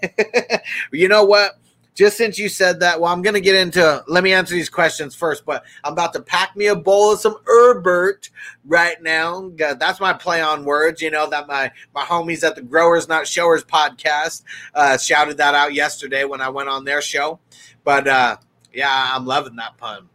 [0.92, 1.58] you know what?
[1.96, 4.04] Just since you said that, well, I'm going to get into.
[4.08, 7.20] Let me answer these questions first, but I'm about to pack me a bowl of
[7.20, 8.30] some Herbert
[8.66, 9.52] right now.
[9.56, 11.02] That's my play on words.
[11.02, 14.44] You know that my my homies at the Growers Not Showers podcast
[14.74, 17.40] uh, shouted that out yesterday when I went on their show.
[17.84, 18.38] But uh,
[18.74, 20.10] yeah, I'm loving that pun.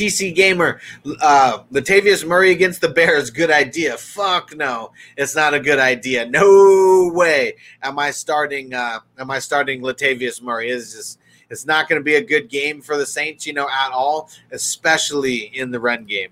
[0.00, 0.80] TC Gamer,
[1.20, 3.98] uh, Latavius Murray against the Bears, good idea.
[3.98, 6.24] Fuck no, it's not a good idea.
[6.24, 7.56] No way.
[7.82, 8.72] Am I starting?
[8.72, 10.70] Uh, am I starting Latavius Murray?
[10.70, 11.18] It's just,
[11.50, 14.30] it's not going to be a good game for the Saints, you know, at all,
[14.52, 16.30] especially in the run game.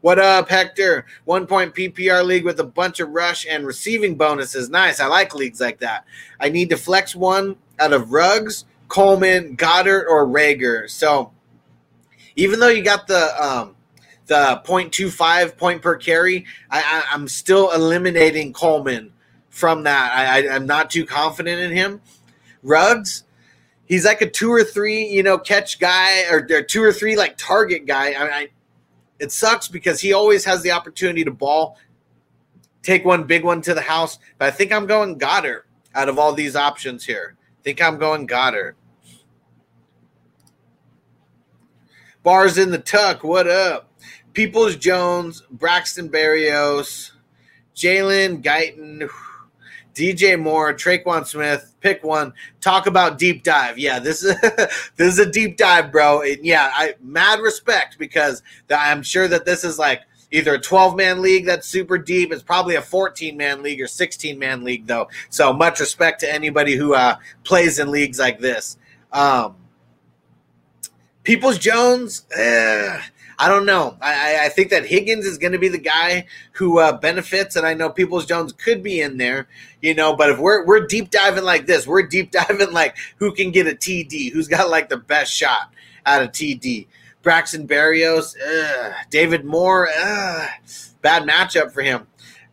[0.00, 1.06] What up, Hector?
[1.24, 4.68] One point PPR league with a bunch of rush and receiving bonuses.
[4.68, 4.98] Nice.
[4.98, 6.04] I like leagues like that.
[6.40, 10.90] I need to flex one out of Ruggs Coleman, Goedert, or Reagor.
[10.90, 11.30] So
[12.36, 13.76] even though you got the um,
[14.26, 19.12] the 0.25 point per carry, I, I, am still eliminating Coleman
[19.50, 20.12] from that.
[20.14, 22.00] I, I, I'm not too confident in him.
[22.62, 23.24] Ruggs,
[23.84, 27.16] he's like a two or three, you know, catch guy or, or two or three
[27.16, 28.12] like target guy.
[28.12, 28.48] I, I
[29.18, 31.78] it sucks because he always has the opportunity to ball,
[32.82, 34.18] take one big one to the house.
[34.38, 35.62] But I think I'm going Goedert
[35.94, 37.36] out of all these options here.
[37.38, 38.74] I think I'm going Goedert.
[42.22, 43.24] Bars in the tuck.
[43.24, 43.88] What up?
[44.32, 47.10] Peoples Jones, Braxton Berrios,
[47.74, 49.08] Jalen Guyton,
[49.94, 51.74] DJ Moore, Tre'Quan Smith.
[51.80, 52.32] Pick one.
[52.60, 53.76] Talk about deep dive.
[53.76, 54.40] Yeah, this is
[54.96, 56.22] this is a deep dive, bro.
[56.22, 60.96] And yeah, I mad respect because I'm sure that this is like either a 12
[60.96, 62.32] man league that's super deep.
[62.32, 65.08] It's probably a 14 man league or 16 man league though.
[65.28, 68.78] So much respect to anybody who uh, plays in leagues like this.
[69.10, 69.56] Um,
[71.24, 73.00] Peoples Jones, eh,
[73.38, 73.96] I don't know.
[74.00, 77.66] I, I, think that Higgins is going to be the guy who uh, benefits, and
[77.66, 79.48] I know Peoples Jones could be in there,
[79.80, 80.14] you know.
[80.14, 83.66] But if we're we're deep diving like this, we're deep diving like who can get
[83.66, 85.72] a TD, who's got like the best shot
[86.06, 86.86] at a TD.
[87.22, 88.92] Braxton Berrios, ugh.
[89.10, 90.48] David Moore, ugh.
[91.02, 92.06] bad matchup for him.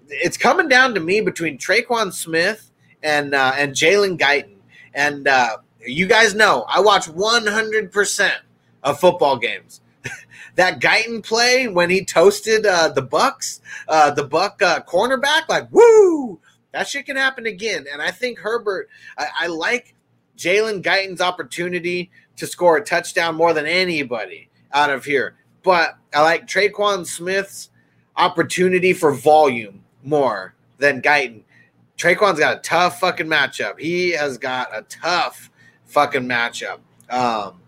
[0.09, 2.71] It's coming down to me between Tre'Quan Smith
[3.01, 4.57] and uh, and Jalen Guyton,
[4.93, 8.35] and uh, you guys know I watch 100 percent
[8.83, 9.81] of football games.
[10.55, 15.67] that Guyton play when he toasted uh, the Bucks, uh, the Buck uh, cornerback, like
[15.71, 16.39] woo,
[16.71, 17.85] that shit can happen again.
[17.91, 19.95] And I think Herbert, I, I like
[20.37, 25.35] Jalen Guyton's opportunity to score a touchdown more than anybody out of here.
[25.63, 27.69] But I like Tre'Quan Smith's
[28.15, 31.43] opportunity for volume more than Guyton.
[31.97, 33.77] Tre'Quan's got a tough fucking matchup.
[33.79, 35.51] He has got a tough
[35.85, 36.79] fucking matchup.
[37.09, 37.59] Um,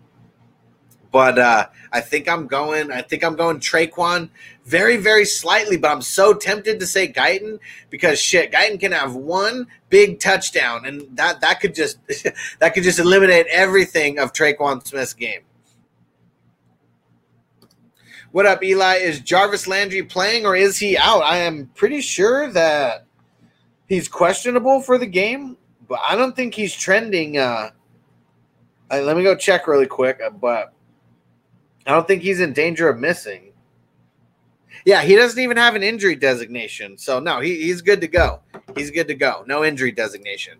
[1.12, 2.90] but uh, I think I'm going.
[2.90, 4.30] I think I'm going Tre'Quan
[4.64, 7.60] very, very slightly, but I'm so tempted to say Guyton
[7.90, 11.98] because shit, Guyton can have one big touchdown, and that that could just
[12.58, 15.42] that could just eliminate everything of Tre'Quan Smith's game.
[18.32, 18.94] What up, Eli?
[18.94, 21.20] Is Jarvis Landry playing or is he out?
[21.20, 23.04] I am pretty sure that
[23.86, 27.36] he's questionable for the game, but I don't think he's trending.
[27.36, 27.72] Uh,
[28.90, 30.72] let me go check really quick, uh, but
[31.86, 33.52] I don't think he's in danger of missing.
[34.84, 36.98] Yeah, he doesn't even have an injury designation.
[36.98, 38.40] So, no, he, he's good to go.
[38.76, 39.44] He's good to go.
[39.46, 40.58] No injury designation.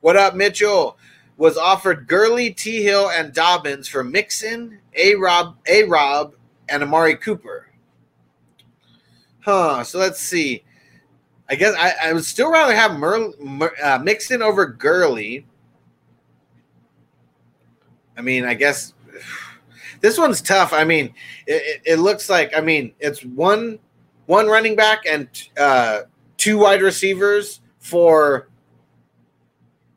[0.00, 0.96] What up, Mitchell?
[1.36, 2.82] Was offered Gurley, T.
[2.82, 5.14] Hill, and Dobbins for Mixon, A.
[5.14, 5.84] Rob, A.
[5.84, 6.34] Rob,
[6.68, 7.68] and Amari Cooper.
[9.40, 9.84] Huh.
[9.84, 10.64] So let's see.
[11.48, 15.46] I guess I, I would still rather have Mer, Mer, uh, Mixon over Gurley.
[18.16, 18.94] I mean, I guess
[20.00, 20.72] this one's tough.
[20.72, 21.14] I mean,
[21.46, 23.78] it, it, looks like I mean it's one
[24.26, 26.00] one running back and uh,
[26.36, 28.48] two wide receivers for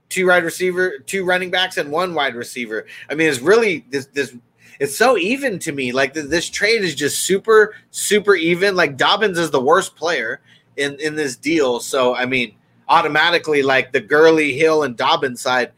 [0.10, 2.86] two wide receiver, two running backs and one wide receiver.
[3.10, 4.36] I mean, it's really this this
[4.80, 5.92] it's so even to me.
[5.92, 8.76] Like this trade is just super super even.
[8.76, 10.42] Like Dobbins is the worst player
[10.78, 12.56] in in this deal, so I mean,
[12.88, 15.72] automatically like the Gurley, Hill, and Dobbins side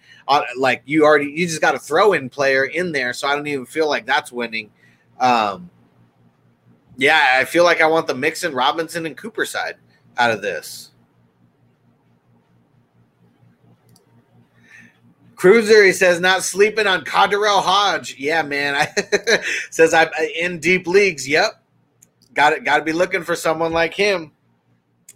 [0.58, 3.48] like you already you just got a throw in player in there, so I don't
[3.48, 4.72] even feel like that's winning.
[5.20, 5.70] Um,
[6.98, 9.76] yeah, I feel like I want the Mixon, Robinson, and Cooper side
[10.18, 10.92] out of this.
[15.36, 18.16] Cruiser, he says, not sleeping on KhaDarel Hodge.
[18.18, 18.76] Yeah, man.
[18.98, 20.08] I says I'm
[20.40, 21.28] in deep leagues.
[21.28, 21.62] Yep.
[22.34, 22.64] Got it.
[22.64, 24.32] Got to be looking for someone like him.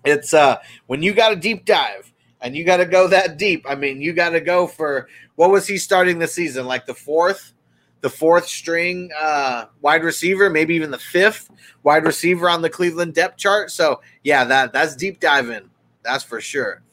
[0.03, 0.57] It's uh
[0.88, 2.06] when you got a deep dive,
[2.41, 3.65] and you got to go that deep.
[3.68, 6.93] I mean, you got to go for what was he starting the season like the
[6.93, 7.53] fourth,
[8.01, 11.49] the fourth string uh, wide receiver, maybe even the fifth
[11.84, 13.72] wide receiver on the Cleveland depth chart.
[13.72, 15.69] So yeah, that that's deep diving.
[16.03, 16.84] That's for sure.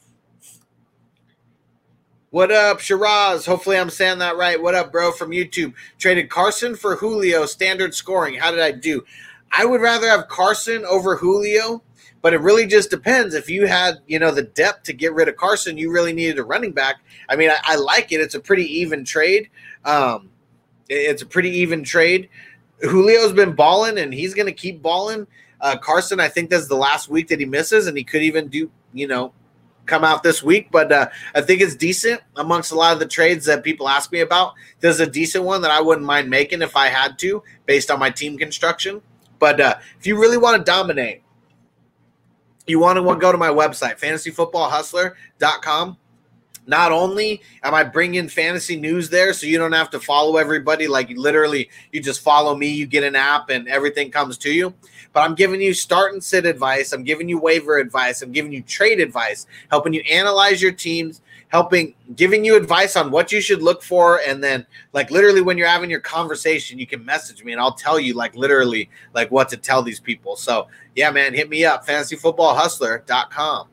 [2.31, 3.45] What up, Shiraz?
[3.45, 4.61] Hopefully, I'm saying that right.
[4.61, 5.13] What up, bro?
[5.13, 7.45] From YouTube, traded Carson for Julio.
[7.45, 8.33] Standard scoring.
[8.33, 9.05] How did I do?
[9.57, 11.81] I would rather have Carson over Julio
[12.25, 13.35] but it really just depends.
[13.35, 16.39] If you had, you know, the depth to get rid of Carson, you really needed
[16.39, 16.95] a running back.
[17.29, 18.19] I mean, I, I like it.
[18.19, 19.51] It's a pretty even trade.
[19.83, 20.31] Um,
[20.89, 22.29] it's a pretty even trade.
[22.81, 25.27] Julio's been balling, and he's going to keep balling.
[25.61, 28.47] Uh, Carson, I think that's the last week that he misses, and he could even
[28.47, 29.31] do, you know,
[29.85, 30.69] come out this week.
[30.71, 34.11] But uh, I think it's decent amongst a lot of the trades that people ask
[34.11, 34.55] me about.
[34.79, 37.99] There's a decent one that I wouldn't mind making if I had to, based on
[37.99, 39.03] my team construction.
[39.37, 41.21] But uh, if you really want to dominate,
[42.67, 45.97] you want to go to my website, fantasyfootballhustler.com.
[46.67, 50.87] Not only am I bringing fantasy news there, so you don't have to follow everybody,
[50.87, 54.73] like literally, you just follow me, you get an app, and everything comes to you.
[55.13, 56.91] But I'm giving you start and sit advice.
[56.91, 58.23] I'm giving you waiver advice.
[58.23, 63.11] I'm giving you trade advice, helping you analyze your teams, helping giving you advice on
[63.11, 66.87] what you should look for and then like literally when you're having your conversation you
[66.87, 70.35] can message me and I'll tell you like literally like what to tell these people.
[70.35, 73.67] So, yeah man, hit me up fantasyfootballhustler.com.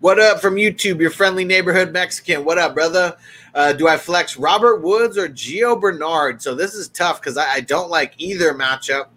[0.00, 2.42] What up from YouTube, your friendly neighborhood Mexican?
[2.42, 3.18] What up, brother?
[3.54, 6.40] Uh, do I flex Robert Woods or Gio Bernard?
[6.40, 9.08] So this is tough because I, I don't like either matchup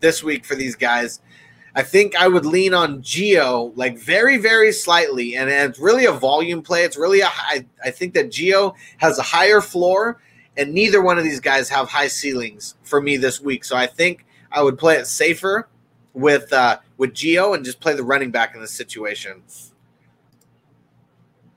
[0.00, 1.20] this week for these guys.
[1.76, 5.36] I think I would lean on Gio like very, very slightly.
[5.36, 6.84] And it's really a volume play.
[6.84, 7.66] It's really a high.
[7.84, 10.18] I think that Gio has a higher floor,
[10.56, 13.62] and neither one of these guys have high ceilings for me this week.
[13.62, 15.68] So I think I would play it safer
[16.14, 19.42] with uh, with Gio and just play the running back in this situation.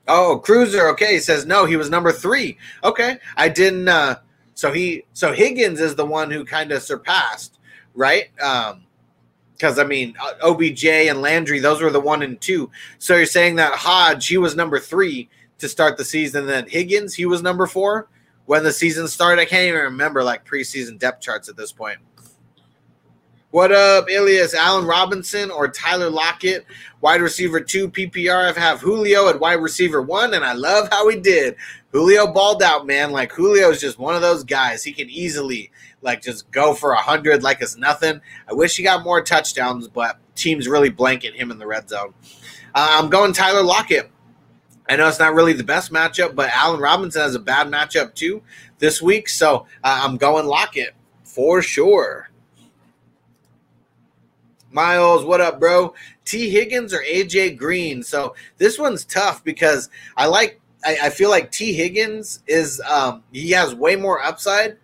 [0.06, 0.86] Oh, Cruiser.
[0.88, 1.64] Okay, he says no.
[1.64, 2.58] He was number three.
[2.84, 3.88] Okay, I didn't.
[3.88, 4.16] Uh,
[4.52, 7.58] so he so Higgins is the one who kind of surpassed,
[7.94, 8.38] right?
[8.38, 8.84] Um,
[9.60, 12.70] because I mean uh, OBJ and Landry, those were the one and two.
[12.98, 15.28] So you're saying that Hodge, he was number three
[15.58, 18.08] to start the season, and then Higgins, he was number four
[18.46, 19.42] when the season started.
[19.42, 21.98] I can't even remember like preseason depth charts at this point.
[23.52, 24.54] What up, Ilias?
[24.54, 26.64] Allen Robinson or Tyler Lockett?
[27.00, 28.56] Wide receiver two PPR.
[28.56, 31.56] I have Julio at wide receiver one, and I love how he did.
[31.90, 33.10] Julio balled out, man.
[33.10, 34.84] Like Julio is just one of those guys.
[34.84, 38.20] He can easily like just go for a hundred like it's nothing.
[38.48, 42.14] I wish he got more touchdowns, but teams really blanket him in the red zone.
[42.72, 44.12] Uh, I'm going Tyler Lockett.
[44.88, 48.14] I know it's not really the best matchup, but Allen Robinson has a bad matchup
[48.14, 48.42] too
[48.78, 50.94] this week, so uh, I'm going Lockett
[51.24, 52.29] for sure.
[54.70, 55.94] Miles, what up, bro?
[56.24, 56.48] T.
[56.48, 58.02] Higgins or AJ Green?
[58.02, 60.60] So this one's tough because I like.
[60.84, 61.72] I, I feel like T.
[61.74, 64.78] Higgins is um, he has way more upside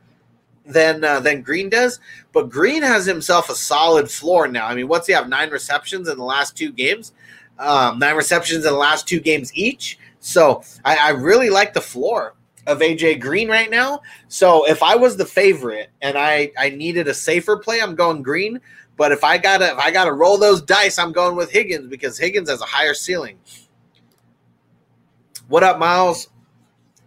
[0.66, 2.00] than uh, than Green does,
[2.32, 4.66] but Green has himself a solid floor now.
[4.66, 5.28] I mean, what's he have?
[5.28, 7.12] Nine receptions in the last two games,
[7.58, 9.98] um, nine receptions in the last two games each.
[10.18, 12.34] So I, I really like the floor
[12.66, 14.00] of AJ Green right now.
[14.28, 18.22] So if I was the favorite and I I needed a safer play, I'm going
[18.22, 18.60] Green.
[18.96, 22.18] But if I gotta if I gotta roll those dice, I'm going with Higgins because
[22.18, 23.38] Higgins has a higher ceiling.
[25.48, 26.28] What up, Miles?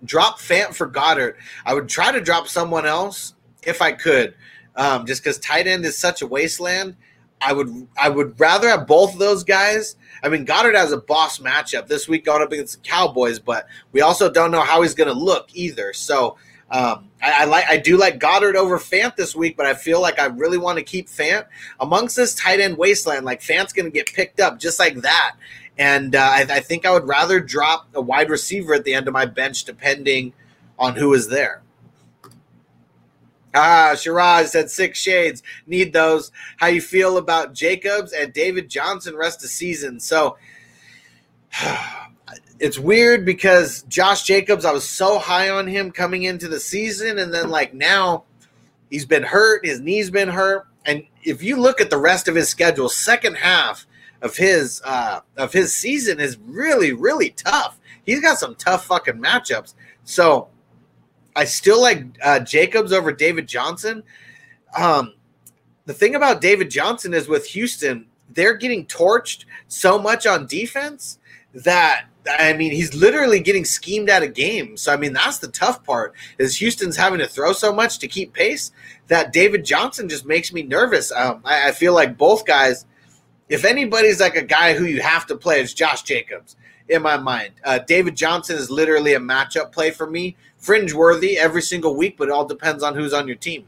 [0.05, 1.35] Drop Fant for Goedert.
[1.65, 3.33] I would try to drop someone else
[3.63, 4.35] if I could,
[4.75, 6.95] um, just because tight end is such a wasteland.
[7.41, 9.95] I would I would rather have both of those guys.
[10.23, 13.67] I mean, Goedert has a boss matchup this week going up against the Cowboys, but
[13.91, 15.93] we also don't know how he's going to look either.
[15.93, 16.37] So
[16.71, 20.01] um, I, I, like I do like Goedert over Fant this week, but I feel
[20.01, 21.45] like I really want to keep Fant
[21.79, 23.25] amongst this tight end wasteland.
[23.25, 25.35] Like Fant's going to get picked up just like that,
[25.77, 29.07] and uh, I, I think I would rather drop a wide receiver at the end
[29.07, 30.33] of my bench, depending
[30.77, 31.61] on who is there.
[33.53, 35.41] Ah, Shiraz said six shades.
[35.65, 36.31] Need those.
[36.57, 39.99] How you feel about Jacobs and David Johnson rest of season?
[39.99, 40.37] So
[42.59, 47.19] it's weird because Josh Jacobs, I was so high on him coming into the season,
[47.19, 48.23] and then like now
[48.89, 50.67] he's been hurt, his knee's been hurt.
[50.85, 53.85] And if you look at the rest of his schedule, second half
[54.21, 57.79] of his uh of his season is really, really tough.
[58.05, 59.75] He's got some tough fucking matchups.
[60.03, 60.49] So
[61.35, 64.03] I still like uh, Jacobs over David Johnson.
[64.75, 65.13] Um,
[65.85, 71.19] the thing about David Johnson is with Houston, they're getting torched so much on defense
[71.53, 74.81] that I mean he's literally getting schemed out of games.
[74.81, 78.07] So I mean that's the tough part is Houston's having to throw so much to
[78.07, 78.71] keep pace
[79.07, 81.11] that David Johnson just makes me nervous.
[81.11, 82.85] Um, I, I feel like both guys.
[83.47, 86.55] If anybody's like a guy who you have to play, it's Josh Jacobs
[86.87, 87.53] in my mind.
[87.63, 92.17] Uh, David Johnson is literally a matchup play for me fringe worthy every single week,
[92.17, 93.65] but it all depends on who's on your team.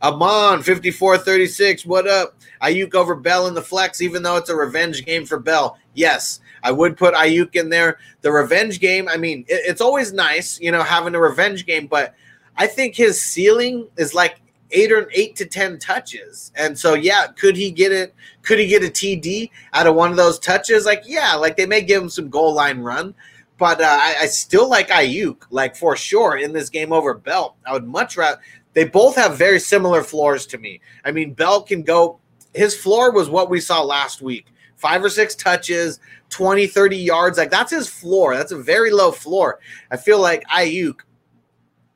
[0.00, 1.84] Amon, 5436.
[1.84, 2.36] What up?
[2.62, 5.76] Aiyuk over Bell in the flex, even though it's a revenge game for Bell.
[5.94, 7.98] Yes, I would put Aiyuk in there.
[8.22, 11.86] The revenge game, I mean, it, it's always nice, you know, having a revenge game,
[11.86, 12.14] but
[12.56, 14.40] I think his ceiling is like
[14.70, 16.52] eight or eight to ten touches.
[16.54, 18.14] And so yeah, could he get it?
[18.42, 20.84] Could he get a TD out of one of those touches?
[20.84, 23.14] Like, yeah, like they may give him some goal line run,
[23.56, 27.56] but uh, I, I, still like Aiyuk like for sure in this game over Bell.
[27.66, 28.40] I would much rather.
[28.74, 30.80] They both have very similar floors to me.
[31.04, 32.20] I mean, Bell can go.
[32.54, 34.46] His floor was what we saw last week
[34.78, 37.38] five or six touches, 20, 30 yards.
[37.38, 38.36] Like that's his floor.
[38.36, 39.60] That's a very low floor.
[39.90, 41.00] I feel like Aiyuk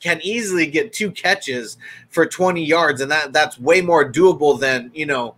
[0.00, 1.78] can easily get two catches
[2.08, 5.36] for 20 yards, and that that's way more doable than, you know,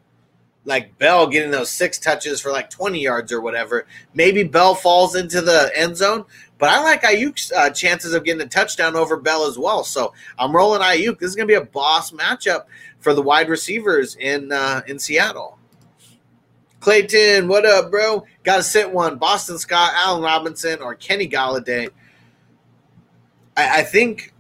[0.65, 3.87] like Bell getting those six touches for like 20 yards or whatever.
[4.15, 6.25] Maybe Bell falls into the end zone,
[6.59, 9.85] but I like Aiyuk's uh, chances of getting a touchdown over Bell as well.
[9.85, 11.19] So I'm rolling Aiyuk.
[11.19, 12.65] This is going to be a boss matchup
[13.01, 15.59] for the wide receivers in uh, in Seattle.
[16.85, 18.27] Clayton, what up, bro?
[18.43, 19.17] Got to sit one.
[19.17, 21.89] Boston Scott, Allen Robinson, or Kenny Golladay.
[23.57, 24.35] I, I think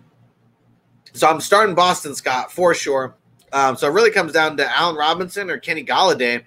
[1.14, 1.26] so.
[1.26, 3.16] I'm starting Boston Scott for sure.
[3.50, 6.44] Um, so it really comes down to Allen Robinson or Kenny Golladay.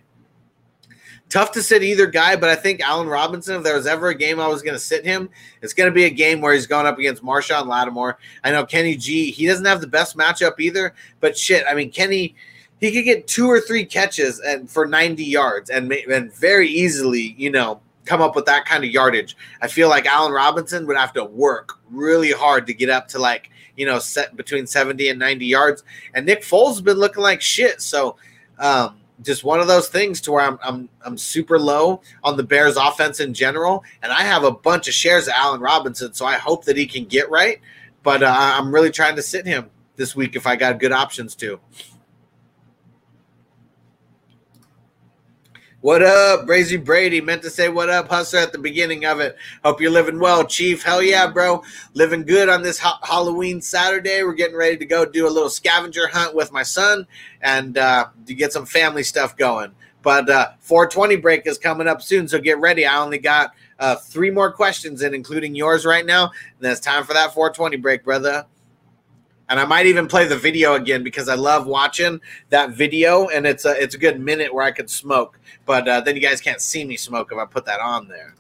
[1.30, 4.16] Tough to sit either guy, but I think Allen Robinson, if there was ever a
[4.16, 5.32] game I was going to sit him,
[5.64, 8.20] it's going to be a game where he's going up against Marshon Lattimore.
[8.44, 11.90] I know Kenny G, he doesn't have the best matchup either, but shit, I mean,
[11.90, 12.36] Kenny,
[12.80, 17.36] he could get two or three catches and for 90 yards and, and very easily,
[17.38, 19.36] you know, come up with that kind of yardage.
[19.62, 23.20] I feel like Allen Robinson would have to work really hard to get up to
[23.20, 25.84] like you know, set between 70 and 90 yards.
[26.14, 27.82] And Nick Foles has been looking like shit.
[27.82, 28.18] So,
[28.60, 32.44] um, just one of those things to where I'm, I'm I'm super low on the
[32.44, 36.24] Bears offense in general, and I have a bunch of shares of Allen Robinson, so
[36.28, 37.60] I hope that he can get right.
[38.04, 41.34] But uh, I'm really trying to sit him this week if I got good options
[41.38, 41.60] to.
[45.82, 47.22] What up, Brazy Brady?
[47.22, 49.38] Meant to say what up, Hustler, at the beginning of it.
[49.64, 50.82] Hope you're living well, Chief.
[50.82, 51.62] Hell yeah, bro.
[51.94, 54.24] Living good on this ha- Halloween Saturday.
[54.24, 57.06] We're getting ready to go do a little scavenger hunt with my son
[57.42, 59.72] and uh, to get some family stuff going.
[60.02, 62.88] But uh, 420 break is coming up soon, so get ready.
[62.88, 66.24] I only got uh, three more questions in, including yours right now.
[66.24, 68.48] And then it's time for that 420 break, brother
[69.50, 72.20] and I might even play the video again because I love watching
[72.50, 76.02] that video, and it's a it's a good minute where I could smoke, but uh,
[76.02, 78.36] then you guys can't see me smoke if I put that on there.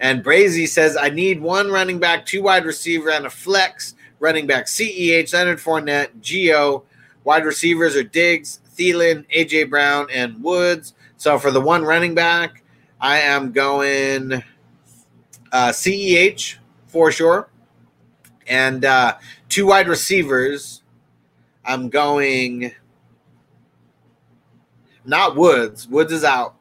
[0.00, 4.46] And Brazy says I need one running back, two wide receiver, and a flex running
[4.46, 4.66] back.
[4.66, 6.84] CEH, Leonard Fournette, Gio.
[7.24, 10.94] Wide receivers are Diggs, Thielen, AJ Brown, and Woods.
[11.16, 12.62] So for the one running back,
[13.00, 14.42] I am going
[15.52, 16.56] uh, CEH
[16.86, 17.48] for sure
[18.48, 19.16] And uh,
[19.48, 20.82] two wide receivers.
[21.64, 22.72] I'm going
[25.04, 25.88] not Woods.
[25.88, 26.54] Woods is out.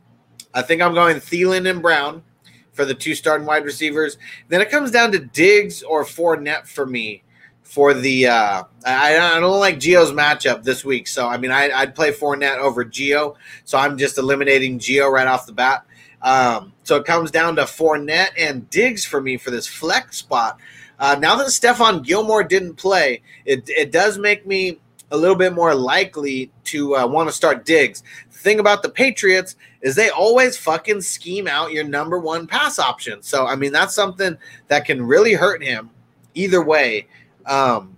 [0.54, 2.24] I think I'm going Thielen and Brown
[2.72, 4.18] for the two starting wide receivers.
[4.48, 7.24] Then it comes down to Diggs or Fournette for me
[7.64, 8.28] for the.
[8.28, 12.12] Uh, I, I don't like Gio's matchup this week, so I mean I, I'd play
[12.12, 13.36] Fournette over Gio.
[13.66, 15.86] So I'm just eliminating Gio right off the bat.
[16.22, 20.60] Um, so it comes down to Fournette and Diggs for me for this flex spot.
[21.00, 24.80] Uh, now that Stephon Gilmore didn't play, it, it does make me
[25.12, 28.04] a little bit more likely to uh, want to start Diggs.
[28.32, 32.80] The thing about the Patriots is they always fucking scheme out your number one pass
[32.80, 33.22] option.
[33.22, 34.38] So I mean that's something
[34.68, 35.90] that can really hurt him
[36.34, 37.08] either way.
[37.46, 37.98] Um,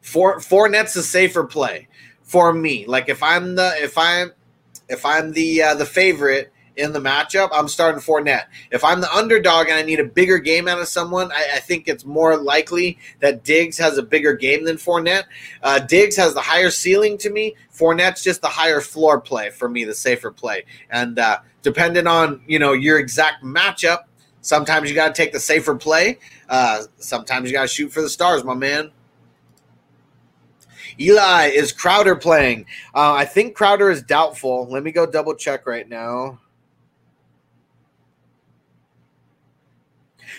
[0.00, 1.86] for Fournette's a safer play
[2.22, 2.86] for me.
[2.86, 4.32] Like if I'm the if I'm
[4.88, 8.46] if I'm the uh, the favorite in the matchup, I'm starting Fournette.
[8.70, 11.58] If I'm the underdog and I need a bigger game out of someone, I, I
[11.58, 15.24] think it's more likely that Diggs has a bigger game than Fournette.
[15.62, 17.56] Uh, Diggs has the higher ceiling to me.
[17.74, 20.64] Fournette's just the higher floor play for me, the safer play.
[20.90, 24.04] And uh, depending on you know your exact matchup,
[24.40, 26.18] sometimes you got to take the safer play.
[26.48, 28.92] Uh, sometimes you got to shoot for the stars, my man.
[31.00, 32.66] Eli is Crowder playing.
[32.94, 34.66] Uh, I think Crowder is doubtful.
[34.68, 36.40] Let me go double check right now.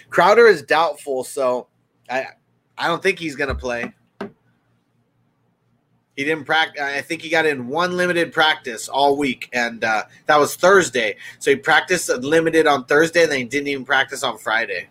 [0.10, 1.68] Crowder is doubtful, so
[2.10, 2.28] I
[2.78, 3.94] I don't think he's going to play.
[6.16, 6.82] He didn't practice.
[6.82, 11.16] I think he got in one limited practice all week, and uh, that was Thursday.
[11.40, 14.90] So he practiced limited on Thursday, and then he didn't even practice on Friday.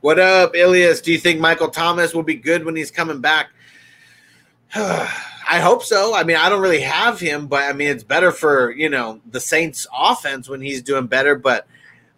[0.00, 1.00] What up, Ilias?
[1.00, 3.50] Do you think Michael Thomas will be good when he's coming back?
[4.74, 6.12] I hope so.
[6.12, 9.20] I mean, I don't really have him, but I mean, it's better for you know
[9.30, 11.36] the Saints' offense when he's doing better.
[11.36, 11.68] But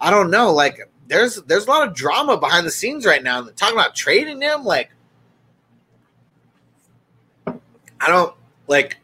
[0.04, 0.52] I don't know.
[0.52, 0.78] Like,
[1.08, 3.42] there's there's a lot of drama behind the scenes right now.
[3.56, 4.90] Talking about trading him, like,
[7.46, 8.34] I don't
[8.68, 8.98] like.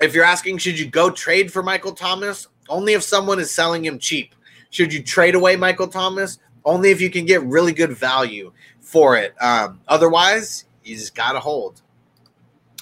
[0.00, 2.46] If you're asking, should you go trade for Michael Thomas?
[2.68, 4.36] Only if someone is selling him cheap.
[4.70, 6.38] Should you trade away Michael Thomas?
[6.64, 9.34] Only if you can get really good value for it.
[9.42, 11.82] Um, otherwise, you just gotta hold.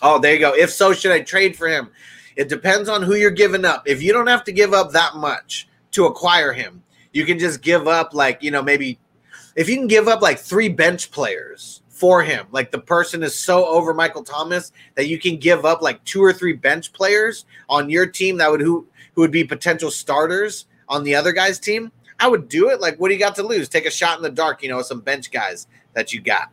[0.03, 0.55] Oh, there you go.
[0.55, 1.89] If so, should I trade for him?
[2.37, 3.89] It depends on who you're giving up.
[3.89, 6.83] If you don't have to give up that much to acquire him,
[7.19, 8.99] you can just give up like, you know, maybe
[9.57, 13.35] if you can give up like three bench players for him, like the person is
[13.35, 17.45] so over Michael Thomas that you can give up like two or three bench players
[17.69, 21.59] on your team that would who who would be potential starters on the other guy's
[21.59, 21.91] team,
[22.21, 22.81] I would do it.
[22.81, 23.69] Like, what do you got to lose?
[23.69, 26.53] Take a shot in the dark, you know, some bench guys that you got.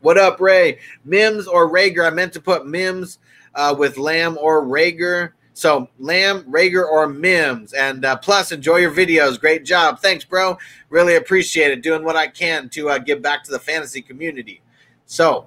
[0.00, 0.80] What up, Ray?
[1.04, 2.06] Mims or Reagor?
[2.06, 3.20] I meant to put Mims
[3.54, 5.30] uh, with Lamb or Reagor.
[5.54, 7.72] So Lamb, Reagor, or Mims.
[7.72, 9.40] And uh, plus, enjoy your videos.
[9.40, 10.00] Great job.
[10.00, 10.58] Thanks, bro.
[10.90, 11.82] Really appreciate it.
[11.82, 14.60] Doing what I can to uh, give back to the fantasy community.
[15.06, 15.46] So,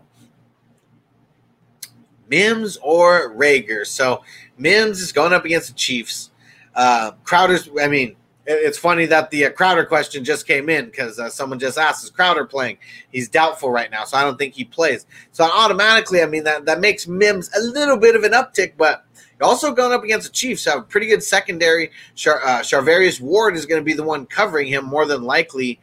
[2.29, 3.85] Mims or Reagor.
[3.85, 4.23] So
[4.57, 6.31] Mims is going up against the Chiefs.
[6.75, 8.15] Uh, Crowder's, I mean,
[8.45, 12.05] it's funny that the uh, Crowder question just came in because uh, someone just asked,
[12.05, 12.77] "Is Crowder playing?"
[13.11, 15.05] He's doubtful right now, so I don't think he plays.
[15.33, 19.05] So automatically, I mean that that makes Mims a little bit of an uptick, but
[19.41, 20.65] also going up against the Chiefs.
[20.65, 21.91] Have a pretty good secondary.
[22.15, 25.79] Char- uh, Charvarius Ward is going to be the one covering him more than likely.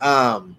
[0.00, 0.56] Um,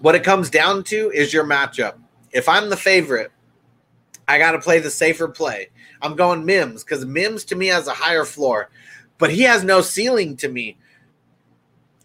[0.00, 1.94] what it comes down to is your matchup.
[2.32, 3.32] If I'm the favorite,
[4.28, 5.70] I got to play the safer play.
[6.00, 8.70] I'm going Mims because Mims to me has a higher floor,
[9.18, 10.76] but he has no ceiling to me.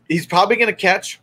[0.07, 1.19] He's probably going to catch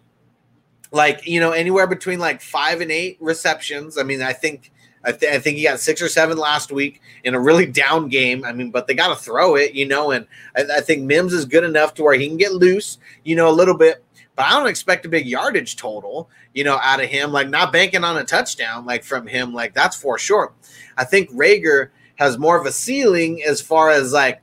[0.93, 3.99] like you know anywhere between like five and eight receptions.
[3.99, 4.71] I mean, I think
[5.05, 8.09] I, th- I think he got six or seven last week in a really down
[8.09, 8.45] game.
[8.45, 10.11] I mean, but they got to throw it, you know.
[10.11, 10.27] And
[10.57, 13.49] I, I think Mims is good enough to where he can get loose, you know,
[13.49, 14.05] a little bit.
[14.35, 17.33] But I don't expect a big yardage total, you know, out of him.
[17.33, 20.53] Like not banking on a touchdown, like from him, like that's for sure.
[20.97, 24.42] I think Reagor has more of a ceiling as far as like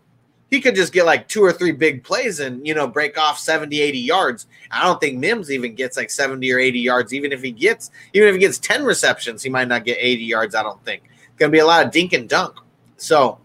[0.50, 3.40] he could just get like two or three big plays and you know break off
[3.40, 4.48] 70 80 yards.
[4.72, 7.14] I don't think mims even gets like 70 or 80 yards.
[7.14, 10.24] Even if he gets even if he gets 10 receptions he might not get 80
[10.24, 11.04] yards i don't think.
[11.06, 12.58] It's going to be a lot of dink and dunk.
[12.98, 13.40] So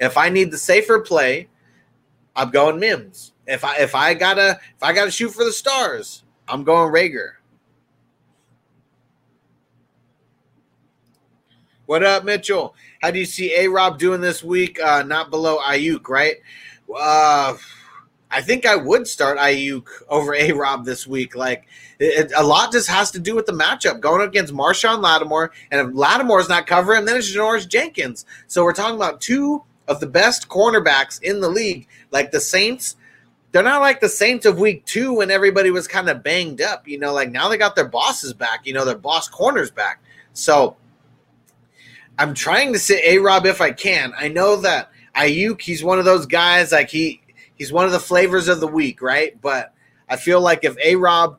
[0.00, 1.48] if i need the safer play
[2.36, 3.32] i'm going mims.
[3.46, 7.32] If i if i gotta if i gotta shoot for the stars i'm going Reagor
[11.90, 14.78] what up mitchell how do you see A Rob doing this week?
[14.80, 16.36] Uh, not below Aiyuk, right?
[16.88, 17.56] Uh,
[18.30, 21.34] I think I would start Aiyuk over A Rob this week.
[21.34, 21.66] Like
[21.98, 25.80] it, a lot just has to do with the matchup going against Marshon Lattimore, and
[25.80, 28.24] if Lattimore's not covering, then it's Janoris Jenkins.
[28.46, 31.88] So we're talking about two of the best cornerbacks in the league.
[32.12, 32.94] Like the Saints,
[33.50, 36.86] they're not like the Saints of week two when everybody was kind of banged up.
[36.86, 40.02] You know, like now they got their bosses back, you know, their boss corners back.
[40.34, 40.76] So
[42.20, 44.12] I'm trying to say A Rob if I can.
[44.14, 47.22] I know that Aiyuk, he's one of those guys, like he
[47.54, 49.40] he's one of the flavors of the week, right?
[49.40, 49.72] But
[50.06, 51.38] I feel like if A Rob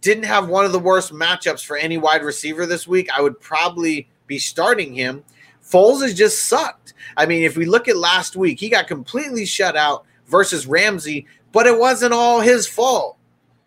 [0.00, 3.38] didn't have one of the worst matchups for any wide receiver this week, I would
[3.38, 5.24] probably be starting him.
[5.62, 6.94] Foles has just sucked.
[7.18, 11.26] I mean, if we look at last week, he got completely shut out versus Ramsey,
[11.52, 13.18] but it wasn't all his fault.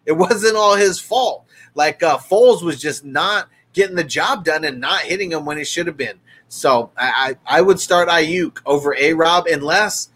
[0.07, 1.45] It wasn't all his fault.
[1.75, 5.59] Like uh, Foles was just not getting the job done and not hitting him when
[5.59, 6.19] it should have been.
[6.49, 10.09] So I, I, I would start Aiyuk over A Rob unless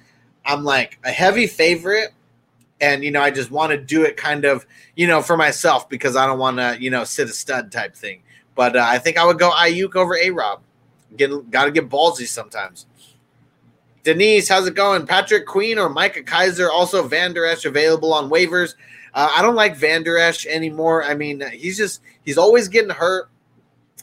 [0.45, 2.13] I'm like a heavy favorite
[2.81, 5.87] and you know I just want to do it kind of you know for myself
[5.87, 8.23] because I don't want to you know sit a stud type thing.
[8.55, 10.61] But uh, I think I would go Aiyuk over A Rob.
[11.15, 12.85] Get got to get ballsy sometimes.
[14.03, 15.05] Denise, how's it going?
[15.05, 16.69] Patrick Queen or Micah Kiser?
[16.71, 18.73] Also, Van Der Esch available on waivers.
[19.13, 21.03] Uh, I don't like Van Der Esch anymore.
[21.03, 23.29] I mean, he's just he's always getting hurt.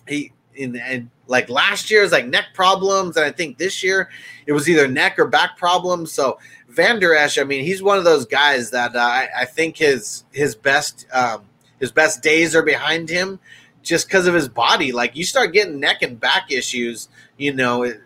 [0.06, 4.08] He in and like last year is like neck problems, and I think this year
[4.46, 6.10] it was either neck or back problems.
[6.10, 6.38] So
[6.68, 9.76] Van Der Esch, I mean, he's one of those guys that uh, I, I, think
[9.76, 11.42] his his best um,
[11.78, 13.38] his best days are behind him,
[13.82, 14.90] just because of his body.
[14.90, 17.82] Like you start getting neck and back issues, you know.
[17.82, 18.00] It,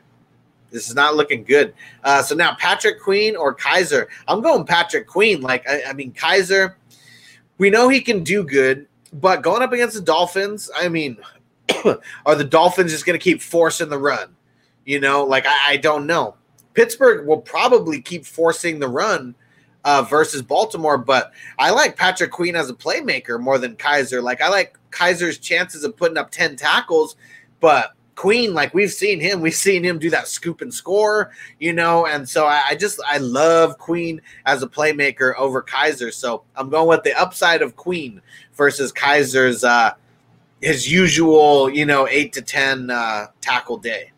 [0.70, 1.74] this is not looking good.
[2.03, 4.09] Uh, so now Patrick Queen or Kiser?
[4.27, 5.43] I'm going Patrick Queen.
[5.43, 6.77] Like I, I mean Kiser,
[7.59, 11.19] we know he can do good, but going up against the Dolphins, I mean,
[12.27, 14.35] are the Dolphins just going to keep forcing the run?
[14.85, 16.37] You know, like I, I, don't know.
[16.75, 19.35] Pittsburgh will probably keep forcing the run
[19.85, 24.23] uh, versus Baltimore, but I like Patrick Queen as a playmaker more than Kiser.
[24.23, 27.17] Like I like Kiser's chances of putting up ten tackles,
[27.61, 31.73] but Queen, like we've seen him, we've seen him do that scoop and score, you
[31.73, 36.13] know, and so I, I, just I love Queen as a playmaker over Kiser.
[36.13, 38.21] So I'm going with the upside of Queen
[38.55, 39.93] versus Kiser's uh
[40.63, 44.13] his usual, you know, eight to ten uh tackle day.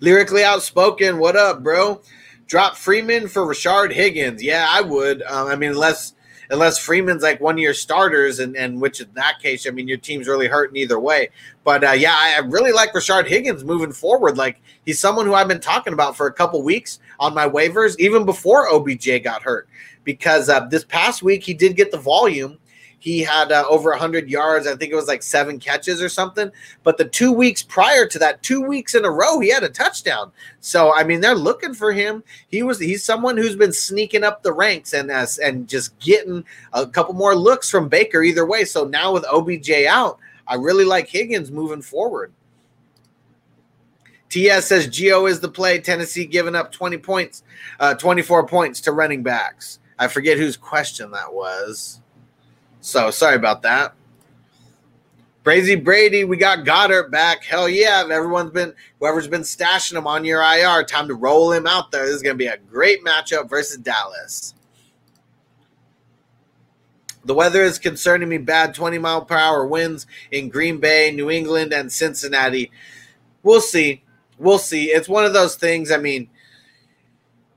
[0.00, 2.00] Lyrically outspoken, what up, bro?
[2.46, 4.42] Drop Freeman for Rashard Higgins.
[4.42, 5.22] Yeah, I would.
[5.22, 6.14] Um, I mean, unless
[6.50, 9.88] unless Freeman's like one of your starters, and, and which in that case, I mean,
[9.88, 11.30] your team's really hurting either way.
[11.64, 14.36] But uh, yeah, I really like Rashard Higgins moving forward.
[14.36, 17.96] Like he's someone who I've been talking about for a couple weeks on my waivers,
[17.98, 19.68] even before OBJ got hurt,
[20.04, 22.58] because uh, this past week he did get the volume
[22.98, 24.66] he had uh, over 100 yards.
[24.66, 26.50] I think it was like seven catches or something.
[26.82, 29.68] But the two weeks prior to that, two weeks in a row, he had a
[29.68, 30.32] touchdown.
[30.60, 32.24] So I mean, they're looking for him.
[32.48, 36.44] He was he's someone who's been sneaking up the ranks and uh, and just getting
[36.72, 38.64] a couple more looks from Baker either way.
[38.64, 42.32] So now with OBJ out, I really like Higgins moving forward.
[44.28, 45.78] TS says Gio is the play.
[45.78, 47.44] Tennessee giving up 20 points,
[47.78, 49.78] uh, 24 points to running backs.
[49.98, 52.00] I forget whose question that was.
[52.86, 53.94] So sorry about that.
[55.42, 57.42] Brazy Brady, we got Goedert back.
[57.42, 58.06] Hell yeah.
[58.08, 62.06] Everyone's been, whoever's been stashing him on your IR, time to roll him out there.
[62.06, 64.54] This is going to be a great matchup versus Dallas.
[67.24, 71.28] The weather is concerning me bad 20 mile per hour winds in Green Bay, New
[71.28, 72.70] England, and Cincinnati.
[73.42, 74.04] We'll see.
[74.38, 74.90] We'll see.
[74.90, 75.90] It's one of those things.
[75.90, 76.28] I mean,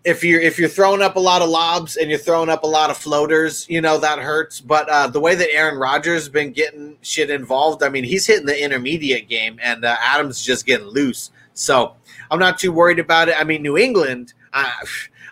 [0.06, 2.68] if you're if you're throwing up a lot of lobs and you're throwing up a
[2.68, 4.62] lot of floaters, you know that hurts.
[4.62, 8.26] But uh, the way that Aaron Rodgers has been getting shit involved, I mean, he's
[8.26, 11.32] hitting the intermediate game, and uh, Adams just getting loose.
[11.54, 11.96] So
[12.32, 13.36] I'm not too worried about it.
[13.38, 14.72] I mean, New England, I,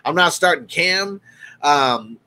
[0.04, 1.20] I'm not starting Cam.
[1.62, 2.18] Um,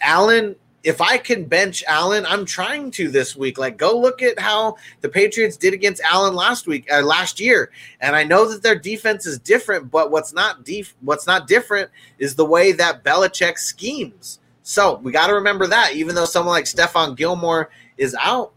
[0.00, 3.58] Allen, if I can bench Allen, I'm trying to this week.
[3.58, 7.70] Like, go look at how the Patriots did against Allen last week, uh, last year.
[8.00, 11.90] And I know that their defense is different, but what's not def- what's not different
[12.18, 14.40] is the way that Belichick schemes.
[14.62, 18.52] So we got to remember that, even though someone like Stephon Gilmore is out,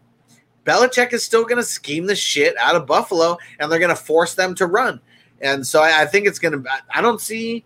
[0.64, 3.96] Belichick is still going to scheme the shit out of Buffalo, and they're going to
[3.96, 5.00] force them to run.
[5.42, 6.70] And so I, I think it's going to.
[6.94, 7.64] I don't see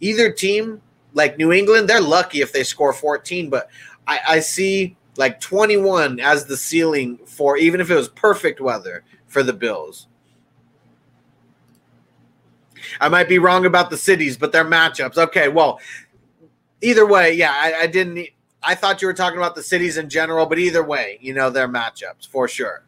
[0.00, 0.80] either team
[1.12, 1.88] like New England.
[1.88, 3.68] They're lucky if they score 14, but
[4.06, 9.04] I, I see like 21 as the ceiling for even if it was perfect weather
[9.26, 10.06] for the Bills.
[13.00, 15.16] I might be wrong about the cities, but their matchups.
[15.16, 15.80] Okay, well,
[16.80, 18.28] either way, yeah, I, I didn't.
[18.62, 21.50] I thought you were talking about the cities in general, but either way, you know
[21.50, 22.84] their matchups for sure.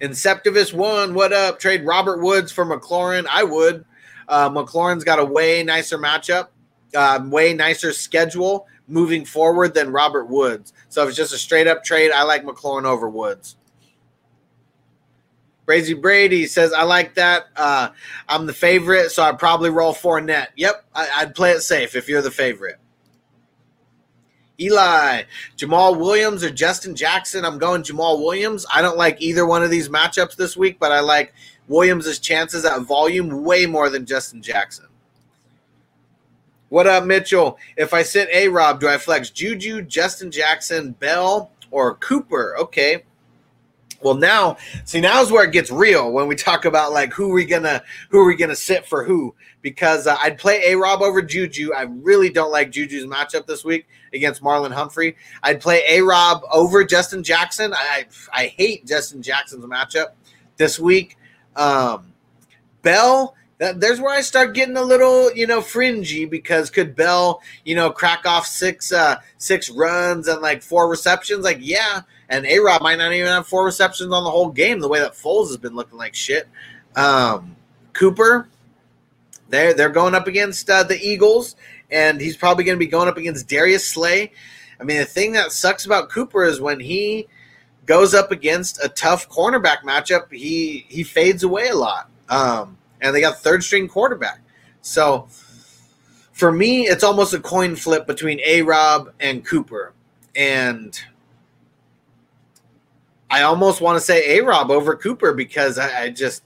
[0.00, 1.60] Inceptivist one, what up?
[1.60, 3.26] Trade Robert Woods for McLaurin.
[3.30, 3.84] I would.
[4.28, 6.48] Uh, McLaurin's got a way nicer matchup
[6.96, 10.72] um, way nicer schedule moving forward than Robert Woods.
[10.88, 13.56] So if it's just a straight up trade, I like McLaurin over Woods.
[15.66, 17.44] Brazy Brady says, I like that.
[17.56, 17.90] Uh,
[18.28, 20.50] I'm the favorite, so I'd probably roll four net.
[20.56, 22.76] Yep, I, I'd play it safe if you're the favorite.
[24.60, 25.22] Eli,
[25.56, 27.44] Jamaal Williams or Justin Jackson.
[27.44, 28.66] I'm going Jamaal Williams.
[28.72, 31.32] I don't like either one of these matchups this week, but I like
[31.68, 34.86] Williams' chances at volume way more than Justin Jackson.
[36.72, 37.58] What up, Mitchell?
[37.76, 42.56] If I sit A Rob, do I flex Juju, Justin Jackson, Bell, or Cooper?
[42.58, 43.02] Okay.
[44.00, 47.28] Well, now, see, now is where it gets real when we talk about like who
[47.28, 49.34] we gonna who are we gonna sit for who.
[49.60, 51.74] Because uh, I'd play A Rob over Juju.
[51.74, 55.14] I really don't like Juju's matchup this week against Marlon Humphrey.
[55.42, 57.74] I'd play A Rob over Justin Jackson.
[57.74, 60.12] I I hate Justin Jackson's matchup
[60.56, 61.18] this week.
[61.54, 62.14] Um,
[62.80, 67.40] Bell, that, there's where I start getting a little, you know, fringy because could Bell,
[67.64, 71.44] you know, crack off six uh six runs and like four receptions?
[71.44, 72.00] Like, yeah.
[72.28, 74.98] And A Rob might not even have four receptions on the whole game, the way
[74.98, 76.48] that Foles has been looking like shit.
[76.96, 77.54] Um,
[77.92, 78.48] Cooper,
[79.48, 81.54] they're they're going up against uh, the Eagles,
[81.88, 84.32] and he's probably going to be going up against Darius Slay.
[84.80, 87.28] I mean, the thing that sucks about Cooper is when he
[87.86, 92.10] goes up against a tough cornerback matchup, he he fades away a lot.
[92.28, 94.40] Um, and they got third string quarterback.
[94.80, 95.28] So
[96.32, 99.92] for me, it's almost a coin flip between A Rob and Cooper.
[100.34, 100.98] And
[103.30, 106.44] I almost want to say A Rob over Cooper because I, I just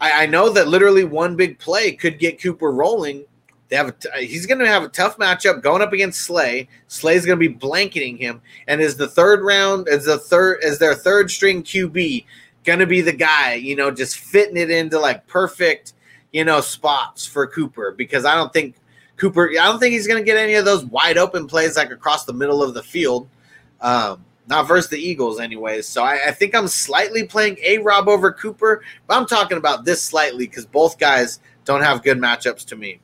[0.00, 3.24] I, I, know that literally one big play could get Cooper rolling.
[3.68, 6.68] They have a, uh, he's going to have a tough matchup going up against Slay.
[6.86, 10.78] Slay's going to be blanketing him, and is the third round is the third is
[10.78, 12.24] their third string QB
[12.80, 13.54] to be the guy?
[13.54, 15.94] You know, just fitting it into like perfect
[16.32, 18.76] you know spots for Cooper because I don't think
[19.16, 22.26] Cooper I don't think he's to get any of those wide open plays like across
[22.26, 23.28] the middle of the field.
[23.80, 25.88] Um, not versus the Eagles, anyways.
[25.88, 29.84] So I, I think I'm slightly playing A Rob over Cooper, but I'm talking about
[29.84, 33.00] this slightly because both guys don't have good matchups to me.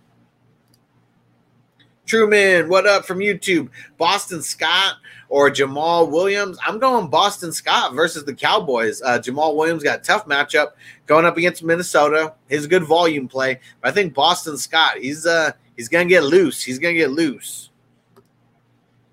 [2.07, 3.69] Truman, what up from YouTube?
[3.97, 4.97] Boston Scott
[5.29, 6.59] or Jamaal Williams?
[6.67, 9.01] I'm going Boston Scott versus the Cowboys.
[9.03, 10.73] Uh, Jamaal Williams got a tough matchup
[11.07, 12.35] going up against Minnesota.
[12.49, 13.61] His good volume play.
[13.81, 16.63] But I think Boston Scott, he's uh he's gonna get loose.
[16.63, 17.71] He's gonna get loose.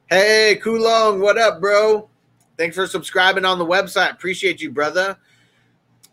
[0.09, 2.09] Hey, Kulong, what up, bro?
[2.57, 4.11] Thanks for subscribing on the website.
[4.11, 5.15] Appreciate you, brother.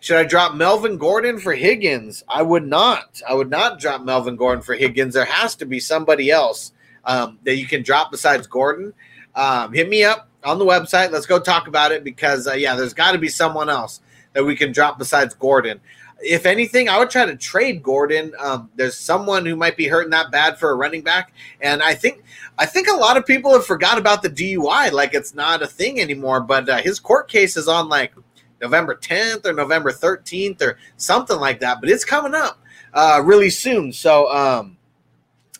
[0.00, 2.22] Should I drop Melvin Gordon for Higgins?
[2.28, 3.20] I would not.
[3.28, 5.14] I would not drop Melvin Gordon for Higgins.
[5.14, 6.72] There has to be somebody else
[7.04, 8.92] um, that you can drop besides Gordon.
[9.34, 11.10] Um, hit me up on the website.
[11.10, 14.00] Let's go talk about it because, uh, yeah, there's got to be someone else
[14.32, 15.80] that we can drop besides Gordon.
[16.20, 18.32] If anything, I would try to trade Gordon.
[18.38, 21.94] Um, there's someone who might be hurting that bad for a running back, and I
[21.94, 22.24] think
[22.58, 25.66] I think a lot of people have forgot about the DUI, like it's not a
[25.66, 26.40] thing anymore.
[26.40, 28.14] But uh, his court case is on like
[28.60, 31.80] November 10th or November 13th or something like that.
[31.80, 32.60] But it's coming up
[32.94, 33.92] uh, really soon.
[33.92, 34.76] So um,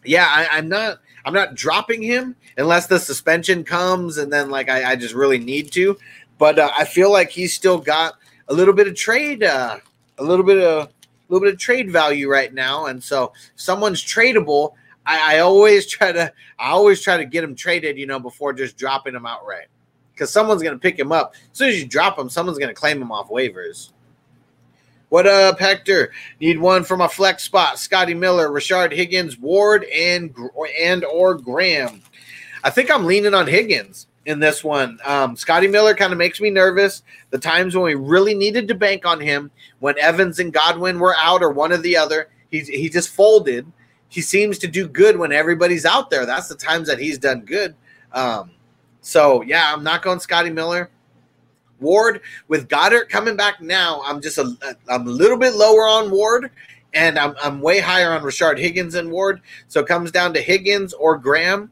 [0.04, 4.68] yeah, I, I'm not I'm not dropping him unless the suspension comes and then like
[4.68, 5.98] I, I just really need to.
[6.38, 8.14] But uh, I feel like he's still got
[8.48, 9.78] a little bit of trade, uh,
[10.18, 10.90] a little bit of a
[11.28, 12.86] little bit of trade value right now.
[12.86, 14.74] And so someone's tradable.
[15.04, 18.52] I, I always try to I always try to get him traded, you know, before
[18.52, 19.66] just dropping him outright.
[20.16, 21.34] Because someone's gonna pick him up.
[21.52, 23.90] As soon as you drop him, someone's gonna claim him off waivers.
[25.10, 26.10] What up, Hector?
[26.40, 27.78] Need one for my flex spot.
[27.78, 30.34] Scotty Miller, Rashard Higgins, Ward, and
[30.80, 32.00] and or Graham.
[32.64, 34.98] I think I'm leaning on Higgins in this one.
[35.04, 37.02] Um, Scotty Miller kind of makes me nervous.
[37.28, 41.14] The times when we really needed to bank on him, when Evans and Godwin were
[41.18, 43.70] out or one or the other, he he just folded
[44.08, 46.26] he seems to do good when everybody's out there.
[46.26, 47.74] That's the times that he's done good.
[48.12, 48.50] Um,
[49.06, 50.90] so yeah, I'm not going Scotty Miller.
[51.78, 54.02] Ward with Goedert coming back now.
[54.04, 56.50] I'm just a I'm a little bit lower on Ward,
[56.92, 59.42] and I'm I'm way higher on Rashard Higgins and Ward.
[59.68, 61.70] So it comes down to Higgins or Graham.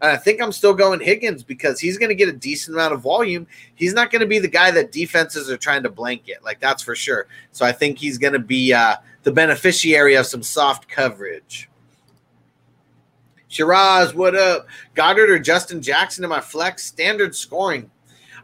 [0.00, 2.94] And I think I'm still going Higgins because he's going to get a decent amount
[2.94, 3.46] of volume.
[3.74, 6.82] He's not going to be the guy that defenses are trying to blanket, like that's
[6.82, 7.26] for sure.
[7.52, 11.69] So I think he's going to be uh, the beneficiary of some soft coverage.
[13.50, 14.68] Shiraz, what up?
[14.94, 17.90] Goedert or Justin Jackson in my flex standard scoring.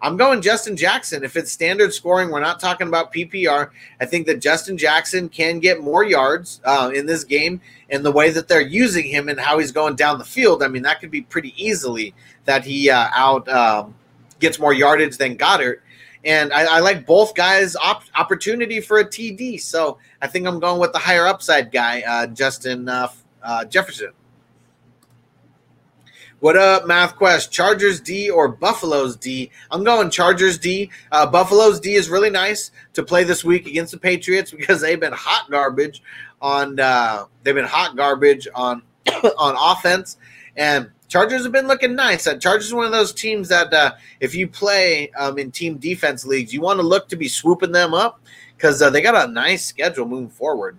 [0.02, 1.22] I'm going Justin Jackson.
[1.22, 3.70] If it's standard scoring, we're not talking about PPR.
[4.00, 8.10] I think that Justin Jackson can get more yards uh, in this game and the
[8.10, 10.60] way that they're using him and how he's going down the field.
[10.60, 12.12] I mean, that could be pretty easily
[12.44, 13.94] that he uh, out um,
[14.40, 15.82] gets more yardage than Goedert.
[16.24, 19.60] And I, I like both guys' op- opportunity for a TD.
[19.60, 23.08] So I think I'm going with the higher upside guy, uh, Justin uh,
[23.40, 24.10] uh, Jefferson.
[26.40, 27.50] What up, Math Quest?
[27.50, 29.50] Chargers D or Buffaloes D?
[29.70, 30.90] I'm going Chargers D.
[31.10, 35.00] Uh, Buffaloes D is really nice to play this week against the Patriots because they've
[35.00, 36.02] been hot garbage
[36.42, 36.78] on.
[36.78, 38.82] Uh, they've been hot garbage on
[39.38, 40.18] on offense,
[40.56, 42.26] and Chargers have been looking nice.
[42.26, 45.78] Uh, Chargers is one of those teams that uh, if you play um, in team
[45.78, 48.20] defense leagues, you want to look to be swooping them up
[48.58, 50.78] because uh, they got a nice schedule moving forward.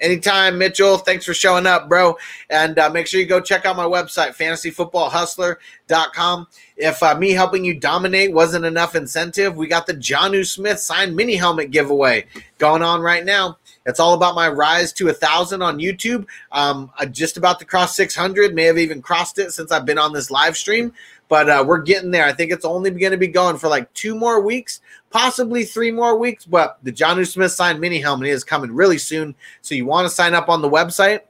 [0.00, 0.98] Anytime, Mitchell.
[0.98, 2.16] Thanks for showing up, bro.
[2.50, 6.46] And uh, make sure you go check out my website, fantasyfootballhustler.com.
[6.76, 11.16] If uh, me helping you dominate wasn't enough incentive, we got the Jonnu Smith signed
[11.16, 12.26] mini helmet giveaway
[12.58, 13.58] going on right now.
[13.86, 16.26] It's all about my rise to a thousand on YouTube.
[16.52, 19.98] Um, I'm just about to cross 600, may have even crossed it since I've been
[19.98, 20.92] on this live stream,
[21.28, 22.26] but uh, we're getting there.
[22.26, 25.90] I think it's only going to be going for like two more weeks, possibly three
[25.90, 26.44] more weeks.
[26.44, 29.34] But the Jonnu Smith signed mini helmet is coming really soon.
[29.62, 31.20] So you want to sign up on the website.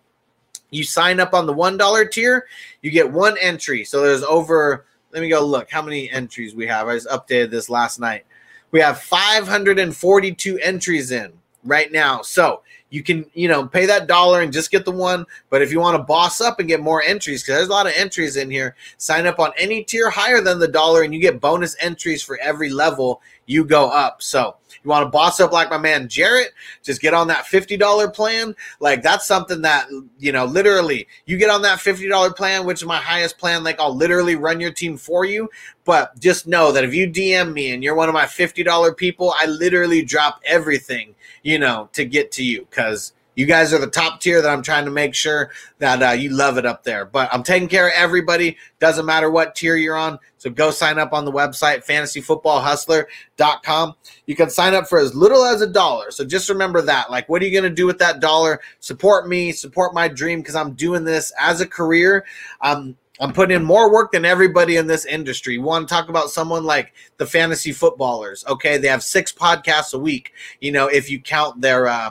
[0.71, 2.47] You sign up on the $1 tier,
[2.83, 3.85] you get one entry.
[3.85, 6.89] So there's over, let me go look how many entries we have.
[6.89, 8.27] I just updated this last night.
[8.71, 11.33] We have 542 entries in
[11.65, 12.21] right now.
[12.21, 15.25] So you can, you know, pay that dollar and just get the one.
[15.49, 17.87] But if you want to boss up and get more entries, because there's a lot
[17.87, 21.21] of entries in here, sign up on any tier higher than the dollar and you
[21.21, 24.23] get bonus entries for every level you go up.
[24.23, 26.53] So you want to boss up like my man Jarrett,
[26.83, 28.55] just get on that $50 plan.
[28.79, 29.89] Like that's something that,
[30.19, 33.65] you know, literally you get on that $50 plan, which is my highest plan.
[33.65, 35.49] Like I'll literally run your team for you.
[35.85, 39.35] But just know that if you DM me and you're one of my $50 people,
[39.37, 43.87] I literally drop everything you know, to get to you because you guys are the
[43.87, 47.05] top tier that I'm trying to make sure that uh, you love it up there.
[47.05, 48.57] But I'm taking care of everybody.
[48.81, 50.19] Doesn't matter what tier you're on.
[50.39, 53.95] So go sign up on the website, fantasyfootballhustler.com.
[54.27, 56.11] You can sign up for as little as a dollar.
[56.11, 57.13] So just remember that.
[57.13, 58.61] Like, what are you going to do with that dollar?
[58.81, 62.25] Support me, support my dream because I'm doing this as a career.
[62.61, 65.55] Um, I'm putting in more work than everybody in this industry.
[65.55, 68.45] You want to talk about someone like the fantasy footballers?
[68.49, 70.33] Okay, they have six podcasts a week.
[70.61, 72.11] You know, if you count their uh,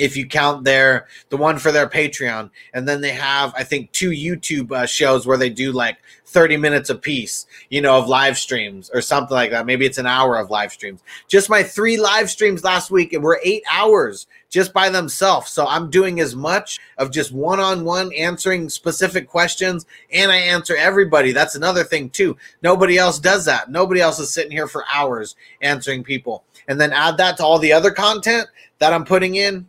[0.00, 3.92] if you count their the one for their Patreon, and then they have I think
[3.92, 5.98] two YouTube uh, shows where they do like
[6.30, 9.66] 30 minutes a piece, you know, of live streams or something like that.
[9.66, 11.02] Maybe it's an hour of live streams.
[11.28, 15.50] Just my three live streams last week and were eight hours just by themselves.
[15.50, 20.36] So I'm doing as much of just one on one answering specific questions and I
[20.36, 21.32] answer everybody.
[21.32, 22.36] That's another thing too.
[22.62, 23.70] Nobody else does that.
[23.70, 26.44] Nobody else is sitting here for hours answering people.
[26.68, 28.48] And then add that to all the other content
[28.78, 29.68] that I'm putting in,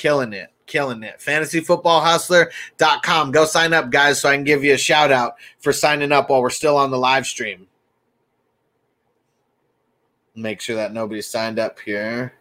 [0.00, 1.18] killing it killing it.
[1.18, 3.32] Fantasyfootballhustler.com.
[3.32, 6.30] Go sign up, guys, so I can give you a shout out for signing up
[6.30, 7.66] while we're still on the live stream.
[10.34, 12.34] Make sure that nobody signed up here.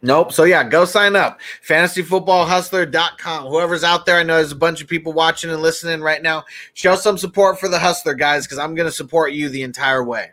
[0.00, 0.32] Nope.
[0.32, 1.40] So yeah, go sign up.
[1.66, 3.46] Fantasyfootballhustler.com.
[3.46, 6.44] Whoever's out there, I know there's a bunch of people watching and listening right now.
[6.74, 10.04] Show some support for the hustler, guys, because I'm going to support you the entire
[10.04, 10.32] way.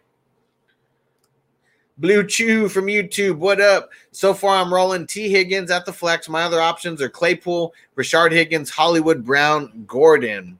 [2.01, 3.91] Blue Chew from YouTube, what up?
[4.11, 5.29] So far, I'm rolling T.
[5.29, 6.27] Higgins at the flex.
[6.27, 10.57] My other options are Claypool, Rashard Higgins, Hollywood Brown, Gordon.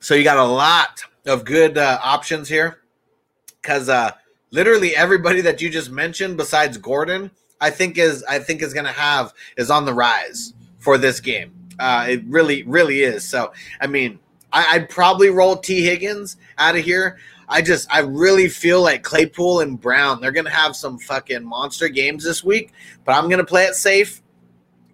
[0.00, 2.78] So you got a lot of good uh, options here
[3.60, 4.12] because uh,
[4.50, 7.30] literally everybody that you just mentioned, besides Gordon,
[7.60, 11.20] I think is I think is going to have is on the rise for this
[11.20, 11.52] game.
[11.78, 13.28] Uh, it really, really is.
[13.28, 14.18] So I mean,
[14.52, 15.82] I, would probably roll T.
[15.82, 17.18] Higgins out of here.
[17.52, 21.88] I just I really feel like Claypool and Brown they're gonna have some fucking monster
[21.88, 22.72] games this week,
[23.04, 24.22] but I'm gonna play it safe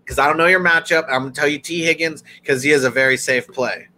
[0.03, 1.05] because I don't know your matchup.
[1.05, 3.89] I'm gonna tell you T Higgins because he is a very safe play.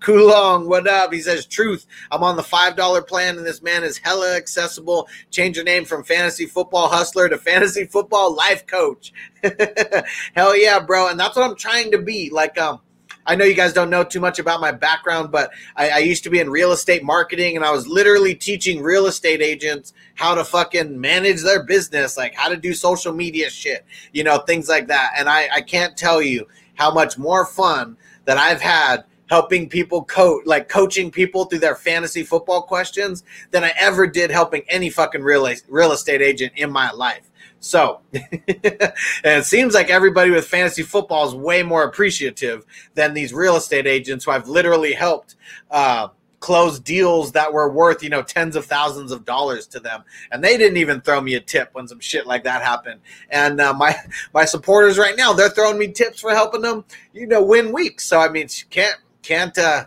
[0.00, 1.12] Kulong, what up?
[1.12, 5.08] He says, Truth, I'm on the $5 plan and this man is hella accessible.
[5.30, 9.12] Change your name from Fantasy Football Hustler to Fantasy Football Life Coach.
[10.34, 11.08] Hell yeah, bro.
[11.08, 12.30] And that's what I'm trying to be.
[12.30, 12.80] Like, um,
[13.26, 16.24] I know you guys don't know too much about my background, but I, I, used
[16.24, 20.34] to be in real estate marketing and I was literally teaching real estate agents how
[20.34, 24.68] to fucking manage their business, like how to do social media shit, you know, things
[24.68, 25.12] like that.
[25.16, 30.02] And I, I can't tell you how much more fun that I've had helping people
[30.04, 33.22] coach like coaching people through their fantasy football questions
[33.52, 37.29] than I ever did helping any fucking real real estate agent in my life.
[37.60, 42.64] So, it seems like everybody with fantasy football is way more appreciative
[42.94, 45.36] than these real estate agents who I've literally helped
[45.70, 46.08] uh,
[46.40, 50.02] close deals that were worth, you know, tens of thousands of dollars to them.
[50.32, 53.00] And they didn't even throw me a tip when some shit like that happened.
[53.28, 53.94] And uh, my
[54.34, 58.06] my supporters right now, they're throwing me tips for helping them, you know, win weeks.
[58.06, 59.84] So I mean, can't can't uh,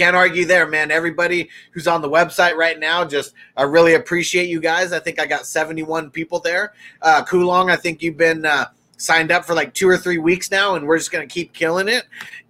[0.00, 0.90] can't argue there, man.
[0.90, 4.94] Everybody who's on the website right now, just I really appreciate you guys.
[4.94, 6.72] I think I got 71 people there.
[7.02, 8.64] Uh, Kulong, I think you've been uh,
[8.96, 11.86] signed up for like two or three weeks now, and we're just gonna keep killing
[11.86, 12.04] it.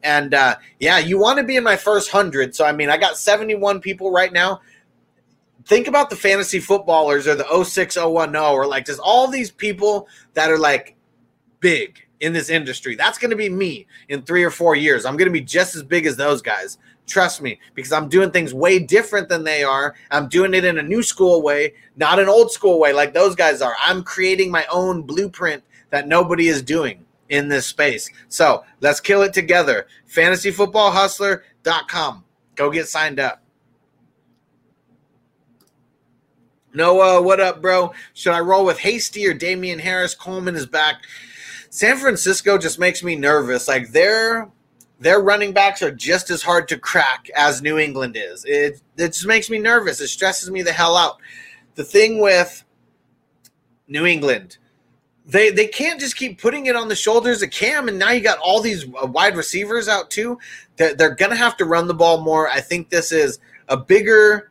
[0.04, 2.54] And uh, yeah, you want to be in my first hundred.
[2.54, 4.60] So I mean, I got 71 people right now.
[5.64, 10.52] Think about the fantasy footballers or the 06010 or like just all these people that
[10.52, 10.94] are like
[11.58, 12.94] big in this industry.
[12.94, 15.04] That's going to be me in three or four years.
[15.04, 16.78] I'm going to be just as big as those guys.
[17.10, 19.96] Trust me, because I'm doing things way different than they are.
[20.12, 23.34] I'm doing it in a new school way, not an old school way like those
[23.34, 23.74] guys are.
[23.82, 28.08] I'm creating my own blueprint that nobody is doing in this space.
[28.28, 29.88] So let's kill it together.
[30.08, 32.24] FantasyFootballHustler.com.
[32.54, 33.42] Go get signed up.
[36.72, 37.92] Noah, what up, bro?
[38.14, 40.14] Should I roll with Hasty or Damien Harris?
[40.14, 41.02] Coleman is back.
[41.70, 43.66] San Francisco just makes me nervous.
[43.66, 44.48] Like their
[45.00, 48.44] their running backs are just as hard to crack as New England is.
[48.44, 50.00] It it just makes me nervous.
[50.00, 51.16] It stresses me the hell out.
[51.74, 52.62] The thing with
[53.88, 54.58] New England,
[55.24, 58.20] they they can't just keep putting it on the shoulders of Cam, and now you
[58.20, 60.38] got all these uh, wide receivers out too.
[60.76, 62.48] They're, they're gonna have to run the ball more.
[62.48, 64.49] I think this is a bigger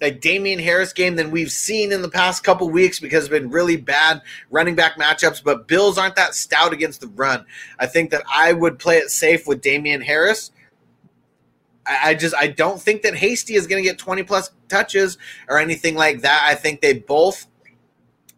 [0.00, 3.50] like Damien Harris game than we've seen in the past couple weeks because it's been
[3.50, 5.42] really bad running back matchups.
[5.42, 7.44] But Bills aren't that stout against the run.
[7.78, 10.50] I think that I would play it safe with Damien Harris.
[11.86, 15.18] I, I just I don't think that Hasty is going to get 20 plus touches
[15.48, 16.46] or anything like that.
[16.48, 17.46] I think they both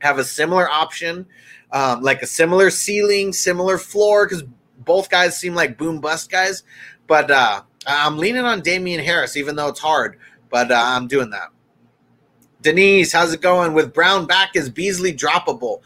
[0.01, 1.27] have a similar option,
[1.71, 4.45] um, like a similar ceiling, similar floor, because
[4.79, 6.65] both guys seem like boom bust guys.
[7.07, 10.19] But uh, I'm leaning on Damien Harris, even though it's hard
[10.53, 11.49] but uh, I'm doing that.
[12.63, 13.75] Denise, how's it going?
[13.75, 15.81] With Brown back, is Beasley droppable?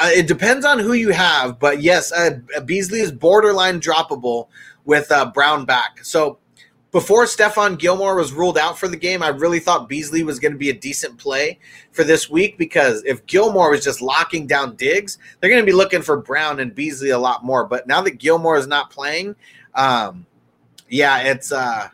[0.00, 4.48] Uh, it depends on who you have, but yes, uh, Beasley is borderline droppable
[4.84, 6.04] with uh, Brown back.
[6.04, 6.38] So
[6.90, 10.52] before Stephon Gilmore was ruled out for the game, I really thought Beasley was going
[10.52, 11.58] to be a decent play
[11.92, 15.76] for this week because if Gilmore was just locking down Diggs, they're going to be
[15.76, 17.66] looking for Brown and Beasley a lot more.
[17.66, 19.36] But now that Gilmore is not playing,
[19.74, 20.26] um,
[20.88, 21.88] yeah, it's uh,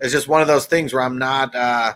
[0.00, 1.94] it's just one of those things where I'm not uh,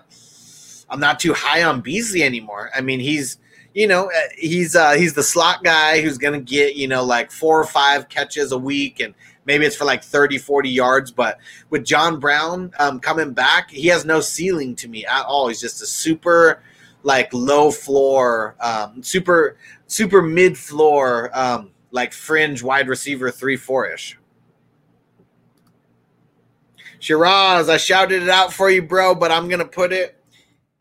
[0.92, 2.70] I'm not too high on Beasley anymore.
[2.76, 3.38] I mean, he's
[3.72, 7.02] you know uh, he's uh, he's the slot guy who's going to get you know
[7.02, 9.14] like four or five catches a week and
[9.46, 11.38] maybe it's for like 30 40 yards but
[11.70, 15.60] with john brown um, coming back he has no ceiling to me at all he's
[15.60, 16.62] just a super
[17.02, 19.56] like low floor um, super
[19.86, 24.18] super mid floor um, like fringe wide receiver three four ish
[26.98, 30.21] Shiraz, I shouted it out for you, bro, but I'm gonna put it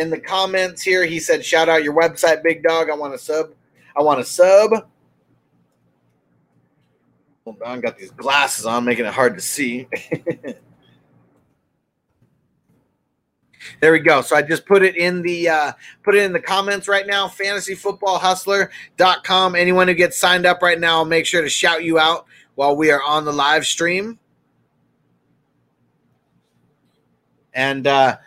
[0.01, 1.05] in the comments here.
[1.05, 2.89] He said, "Shout out your website, big dog.
[2.89, 3.53] I want a sub.
[3.95, 4.87] I want a sub."
[7.45, 9.87] Hold on, got these glasses on, making it hard to see.
[13.79, 14.21] there we go.
[14.21, 15.73] So I just put it in the uh,
[16.03, 17.27] put it in the comments right now.
[17.27, 19.55] FantasyFootballHustler.com.
[19.55, 22.25] Anyone who gets signed up right now, I'll make sure to shout you out
[22.55, 24.19] while we are on the live stream.
[27.53, 28.17] and uh,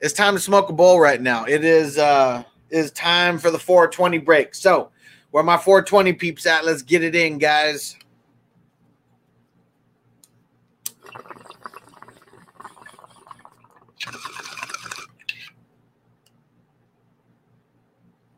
[0.00, 1.44] it's time to smoke a bowl right now.
[1.44, 4.54] It is uh, is time for the 420 break.
[4.54, 4.90] So,
[5.30, 6.64] where my 420 peeps at?
[6.64, 7.96] Let's get it in, guys.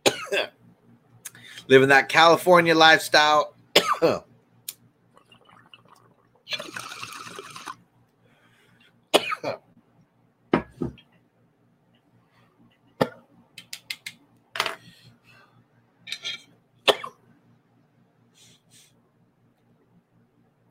[1.68, 3.54] Living that California lifestyle.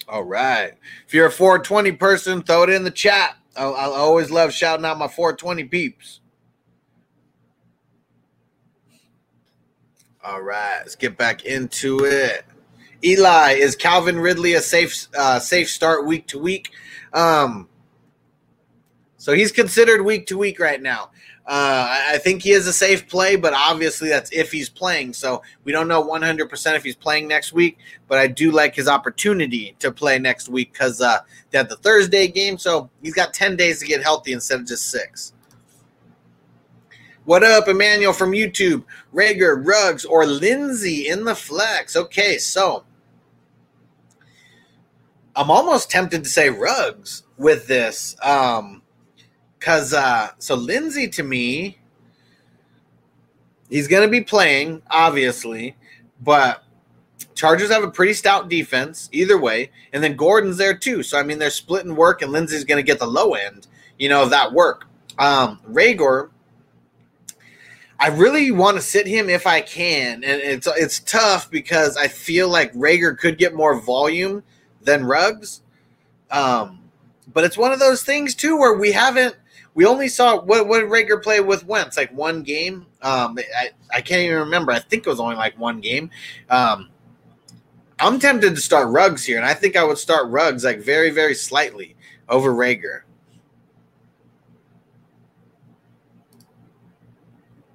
[0.09, 0.73] All right.
[1.05, 3.37] If you're a 420 person, throw it in the chat.
[3.55, 6.19] I, I always love shouting out my 420 peeps.
[10.23, 12.43] All right, let's get back into it.
[13.03, 16.71] Eli, is Calvin Ridley a safe uh, safe start week to week?
[17.13, 17.69] Um,
[19.17, 21.11] so he's considered week to week right now.
[21.49, 25.13] Uh, I think he is a safe play, but obviously that's if he's playing.
[25.13, 28.87] So we don't know 100% if he's playing next week, but I do like his
[28.87, 32.59] opportunity to play next week because uh, they had the Thursday game.
[32.59, 35.33] So he's got 10 days to get healthy instead of just six.
[37.25, 38.83] What up, Emmanuel from YouTube?
[39.11, 41.95] Reagor, Ruggs, or Lindsay in the flex?
[41.95, 42.83] Okay, so
[45.35, 48.15] I'm almost tempted to say Ruggs with this.
[48.21, 48.83] Um,
[49.59, 51.79] Cause uh so Lindsay to me,
[53.69, 55.75] he's gonna be playing, obviously,
[56.21, 56.63] but
[57.35, 61.03] Chargers have a pretty stout defense either way, and then Gordon's there too.
[61.03, 63.67] So I mean they're splitting work and Lindsay's gonna get the low end,
[63.97, 64.87] you know, of that work.
[65.17, 65.59] Um
[68.01, 72.07] I really want to sit him if I can, and it's it's tough because I
[72.07, 74.43] feel like Reagor could get more volume
[74.81, 75.61] than Ruggs,
[76.31, 76.79] Um,
[77.33, 79.35] but it's one of those things too where we haven't
[79.73, 82.85] we only saw what what Reagor play with Wentz like one game.
[83.01, 84.71] Um, I I can't even remember.
[84.71, 86.09] I think it was only like one game.
[86.49, 86.89] Um,
[87.99, 91.11] I'm tempted to start Ruggs here, and I think I would start Ruggs like very
[91.11, 91.95] very slightly
[92.27, 93.01] over Reagor.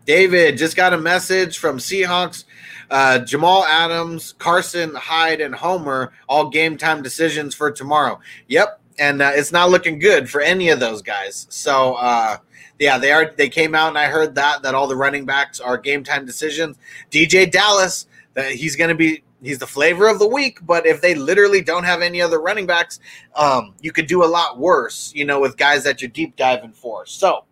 [0.07, 2.45] David just got a message from Seahawks.
[2.91, 8.21] Uh, Jamal Adams, Carson, Hyde, and Homer all game time decisions for tomorrow.
[8.49, 11.47] Yep, and uh, it's not looking good for any of those guys.
[11.51, 12.39] So uh,
[12.79, 13.33] yeah, they are.
[13.37, 16.27] They came out and I heard that that all the running backs are game time
[16.27, 16.77] decisions.
[17.11, 19.23] DeeJay Dallas, that he's going to be.
[19.43, 22.67] He's the flavor of the week, but if they literally don't have any other running
[22.67, 22.99] backs,
[23.37, 26.73] um, you could do a lot worse, you know, with guys that you're deep diving
[26.73, 27.05] for.
[27.05, 27.45] So,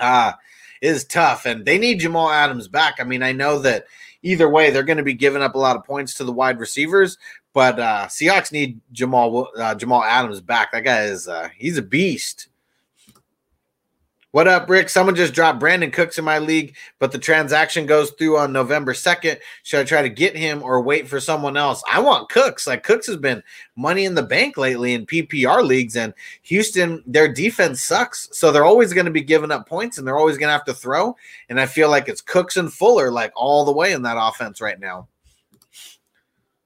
[0.00, 0.32] uh,
[0.80, 2.96] is tough, and they need Jamal Adams back.
[2.98, 3.84] I mean, I know that
[4.22, 6.58] either way, they're going to be giving up a lot of points to the wide
[6.58, 7.16] receivers,
[7.58, 10.70] but uh, Seahawks need Jamal uh, Jamal Adams back.
[10.70, 12.46] That guy is uh, he's a beast.
[14.30, 14.88] What up, Rick?
[14.88, 18.92] Someone just dropped Brandin Cooks in my league, but the transaction goes through on November
[18.92, 19.40] 2nd.
[19.64, 21.82] Should I try to get him or wait for someone else?
[21.90, 22.64] I want Cooks.
[22.68, 23.42] Like Cooks has been
[23.74, 28.28] money in the bank lately in PPR leagues, and Houston, their defense sucks.
[28.30, 30.64] So they're always going to be giving up points and they're always going to have
[30.66, 31.16] to throw.
[31.48, 34.60] And I feel like it's Cooks and Fuller, like all the way in that offense
[34.60, 35.08] right now.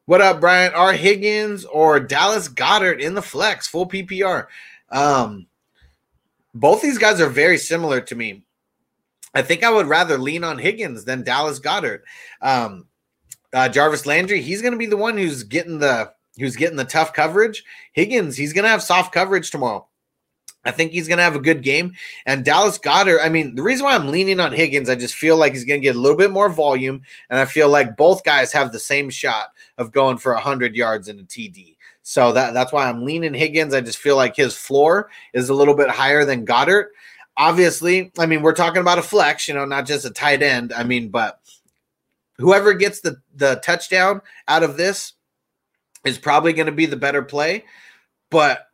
[0.07, 0.75] What up, Brian?
[0.75, 0.93] R.
[0.93, 4.47] Higgins or Dallas Goedert in the flex, full PPR?
[4.91, 5.47] Um,
[6.53, 8.43] both these guys are very similar to me.
[9.33, 12.01] I think I would rather lean on Higgins than Dallas Goedert.
[12.41, 12.89] Um,
[13.53, 16.85] uh, Jarvis Landry, he's going to be the one who's getting the who's getting the
[16.85, 17.63] tough coverage.
[17.93, 19.87] Higgins, he's going to have soft coverage tomorrow.
[20.65, 21.93] I think he's going to have a good game.
[22.27, 25.37] And Dallas Goedert, I mean, the reason why I'm leaning on Higgins, I just feel
[25.37, 27.03] like he's going to get a little bit more volume.
[27.31, 31.09] And I feel like both guys have the same shot of going for 100 yards
[31.09, 31.77] in a TD.
[32.03, 33.75] So that, that's why I'm leaning Higgins.
[33.75, 36.87] I just feel like his floor is a little bit higher than Goedert.
[37.37, 40.73] Obviously, I mean, we're talking about a flex, you know, not just a tight end.
[40.73, 41.41] I mean, but
[42.39, 45.15] whoever gets the, the touchdown out of this
[46.05, 47.65] is probably going to be the better play.
[48.31, 48.67] But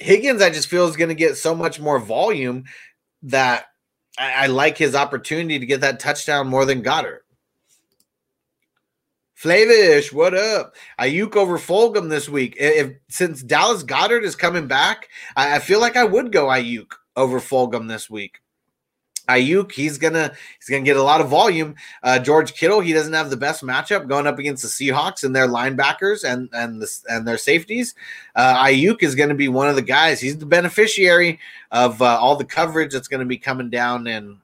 [0.00, 2.64] Higgins, I just feel is going to get so much more volume
[3.22, 3.66] that
[4.18, 7.21] I, I, like his opportunity to get that touchdown more than Goedert.
[9.42, 10.76] Flavish, what up?
[11.00, 12.54] Aiyuk over Fulgham this week.
[12.60, 16.92] If since Dallas Goedert is coming back, I, I feel like I would go Aiyuk
[17.16, 18.38] over Fulgham this week.
[19.28, 21.74] Aiyuk, he's gonna he's gonna get a lot of volume.
[22.04, 25.34] Uh, George Kittle, he doesn't have the best matchup going up against the Seahawks and
[25.34, 27.96] their linebackers and and the, and their safeties.
[28.36, 30.20] Uh, Aiyuk is going to be one of the guys.
[30.20, 31.40] He's the beneficiary
[31.72, 34.38] of uh, all the coverage that's going to be coming down, and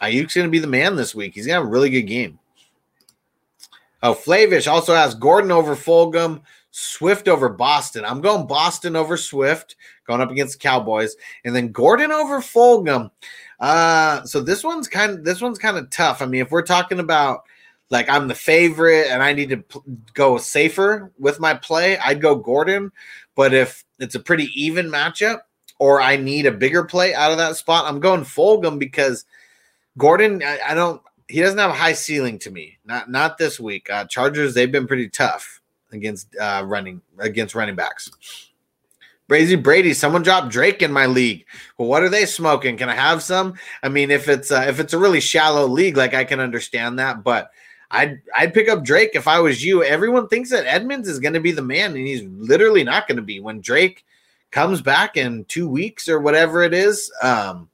[0.00, 1.34] Aiyuk's going to be the man this week.
[1.34, 2.38] He's gonna have a really good game.
[4.04, 8.04] Oh, Flavish also has Gordon over Fulgham, Swift over Boston.
[8.04, 9.76] I'm going Boston over Swift,
[10.06, 13.10] going up against Cowboys, and then Gordon over Fulgham.
[13.58, 16.20] Uh, so this one's kind of this one's kind of tough.
[16.20, 17.44] I mean, if we're talking about
[17.88, 19.64] like I'm the favorite and I need to
[20.12, 22.92] go safer with my play, I'd go Gordon.
[23.34, 25.38] But if it's a pretty even matchup
[25.78, 29.24] or I need a bigger play out of that spot, I'm going Fulgham because
[29.96, 32.78] Gordon, I, I don't he doesn't have a high ceiling to me.
[32.84, 33.88] Not not this week.
[33.90, 35.60] Uh, Chargers, they've been pretty tough
[35.92, 38.10] against uh, running against running backs.
[39.28, 41.46] Brazy Brady, someone dropped Drake in my league.
[41.78, 42.76] Well, what are they smoking?
[42.76, 43.54] Can I have some?
[43.82, 46.98] I mean, if it's uh, if it's a really shallow league, like I can understand
[46.98, 47.50] that, but
[47.90, 49.82] I'd I'd pick up Drake if I was you.
[49.82, 53.16] Everyone thinks that Edmonds is going to be the man, and he's literally not going
[53.16, 53.40] to be.
[53.40, 54.04] When Drake
[54.50, 57.70] comes back in two weeks or whatever it is, um,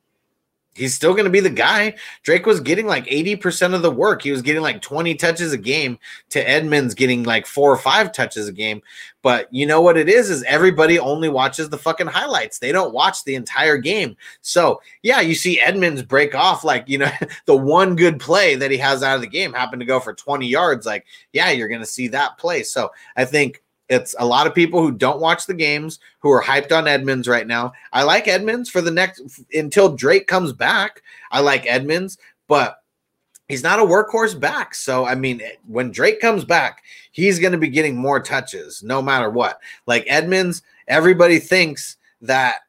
[0.74, 1.94] he's still going to be the guy.
[2.22, 4.22] Drake was getting like 80% of the work.
[4.22, 5.98] He was getting like 20 touches a game
[6.30, 8.80] to Edmonds getting like four or five touches a game.
[9.22, 12.58] But you know what it is is everybody only watches the fucking highlights.
[12.58, 14.16] They don't watch the entire game.
[14.40, 17.10] So, yeah, you see Edmonds break off like, you know,
[17.46, 20.14] the one good play that he has out of the game happened to go for
[20.14, 22.62] 20 yards like, yeah, you're going to see that play.
[22.62, 26.42] So, I think it's a lot of people who don't watch the games who are
[26.42, 27.72] hyped on Edmonds right now.
[27.92, 31.02] I like Edmonds for the next until Drake comes back.
[31.32, 32.82] I like Edmonds, but
[33.48, 34.76] he's not a workhorse back.
[34.76, 39.02] So I mean, when Drake comes back, he's going to be getting more touches no
[39.02, 39.60] matter what.
[39.86, 42.60] Like Edmonds, everybody thinks that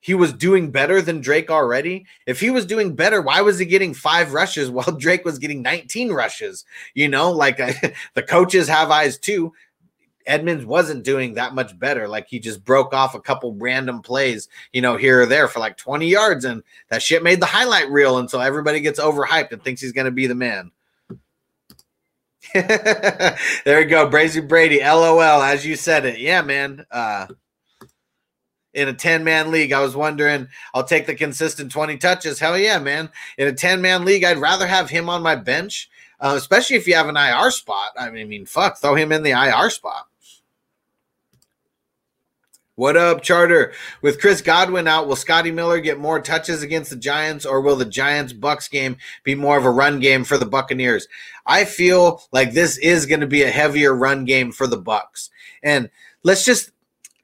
[0.00, 2.06] he was doing better than Drake already.
[2.26, 5.62] If he was doing better, why was he getting five rushes while Drake was getting
[5.62, 6.64] 19 rushes?
[6.94, 7.58] You know, like
[8.14, 9.52] the coaches have eyes too.
[10.28, 12.06] Edmonds wasn't doing that much better.
[12.06, 15.58] Like he just broke off a couple random plays, you know, here or there for
[15.58, 18.18] like 20 yards, and that shit made the highlight reel.
[18.18, 20.70] And so everybody gets overhyped and thinks he's going to be the man.
[22.54, 23.36] there
[23.66, 24.80] we go, Brazy Brady.
[24.80, 26.18] LOL, as you said it.
[26.18, 26.86] Yeah, man.
[26.90, 27.26] Uh,
[28.74, 32.38] in a 10 man league, I was wondering, I'll take the consistent 20 touches.
[32.38, 33.10] Hell yeah, man.
[33.38, 35.90] In a 10 man league, I'd rather have him on my bench,
[36.20, 37.92] uh, especially if you have an IR spot.
[37.98, 40.07] I mean, I mean, fuck, throw him in the IR spot.
[42.78, 43.72] What up, Charter?
[44.02, 47.74] With Chris Godwin out, will Scotty Miller get more touches against the Giants, or will
[47.74, 51.08] the Giants Bucks game be more of a run game for the Buccaneers?
[51.44, 55.28] I feel like this is going to be a heavier run game for the Bucks.
[55.60, 55.90] And
[56.22, 56.70] let's just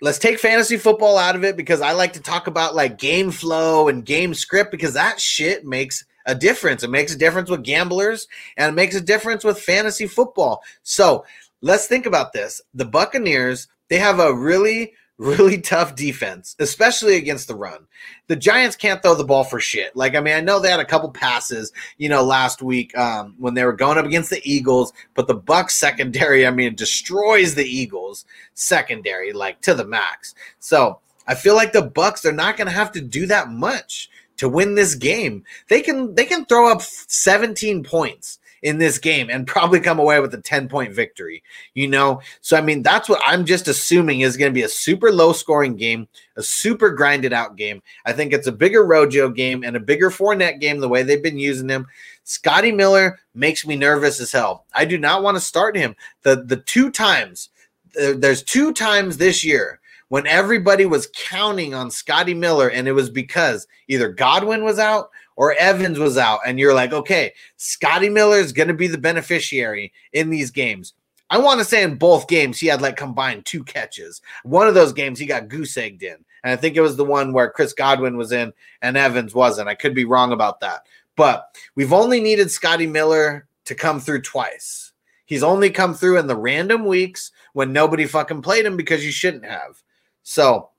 [0.00, 3.30] let's take fantasy football out of it because I like to talk about like game
[3.30, 6.82] flow and game script because that shit makes a difference.
[6.82, 8.26] It makes a difference with gamblers
[8.56, 10.64] and it makes a difference with fantasy football.
[10.82, 11.24] So
[11.60, 12.60] let's think about this.
[12.74, 17.86] The Buccaneers, they have a really really tough defense, especially against the run.
[18.26, 19.94] The Giants can't throw the ball for shit.
[19.94, 23.34] Like, I mean, I know they had a couple passes, you know, last week um,
[23.38, 27.54] when they were going up against the Eagles, but the Bucks secondary, I mean, destroys
[27.54, 28.24] the Eagles
[28.54, 30.34] secondary like to the max.
[30.58, 34.10] So I feel like the Bucks, they're not going to have to do that much
[34.38, 35.44] to win this game.
[35.68, 40.18] They can they can throw up 17 points in this game and probably come away
[40.18, 42.20] with a 10 point victory, you know?
[42.40, 45.32] So, I mean, that's what I'm just assuming is going to be a super low
[45.32, 47.82] scoring game, a super grinded out game.
[48.06, 51.22] I think it's a bigger Rojo game and a bigger Fournette game the way they've
[51.22, 51.86] been using him.
[52.24, 54.64] Scotty Miller makes me nervous as hell.
[54.72, 55.94] I do not want to start him.
[56.22, 57.50] The, the two times,
[57.94, 59.78] there's two times this year
[60.08, 65.10] when everybody was counting on Scotty Miller, and it was because either Godwin was out
[65.36, 68.98] or Evans was out, and you're like, okay, Scotty Miller is going to be the
[68.98, 70.94] beneficiary in these games.
[71.30, 74.20] I want to say in both games he had like combined two catches.
[74.44, 77.04] One of those games he got goose egged in, and I think it was the
[77.04, 78.52] one where Chris Godwin was in
[78.82, 79.68] and Evans wasn't.
[79.68, 80.86] I could be wrong about that,
[81.16, 84.92] but we've only needed Scotty Miller to come through twice.
[85.24, 89.10] He's only come through in the random weeks when nobody fucking played him because you
[89.10, 89.82] shouldn't have.
[90.22, 90.70] So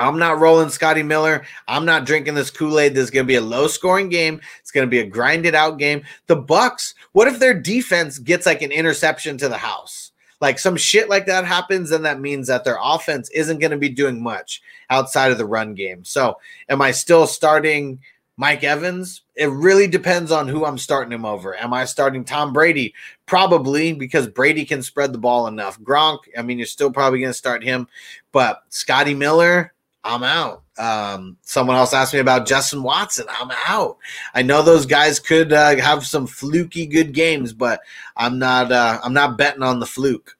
[0.00, 1.44] I'm not rolling Scotty Miller.
[1.68, 2.94] I'm not drinking this Kool-Aid.
[2.94, 4.40] This is going to be a low-scoring game.
[4.60, 6.02] It's going to be a grinded out game.
[6.26, 10.12] The Bucks, what if their defense gets like an interception to the house?
[10.40, 13.76] Like some shit like that happens, then that means that their offense isn't going to
[13.76, 16.02] be doing much outside of the run game.
[16.02, 16.38] So,
[16.70, 18.00] am I still starting
[18.38, 19.20] Mike Evans?
[19.36, 21.54] It really depends on who I'm starting him over.
[21.56, 22.94] Am I starting Tom Brady?
[23.26, 25.78] Probably because Brady can spread the ball enough.
[25.80, 27.86] Gronk, I mean, you're still probably going to start him,
[28.32, 30.62] but Scotty Miller, I'm out.
[30.78, 33.26] Um, someone else asked me about Justin Watson.
[33.28, 33.98] I'm out.
[34.34, 37.80] I know those guys could uh, have some fluky good games, but
[38.16, 38.72] I'm not.
[38.72, 40.36] Uh, I'm not betting on the fluke.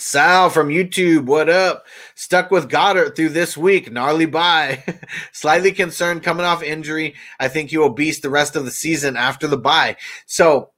[0.00, 1.84] Sal from YouTube, what up?
[2.14, 3.92] Stuck with Goedert through this week.
[3.92, 4.82] Gnarly bye.
[5.32, 7.14] Slightly concerned coming off injury.
[7.38, 9.96] I think he will beast the rest of the season after the bye.
[10.24, 10.70] So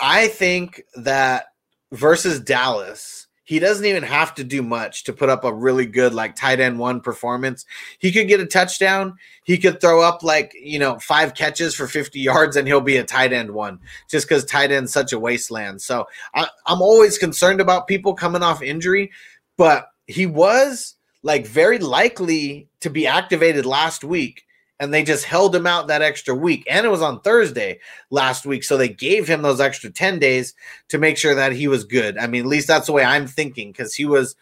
[0.00, 1.48] I think that
[1.92, 3.17] versus Dallas,
[3.48, 6.60] he doesn't even have to do much to put up a really good like tight
[6.60, 7.64] end one performance.
[7.98, 9.16] He could get a touchdown.
[9.42, 12.98] He could throw up like, you know, five catches for 50 yards and he'll be
[12.98, 15.80] a tight end one just because tight end's such a wasteland.
[15.80, 16.04] So
[16.34, 19.12] I, I'm always concerned about people coming off injury,
[19.56, 24.44] but he was like very likely to be activated last week
[24.80, 26.64] and they just held him out that extra week.
[26.70, 27.80] And it was on Thursday
[28.10, 28.62] last week.
[28.62, 30.54] So they gave him those extra 10 days
[30.88, 32.16] to make sure that he was good.
[32.16, 34.36] I mean, at least that's the way I'm thinking because he was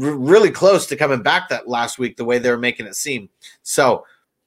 [0.00, 2.94] r- really close to coming back that last week, the way they were making it
[2.94, 3.28] seem.
[3.62, 4.04] So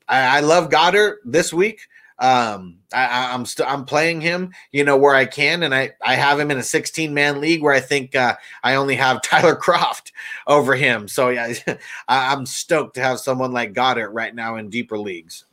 [0.08, 1.82] I, I love Goedert this week.
[2.24, 6.16] Um, I, I'm still I'm playing him, you know, where I can, and I I
[6.16, 9.58] have him in a 16 man league where I think uh, I only have Tyler
[9.58, 10.14] Kroft
[10.48, 11.10] over him.
[11.10, 11.54] So yeah,
[12.08, 15.44] I'm stoked to have someone like Goedert right now in deeper leagues.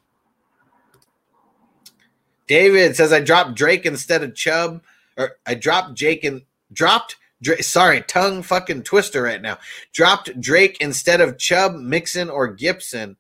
[2.47, 4.81] David says I dropped Drake instead of Chubb,
[5.17, 6.43] or I dropped Jake and
[6.73, 7.17] dropped.
[7.43, 9.59] Drake, sorry, tongue fucking twister right now.
[9.93, 13.17] Dropped Drake instead of Chubb, Mixon, or Gibson.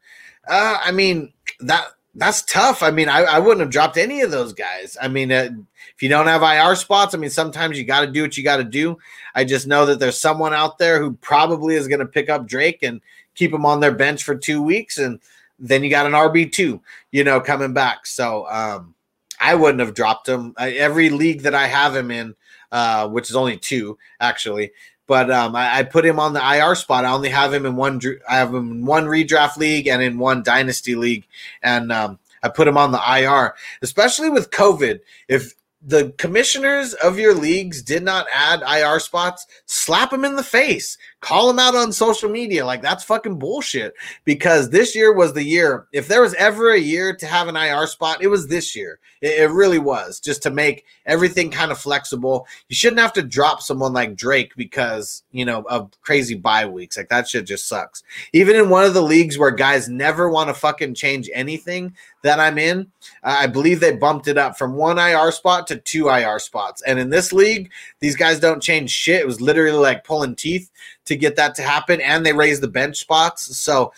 [0.47, 2.82] Uh, I mean that that's tough.
[2.82, 4.97] I mean, I, I wouldn't have dropped any of those guys.
[5.01, 5.51] I mean, uh,
[5.95, 8.43] if you don't have IR spots, I mean, sometimes you got to do what you
[8.43, 8.99] got to do.
[9.35, 12.47] I just know that there's someone out there who probably is going to pick up
[12.47, 13.01] Drake and
[13.35, 15.20] keep him on their bench for two weeks, and
[15.59, 16.81] then you got an RB two,
[17.12, 18.07] you know, coming back.
[18.07, 18.95] So um,
[19.41, 20.53] I wouldn't have dropped him.
[20.57, 22.35] I, every league that I have him in,
[22.73, 24.73] uh, which is only two actually,
[25.11, 27.05] but um, I, I, put him on the IR spot.
[27.05, 28.01] I only have him in one.
[28.28, 31.27] I have him in one redraft league and in one dynasty league,
[31.65, 33.57] and um, I put him on the IR.
[33.82, 40.12] Especially with COVID, if the commissioners of your leagues did not add IR spots, slap
[40.12, 40.97] them in the face.
[41.20, 42.64] Call them out on social media.
[42.64, 43.94] Like that's fucking bullshit.
[44.24, 45.86] Because this year was the year.
[45.92, 48.98] If there was ever a year to have an IR spot, it was this year.
[49.20, 50.18] It, it really was.
[50.18, 52.47] Just to make everything kind of flexible.
[52.68, 56.97] You shouldn't have to drop someone like Drake because, you know, of crazy bye weeks.
[56.97, 58.02] Like that shit just sucks.
[58.32, 62.40] Even in one of the leagues where guys never want to fucking change anything that
[62.40, 62.90] I'm in,
[63.22, 66.82] I believe they bumped it up from one IR spot to two IR spots.
[66.82, 67.70] And in this league,
[68.01, 69.20] these guys don't change shit.
[69.20, 70.70] It was literally like pulling teeth
[71.11, 72.01] to get that to happen.
[72.01, 73.57] And they raised the bench spots.
[73.59, 73.93] So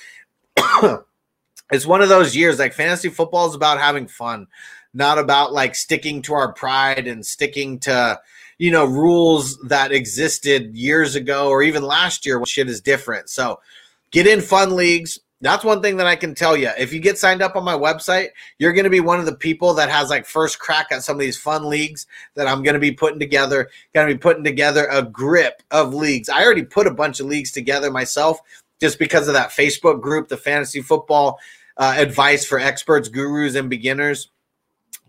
[1.70, 4.48] it's one of those years like fantasy football is about having fun,
[4.94, 8.20] not about like sticking to our pride and sticking to
[8.58, 13.28] you know rules that existed years ago or even last year when shit is different.
[13.28, 13.60] So
[14.10, 15.20] get in fun leagues.
[15.42, 16.70] That's one thing that I can tell you.
[16.78, 18.28] If you get signed up on my website,
[18.58, 21.16] you're going to be one of the people that has like first crack at some
[21.16, 23.68] of these fun leagues that I'm going to be putting together.
[23.92, 26.28] Going to be putting together a grip of leagues.
[26.28, 28.38] I already put a bunch of leagues together myself
[28.80, 31.40] just because of that Facebook group, the fantasy football
[31.76, 34.28] uh, advice for experts, gurus, and beginners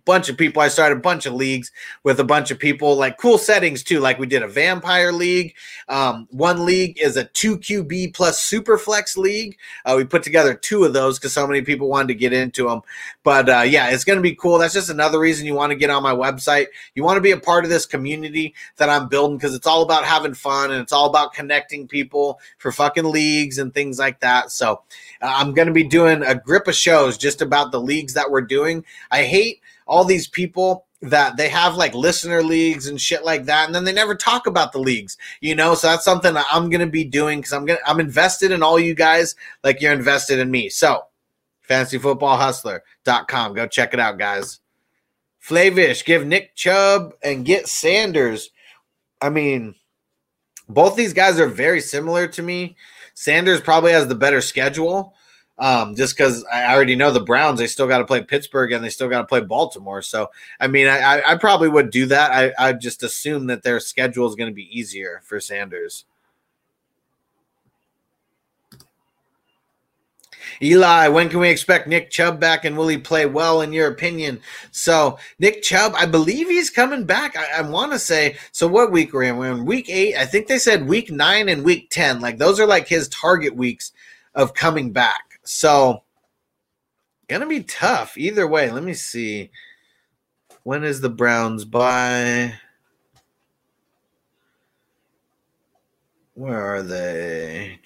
[0.06, 0.62] bunch of people.
[0.62, 1.72] I started a bunch of leagues
[2.04, 4.00] with a bunch of people, like cool settings too.
[4.00, 5.56] Like we did a vampire league.
[5.88, 9.58] Um, one league is a two QB plus super flex league.
[9.86, 12.68] Uh, we put together two of those because so many people wanted to get into
[12.68, 12.82] them.
[13.24, 14.58] But uh, yeah, it's going to be cool.
[14.58, 16.68] That's just another reason you want to get on my website.
[16.96, 19.82] You want to be a part of this community that I'm building because it's all
[19.82, 24.20] about having fun and it's all about connecting people for fucking leagues and things like
[24.20, 24.52] that.
[24.52, 24.82] So
[25.22, 28.30] uh, I'm going to be doing a grip of shows just about the leagues that
[28.30, 28.84] we're doing.
[29.12, 33.66] I hate all these people that they have like listener leagues and shit like that
[33.66, 35.76] and then they never talk about the leagues you know?
[35.76, 38.80] So that's something that i'm gonna be doing because i'm gonna i'm invested in all
[38.80, 40.70] you guys like you're invested in me.
[40.70, 41.04] So
[41.70, 44.60] fantasyfootballhustler.com go check it out guys.
[45.40, 48.52] Flavish give nick chubb and get sanders.
[49.22, 49.76] I mean
[50.70, 52.78] both these guys are very similar to me.
[53.14, 55.14] Sanders probably has the better schedule
[55.64, 58.84] um, just because I already know the Browns, they still got to play Pittsburgh and
[58.84, 60.02] they still got to play Baltimore.
[60.02, 60.30] So,
[60.60, 62.32] I mean, I, I probably would do that.
[62.32, 66.04] I, I just assume that their schedule is going to be easier for Sanders.
[70.62, 73.88] Eli, when can we expect Nick Chubb back and will he play well in your
[73.88, 74.42] opinion?
[74.72, 77.38] So, Nick Chubb, I believe he's coming back.
[77.38, 79.38] I, I want to say, so what week we're in?
[79.38, 80.18] We're in week eight.
[80.18, 82.20] I think they said week nine and week 10.
[82.20, 83.94] Like, those are like his target weeks
[84.36, 85.33] of coming back.
[85.44, 86.04] So,
[87.28, 88.72] gonna be tough either way.
[88.72, 89.52] Let me see.
[90.64, 92.54] When is the Browns by?
[96.36, 97.80] Where are they?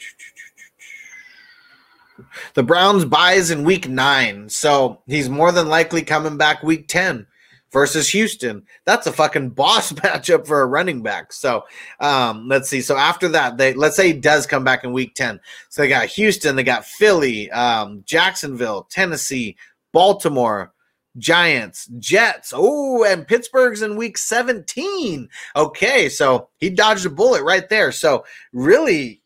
[2.54, 7.28] The Browns buys in week nine, so he's more than likely coming back week 10
[7.72, 8.64] versus Houston.
[8.86, 11.34] That's a fucking boss matchup for a running back.
[11.34, 11.66] So
[12.00, 12.82] um, let's see.
[12.82, 15.40] So after that, they let's say he does come back in week 10.
[15.70, 19.58] So they got Houston, they got Philly, um, Jacksonville, Tennessee,
[19.94, 20.74] Baltimore.
[21.18, 25.28] Giants, Jets, oh, and Pittsburgh's in week 17.
[25.56, 27.92] Okay, so he dodged a bullet right there.
[27.92, 28.24] So
[28.54, 29.24] really,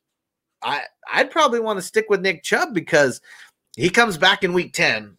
[0.63, 3.19] I I'd probably want to stick with Nick Chubb because
[3.75, 5.17] he comes back in week 10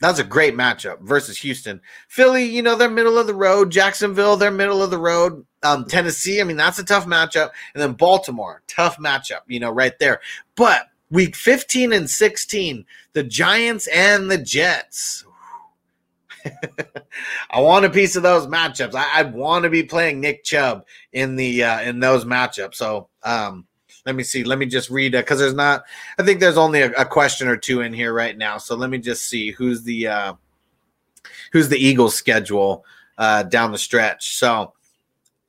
[0.00, 1.80] that's a great matchup versus Houston.
[2.08, 3.70] Philly, you know, they're middle of the road.
[3.70, 5.44] Jacksonville, they're middle of the road.
[5.62, 7.50] Um, Tennessee, I mean, that's a tough matchup.
[7.74, 10.20] And then Baltimore, tough matchup, you know, right there.
[10.54, 15.24] But week 15 and 16, the Giants and the Jets.
[17.50, 18.94] I want a piece of those matchups.
[18.94, 22.76] I, I want to be playing Nick Chubb in the uh, in those matchups.
[22.76, 23.66] So um,
[24.08, 24.42] let me see.
[24.42, 25.84] Let me just read because there's not.
[26.18, 28.56] I think there's only a, a, question or two in here right now.
[28.56, 30.32] So let me just see who's the uh,
[31.52, 32.86] who's the Eagles schedule
[33.18, 34.36] uh, down the stretch.
[34.36, 34.72] So,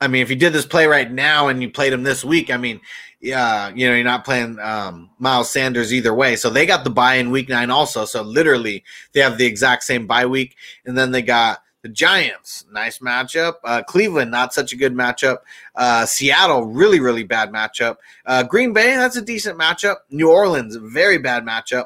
[0.02, 2.52] I mean, if you did this play right now and you played him this week,
[2.52, 2.82] I mean,
[3.22, 6.36] yeah, you know, you're not playing um, Miles Sanders either way.
[6.36, 8.04] So they got the buy in week nine also.
[8.04, 8.84] So literally,
[9.14, 13.56] they have the exact same bye week, and then they got the Giants, nice matchup.
[13.64, 15.38] Uh, Cleveland, not such a good matchup.
[15.76, 17.98] Uh, Seattle, really, really bad matchup.
[18.26, 19.98] Uh, Green Bay, that's a decent matchup.
[20.10, 21.86] New Orleans, very bad matchup.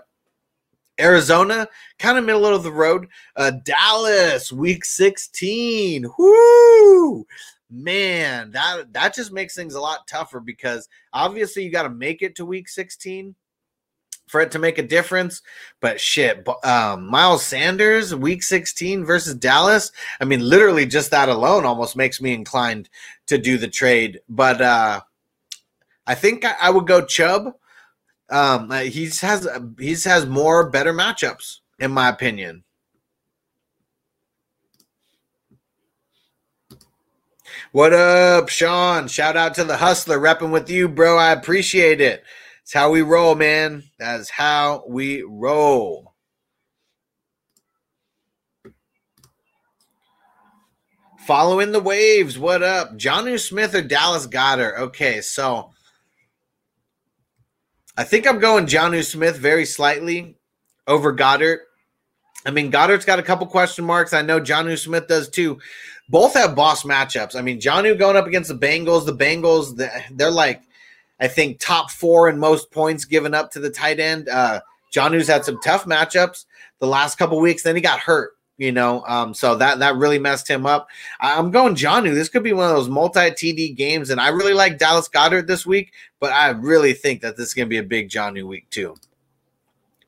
[1.00, 1.68] Arizona,
[2.00, 3.08] kind of middle of the road.
[3.36, 6.06] Uh, Dallas, week 16.
[6.18, 7.26] Whoo!
[7.70, 12.22] Man, that that just makes things a lot tougher because obviously you got to make
[12.22, 13.34] it to week 16
[14.28, 15.42] for it to make a difference.
[15.80, 19.92] But shit, um, Miles Sanders, week 16 versus Dallas.
[20.20, 22.90] I mean, literally just that alone almost makes me inclined
[23.28, 24.22] to do the trade.
[24.30, 25.02] But uh,
[26.08, 27.54] I think I, I would go Chubb.
[28.30, 29.48] Um, uh, he's has
[29.78, 32.64] he's has more better matchups in my opinion.
[37.72, 39.08] What up, Sean?
[39.08, 41.18] Shout out to the hustler repping with you, bro.
[41.18, 42.24] I appreciate it.
[42.64, 43.84] It's how we roll, man.
[44.00, 46.14] That's how we roll.
[51.28, 52.40] Following the waves.
[52.40, 52.98] What up?
[52.98, 54.78] Jonnu Smith or Dallas Goedert?
[54.78, 55.72] Okay, so
[57.98, 60.38] I think I'm going Jonnu Smith very slightly
[60.88, 61.60] over Goedert.
[62.46, 64.14] I mean, Goedert's got a couple question marks.
[64.14, 65.60] I know Jonnu Smith does too.
[66.10, 67.36] Both have boss matchups.
[67.36, 69.06] I mean, Jonnu going up against the Bengals.
[69.06, 69.76] The Bengals,
[70.12, 70.62] they're like,
[71.20, 74.30] I think, top four in most points given up to the tight end.
[74.30, 74.62] Uh,
[74.94, 76.46] Jonnu's had some tough matchups
[76.80, 77.64] the last couple weeks.
[77.64, 80.88] Then he got hurt you know um, so that that really messed him up
[81.20, 82.14] i'm going Jonnu.
[82.14, 85.48] this could be one of those multi td games and i really like dallas Goedert
[85.48, 88.46] this week but i really think that this is going to be a big Jonnu
[88.46, 88.96] week too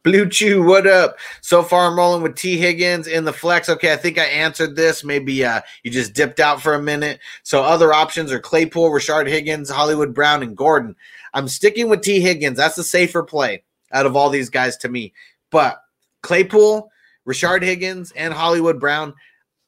[0.06, 1.18] blue chew what up?
[1.42, 2.58] So far i'm rolling with t.
[2.58, 3.68] Higgins in the flex.
[3.68, 5.04] Okay i think i answered this.
[5.04, 7.20] Maybe uh, you just dipped out for a minute.
[7.44, 10.96] So other options are claypool rashard higgins hollywood brown and gordon.
[11.34, 12.22] I'm sticking with t.
[12.22, 12.56] Higgins.
[12.56, 15.12] That's the safer play out of all these guys to me.
[15.52, 15.82] But
[16.22, 16.92] claypool
[17.28, 19.14] Rashard Higgins and Hollywood Brown.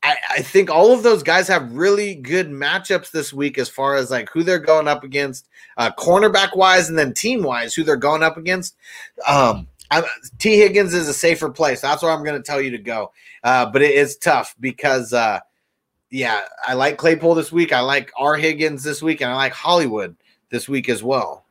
[0.04, 3.96] I, I, think all of those guys have really good matchups this week as far
[3.96, 7.84] as like who they're going up against, uh, cornerback wise, and then team wise, who
[7.84, 8.76] they're going up against.
[9.28, 10.04] Um, I'm,
[10.38, 10.58] T.
[10.58, 11.82] Higgins is a safer place.
[11.82, 13.12] That's where I'm going to tell you to go.
[13.44, 15.40] Uh, but it is tough because, uh,
[16.10, 17.74] yeah, I like Claypool this week.
[17.74, 18.36] I like R.
[18.36, 20.16] Higgins this week, and I like Hollywood
[20.50, 21.46] this week as well.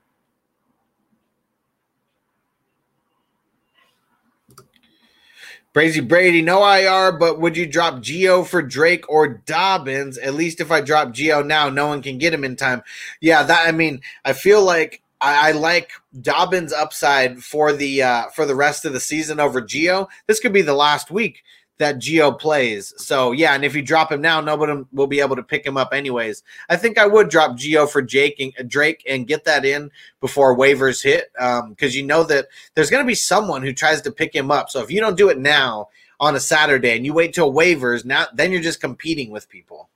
[5.76, 10.16] Crazy Brady, no IR, but would you drop Gio for Drake or Dobbins?
[10.16, 12.82] At least if I drop Gio now, no one can get him in time.
[13.20, 18.26] Yeah, that I mean, I feel like I, I like Dobbins upside for the uh,
[18.28, 20.08] for the rest of the season over Gio.
[20.26, 21.42] This could be the last week
[21.78, 22.94] that Gio plays.
[22.96, 25.76] So yeah, and if you drop him now, nobody will be able to pick him
[25.76, 26.42] up anyways.
[26.68, 29.90] I think I would drop Gio for Jake and Drake and get that in
[30.20, 34.00] before waivers hit, because um, you know that there's going to be someone who tries
[34.02, 34.70] to pick him up.
[34.70, 35.88] So if you don't do it now
[36.18, 39.90] on a Saturday and you wait till waivers, now then you're just competing with people.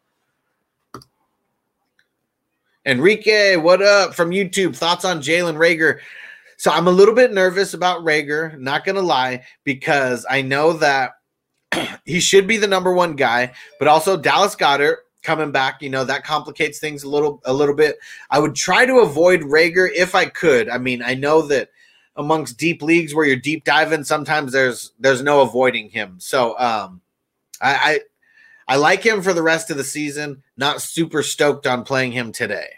[2.91, 4.75] Enrique, what up from YouTube?
[4.75, 6.01] Thoughts on Jalen Reagor?
[6.57, 11.13] So I'm a little bit nervous about Reagor, not gonna lie, because I know that
[12.05, 16.03] he should be the number one guy, but also Dallas Goedert coming back, you know,
[16.03, 17.97] that complicates things a little a little bit.
[18.29, 20.69] I would try to avoid Reagor if I could.
[20.69, 21.69] I mean, I know that
[22.17, 26.17] amongst deep leagues where you're deep diving, sometimes there's there's no avoiding him.
[26.19, 27.03] So um
[27.61, 28.01] I
[28.69, 32.11] I, I like him for the rest of the season, not super stoked on playing
[32.11, 32.71] him today.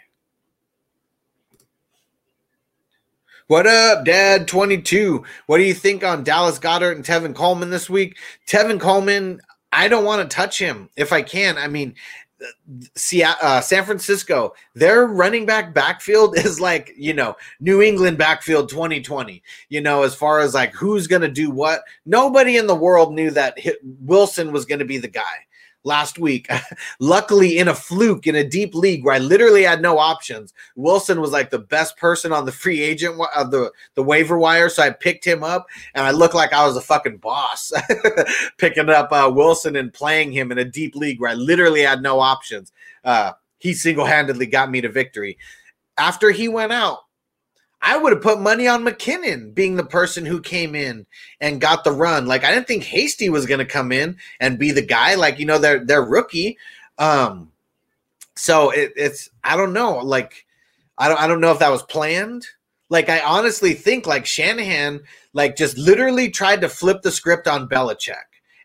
[3.53, 4.47] What up, Dad?
[4.47, 5.23] 22.
[5.45, 8.17] What do you think on Dallas Goedert and Tevin Coleman this week?
[8.47, 11.59] Tevin Coleman, I don't want to touch him if I can.
[11.59, 11.93] I mean,
[12.41, 19.43] uh, San Francisco, their running back backfield is like, you know, New England backfield 2020.
[19.69, 23.13] You know, as far as like who's going to do what, nobody in the world
[23.13, 23.59] knew that
[23.99, 25.45] Wilson was going to be the guy
[25.83, 26.49] last week.
[26.99, 31.21] Luckily, in a fluke in a deep league where I literally had no options, Wilson
[31.21, 34.83] was like the best person on the free agent of the the waiver wire, so
[34.83, 37.71] I picked him up, and I looked like I was a fucking boss
[38.57, 42.01] picking up uh, Wilson and playing him in a deep league where I literally had
[42.01, 42.71] no options.
[43.03, 45.37] Uh, he single handedly got me to victory.
[45.97, 46.99] After he went out,
[47.85, 51.05] I would have put money on McKinnon being the person who came in
[51.41, 52.25] and got the run.
[52.25, 55.15] Like I didn't think Hasty was going to come in and be the guy.
[55.15, 56.57] Like you know they're they're rookie.
[56.97, 57.51] Um,
[58.35, 59.97] so it, it's I don't know.
[59.97, 60.45] Like
[60.97, 62.47] I don't I don't know if that was planned.
[62.89, 65.01] Like I honestly think like Shanahan
[65.33, 68.15] like just literally tried to flip the script on Belichick.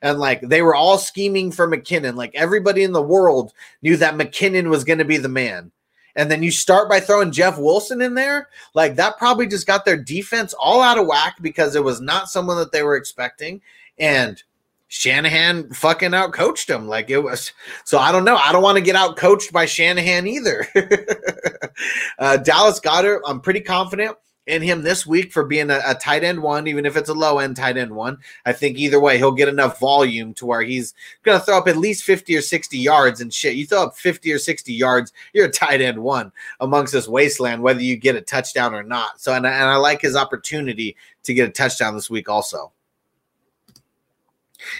[0.01, 2.15] And like they were all scheming for McKinnon.
[2.15, 5.73] Like everybody in the world knew that McKinnon was going to be the man
[6.19, 9.85] and then you start by throwing Jeff Wilson in there, like that probably just got
[9.85, 13.63] their defense all out of whack because it was not someone that they were expecting.
[14.01, 14.43] And
[14.89, 16.89] Shanahan fucking out coached him.
[16.89, 17.53] Like it was.
[17.85, 18.35] So I don't know.
[18.35, 20.67] I don't want to get out coached by Shanahan either.
[22.19, 24.17] uh, Dallas Goedert, I'm pretty confident
[24.49, 27.15] in him this week for being a, a, tight end one, even if it's a
[27.15, 28.19] low end tight end one.
[28.47, 31.69] I think either way, he'll get enough volume to where he's going to throw up
[31.69, 33.57] at least 50 or 60 yards and shit.
[33.57, 37.63] You throw up 50 or 60 yards, you're a tight end one amongst this wasteland,
[37.63, 39.21] whether you get a touchdown or not.
[39.21, 42.73] So, and I, and I like his opportunity to get a touchdown this week also.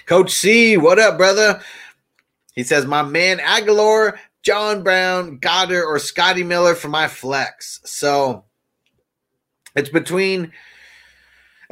[0.07, 1.61] Coach C, what up, brother?
[2.55, 7.81] He says, My man Agholor, John Brown, Goedert, or Scotty Miller for my flex.
[7.85, 8.45] So,
[9.75, 10.51] it's between.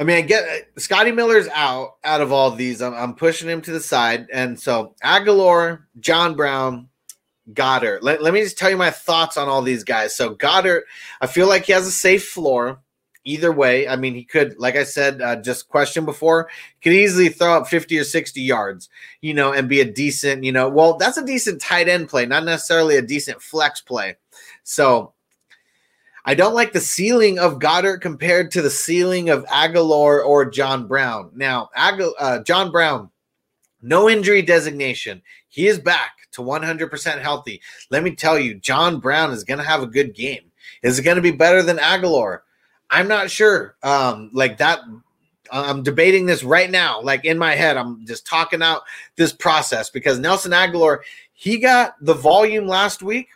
[0.00, 2.80] I mean, I get Scotty Miller's out out of all these.
[2.80, 6.88] I'm, I'm pushing him to the side, and so Agholor, John Brown,
[7.52, 8.02] Goedert.
[8.02, 10.14] Let, let me just tell you my thoughts on all these guys.
[10.14, 10.82] So Goedert,
[11.20, 12.80] I feel like he has a safe floor.
[13.24, 16.48] Either way, I mean, he could, like I said, uh, just question before,
[16.82, 18.88] could easily throw up 50 or 60 yards,
[19.20, 22.24] you know, and be a decent, you know, well, that's a decent tight end play,
[22.24, 24.16] not necessarily a decent flex play.
[24.62, 25.12] So
[26.28, 30.86] I don't like the ceiling of Goedert compared to the ceiling of Agholor or John
[30.86, 31.30] Brown.
[31.34, 33.08] Now, Agu- uh, John Brown,
[33.80, 35.22] no injury designation.
[35.48, 37.62] He is back to 100% healthy.
[37.88, 40.52] Let me tell you, John Brown is going to have a good game.
[40.82, 42.40] Is it going to be better than Agholor?
[42.90, 43.76] I'm not sure.
[43.82, 44.80] Um, like that,
[45.50, 47.00] I'm debating this right now.
[47.00, 48.82] Like in my head, I'm just talking out
[49.16, 50.98] this process because Nelson Agholor,
[51.32, 53.28] he got the volume last week.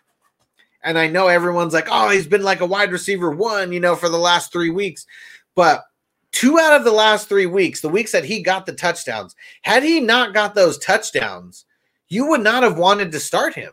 [0.84, 3.94] And I know everyone's like, oh, he's been like a wide receiver one, you know,
[3.94, 5.06] for the last three weeks.
[5.54, 5.84] But
[6.32, 9.82] two out of the last three weeks, the weeks that he got the touchdowns, had
[9.82, 11.64] he not got those touchdowns,
[12.08, 13.72] you would not have wanted to start him.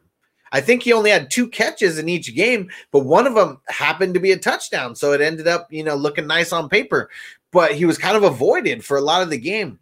[0.52, 4.14] I think he only had two catches in each game, but one of them happened
[4.16, 4.96] to be a touchdown.
[4.96, 7.10] So it ended up, you know, looking nice on paper,
[7.52, 9.80] but he was kind of avoided for a lot of the game.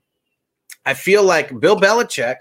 [0.85, 2.37] I feel like Bill Belichick,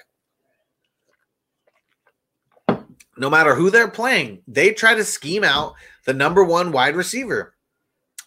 [3.18, 5.74] no matter who they're playing, they try to scheme out
[6.04, 7.54] the number one wide receiver,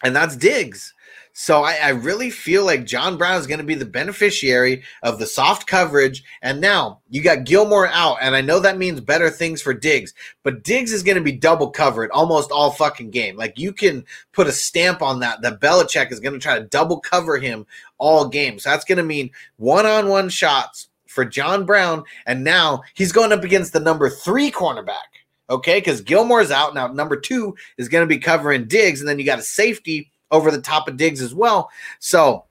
[0.03, 0.93] and that's Diggs.
[1.41, 5.19] So I, I, really feel like John Brown is going to be the beneficiary of
[5.19, 6.21] the soft coverage.
[6.41, 10.13] And now you got Gilmore out, and I know that means better things for Diggs,
[10.43, 13.37] but Diggs is going to be double covered almost all fucking game.
[13.37, 14.03] Like you can
[14.33, 15.41] put a stamp on that.
[15.41, 17.65] That Belichick is going to try to double cover him
[17.99, 18.59] all game.
[18.59, 20.88] So that's going to mean one-on-one shots
[21.19, 25.19] for John Brown, and now he's going up against the number three cornerback.
[25.49, 26.87] Okay, because Gilmore's out now.
[26.87, 30.49] Number two is going to be covering Diggs, and then you got a safety over
[30.49, 31.71] the top of Diggs as well.
[31.99, 32.45] So,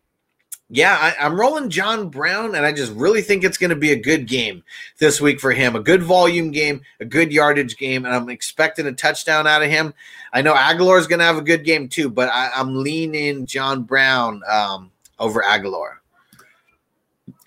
[0.69, 3.93] yeah, I, am rolling John Brown, and I just really think it's going to be
[3.93, 4.63] a good game
[4.99, 5.75] this week for him.
[5.75, 9.71] A good volume game, a good yardage game, and I'm expecting a touchdown out of
[9.71, 9.95] him.
[10.35, 13.47] I know Agholor is going to have a good game too, but I, am leaning
[13.47, 15.98] John Brown um, over Agholor.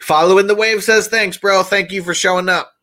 [0.02, 1.64] Following the wave says, Thanks, bro.
[1.64, 2.74] Thank you for showing up.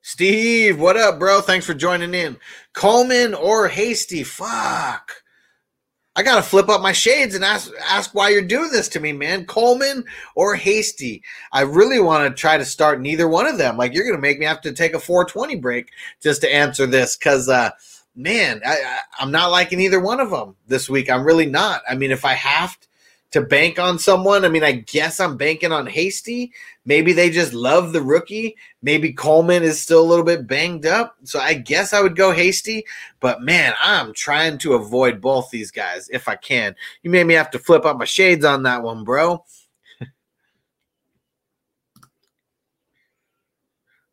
[0.00, 1.40] Steve, what up, bro?
[1.40, 2.36] Thanks for joining in.
[2.72, 4.22] Coleman or Hasty?
[4.22, 5.12] Fuck.
[6.16, 9.12] I gotta flip up my shades and ask ask why you're doing this to me,
[9.12, 9.46] man.
[9.46, 10.04] Coleman
[10.36, 11.22] or Hasty?
[11.52, 13.76] I really want to try to start neither one of them.
[13.76, 15.90] Like you're gonna make me have to take a 420 break
[16.22, 17.70] just to answer this, because uh,
[18.14, 21.10] man, I, I, I'm not liking either one of them this week.
[21.10, 21.82] I'm really not.
[21.88, 22.86] I mean, if I have to,
[23.30, 24.44] to bank on someone.
[24.44, 26.52] I mean, I guess I'm banking on Hasty.
[26.84, 28.56] Maybe they just love the rookie.
[28.80, 31.16] Maybe Coleman is still a little bit banged up.
[31.24, 32.84] So I guess I would go Hasty.
[33.18, 36.76] But man, I'm trying to avoid both these guys if I can.
[37.02, 39.44] You made me have to flip up my shades on that one, bro.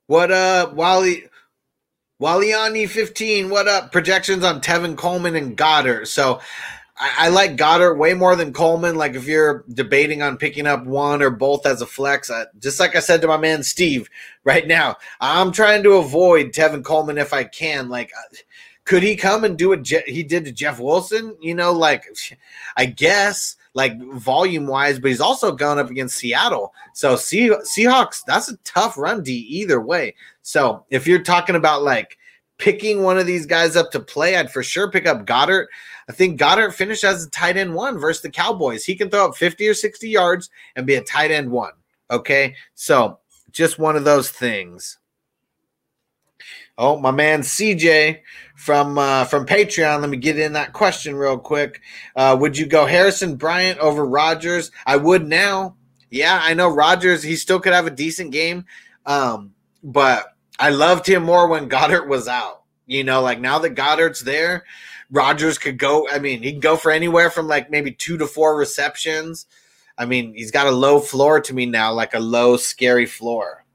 [0.07, 1.25] what up, Wally?
[2.21, 3.91] Waliani 15, what up?
[3.91, 6.07] Projections on Tevin Coleman and Goedert.
[6.07, 6.39] So
[7.01, 8.95] I, I, like Goedert way more than Coleman.
[8.95, 12.79] Like if you're debating on picking up one or both as a flex, I, just
[12.79, 14.07] like I said to my man Steve
[14.43, 17.89] right now, I'm trying to avoid Tevin Coleman if I can.
[17.89, 18.35] Like, uh,
[18.85, 21.35] could he come and do what Je- he did to Jeff Wilson?
[21.41, 22.05] You know, like
[22.77, 26.71] I guess like volume wise, but he's also gone up against Seattle.
[26.93, 30.13] So See- Seahawks, that's a tough run D either way.
[30.43, 32.19] So if you're talking about like
[32.61, 35.67] picking one of these guys up to play, I'd for sure pick up Goedert.
[36.07, 38.85] I think Goedert finished as a tight end one versus the Cowboys.
[38.85, 41.73] He can throw up 50 or 60 yards and be a tight end one.
[42.09, 42.55] Okay.
[42.75, 43.19] So
[43.51, 44.99] just one of those things.
[46.77, 48.21] Oh, my man CJ
[48.55, 50.01] from uh, from Patreon.
[50.01, 51.81] Let me get in that question real quick.
[52.15, 54.71] Uh, would you go Harrison Bryant over Rodgers?
[54.85, 55.75] I would now.
[56.09, 57.23] Yeah, I know Rodgers.
[57.23, 58.65] He still could have a decent game,
[59.05, 60.30] um, but
[60.61, 62.61] I loved him more when Goedert was out.
[62.85, 64.63] You know, like now that Goedert's there,
[65.09, 66.07] Rodgers could go.
[66.07, 69.47] I mean, he can go for anywhere from like maybe two to four receptions.
[69.97, 73.65] I mean, he's got a low floor to me now, like a low, scary floor.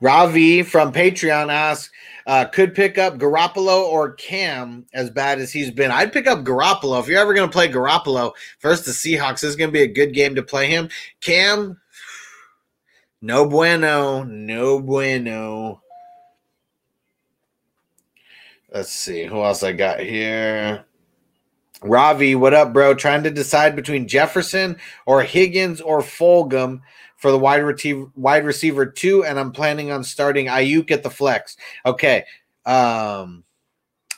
[0.00, 1.90] Ravi from Patreon asks,
[2.26, 5.90] uh, could pick up Garoppolo or Cam as bad as he's been.
[5.90, 7.00] I'd pick up Garoppolo.
[7.00, 9.82] If you're ever going to play Garoppolo, first the Seahawks, this is going to be
[9.82, 10.88] a good game to play him.
[11.20, 11.80] Cam,
[13.20, 15.80] no bueno, no bueno.
[18.72, 20.84] Let's see who else I got here.
[21.82, 22.94] Ravi, what up, bro?
[22.94, 24.76] Trying to decide between Jefferson
[25.06, 26.80] or Higgins or Fulgham
[27.16, 31.10] for the wide receiver, wide receiver two, and I'm planning on starting Aiyuk at the
[31.10, 31.56] flex.
[31.86, 32.24] Okay,
[32.66, 33.44] um,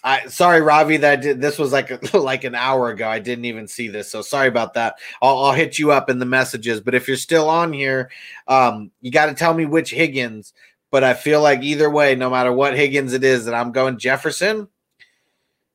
[0.03, 3.09] I sorry, Ravi, that I did, this was like like an hour ago.
[3.09, 4.97] I didn't even see this, so sorry about that.
[5.21, 6.81] I'll, I'll hit you up in the messages.
[6.81, 8.11] But if you're still on here,
[8.49, 10.53] um, you got to tell me which Higgins.
[10.91, 13.99] But I feel like either way, no matter what Higgins it is, that I'm going
[13.99, 14.69] Jefferson.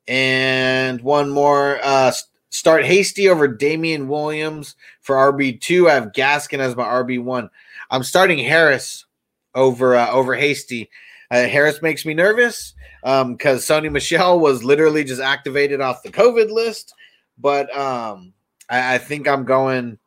[0.07, 1.79] And one more.
[1.81, 2.11] Uh,
[2.49, 5.89] start Hasty over Damien Williams for RB two.
[5.89, 7.49] I have Gaskin as my RB one.
[7.89, 9.05] I'm starting Harris
[9.53, 10.89] over uh, over Hasty.
[11.31, 12.74] Uh, Harris makes me nervous
[13.05, 16.95] because um, Sony Michel was literally just activated off the COVID list.
[17.37, 18.33] But um,
[18.67, 19.99] I, I think I'm going.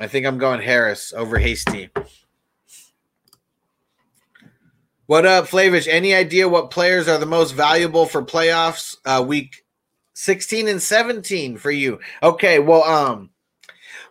[0.00, 1.90] I think I'm going Harris over Hasty.
[5.06, 5.88] What up, Flavish?
[5.88, 9.64] Any idea what players are the most valuable for playoffs uh, week
[10.12, 11.98] 16 and 17 for you?
[12.22, 13.30] Okay, well, um,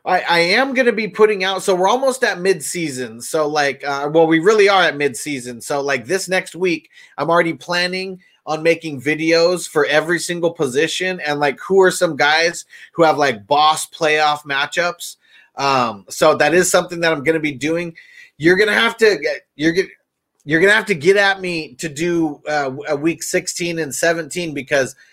[0.07, 1.63] I, I am going to be putting out.
[1.63, 3.21] So we're almost at mid-season.
[3.21, 5.59] So like, uh, well, we really are at mid-season.
[5.59, 11.19] So like this next week, I'm already planning on making videos for every single position
[11.19, 12.63] and like who are some guys
[12.93, 15.17] who have like boss playoff matchups.
[15.55, 17.93] Um, so that is something that I'm going to be doing.
[18.38, 19.89] You're going to have to get, you're going
[20.45, 23.93] you're going to have to get at me to do uh, a week 16 and
[23.93, 24.95] 17 because–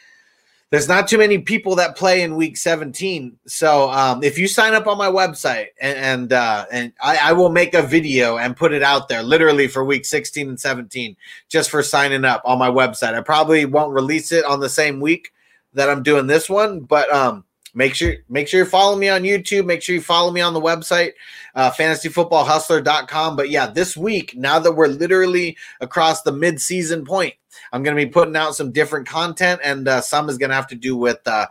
[0.74, 3.38] there's not too many people that play in week 17.
[3.46, 7.32] So um, if you sign up on my website and and, uh, and I, I,
[7.32, 11.16] will make a video and put it out there literally for week 16 and 17
[11.48, 13.14] just for signing up on my website.
[13.14, 15.32] I probably won't release it on the same week
[15.74, 17.44] that I'm doing this one, but um,
[17.74, 19.66] make sure make sure you follow me on YouTube.
[19.66, 21.12] Make sure you follow me on the website,
[21.54, 23.36] uh, fantasyfootballhustler.com.
[23.36, 27.34] But yeah, this week, now that we're literally across the mid-season point,
[27.72, 30.56] I'm going to be putting out some different content, and uh, some is going to
[30.56, 31.46] have to do with uh,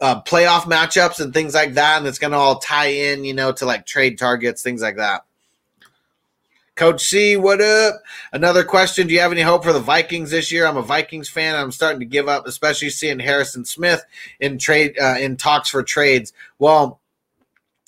[0.00, 1.98] uh, playoff matchups and things like that.
[1.98, 4.96] And it's going to all tie in, you know, to like trade targets, things like
[4.96, 5.24] that.
[6.78, 7.96] Coach C, what up?
[8.32, 9.08] Another question.
[9.08, 10.64] Do you have any hope for the Vikings this year?
[10.64, 11.56] I'm a Vikings fan.
[11.56, 14.04] I'm starting to give up, especially seeing Harrison Smith
[14.38, 16.32] in trade uh, in talks for trades.
[16.60, 17.00] Well,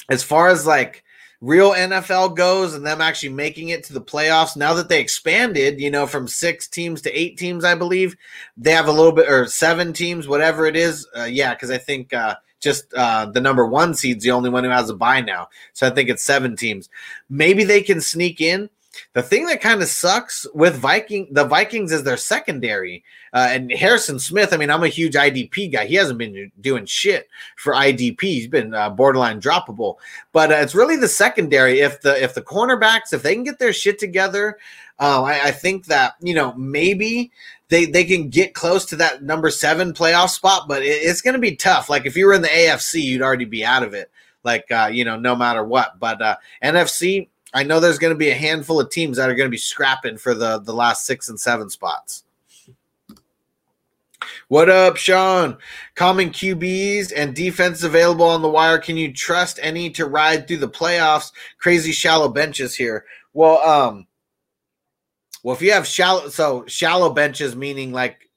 [0.08, 1.04] as far as like
[1.40, 5.80] real NFL goes and them actually making it to the playoffs, now that they expanded,
[5.80, 8.16] you know, from six teams to eight teams, I believe
[8.56, 11.06] they have a little bit or seven teams, whatever it is.
[11.16, 14.64] Uh, yeah, because I think uh, just uh, the number one seed's the only one
[14.64, 15.48] who has a buy now.
[15.72, 16.88] So I think it's seven teams.
[17.28, 18.68] Maybe they can sneak in.
[19.12, 23.04] The thing that kind of sucks with Viking, the Vikings is their secondary.
[23.32, 25.86] Uh, and Harrison Smith, I mean, I'm a huge IDP guy.
[25.86, 28.20] He hasn't been doing shit for IDP.
[28.20, 29.96] He's been uh, borderline droppable.
[30.32, 31.80] But uh, it's really the secondary.
[31.80, 34.58] If the if the cornerbacks, if they can get their shit together,
[34.98, 37.30] uh, I, I think that you know maybe
[37.68, 40.68] they they can get close to that number seven playoff spot.
[40.68, 41.88] But it, it's going to be tough.
[41.88, 44.10] Like if you were in the AFC, you'd already be out of it.
[44.44, 45.98] Like uh, you know, no matter what.
[45.98, 49.34] But uh, NFC, I know there's going to be a handful of teams that are
[49.34, 52.24] going to be scrapping for the the last six and seven spots.
[54.48, 55.56] What up, Sean?
[55.94, 58.78] Common QBs and defense available on the wire.
[58.78, 61.32] Can you trust any to ride through the playoffs?
[61.58, 63.04] Crazy shallow benches here.
[63.32, 64.06] Well, um,
[65.42, 68.28] well, if you have shallow, so shallow benches meaning like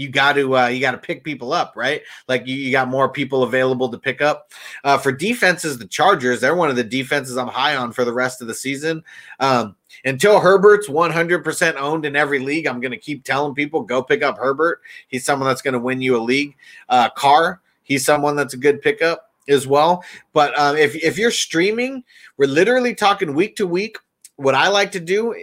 [0.00, 2.02] you got to uh, you got to pick people up, right?
[2.26, 4.50] Like you, you got more people available to pick up.
[4.82, 8.12] Uh, for defenses, the Chargers they're one of the defenses I'm high on for the
[8.12, 9.04] rest of the season.
[9.38, 14.02] Um, until Herbert's 100% owned in every league, I'm going to keep telling people go
[14.02, 14.80] pick up Herbert.
[15.08, 16.56] He's someone that's going to win you a league.
[16.88, 20.02] Uh, Carr, he's someone that's a good pickup as well.
[20.32, 22.04] But uh, if if you're streaming,
[22.38, 23.98] we're literally talking week to week.
[24.36, 25.34] What I like to do,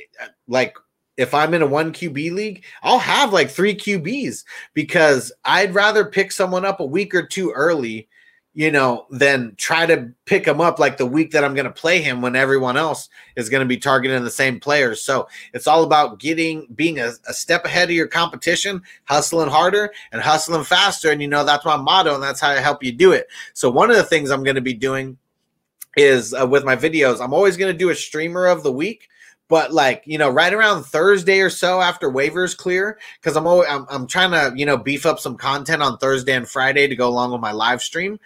[0.48, 0.76] like
[1.18, 6.06] if I'm in a one QB league, I'll have like three QBs because I'd rather
[6.06, 8.08] pick someone up a week or two early,
[8.54, 11.72] you know, than try to pick him up like the week that I'm going to
[11.72, 15.02] play him when everyone else is going to be targeting the same players.
[15.02, 19.92] So it's all about getting, being a, a, step ahead of your competition, hustling harder
[20.12, 21.12] and hustling faster.
[21.12, 23.28] And, you know, that's my motto and that's how I help you do it.
[23.54, 25.18] So one of the things I'm going to be doing
[25.96, 29.10] is uh, with my videos, I'm always going to do a streamer of the week
[29.48, 33.68] but like you know right around thursday or so after waivers clear because i'm always
[33.70, 36.96] I'm, I'm trying to you know beef up some content on thursday and friday to
[36.96, 38.20] go along with my live stream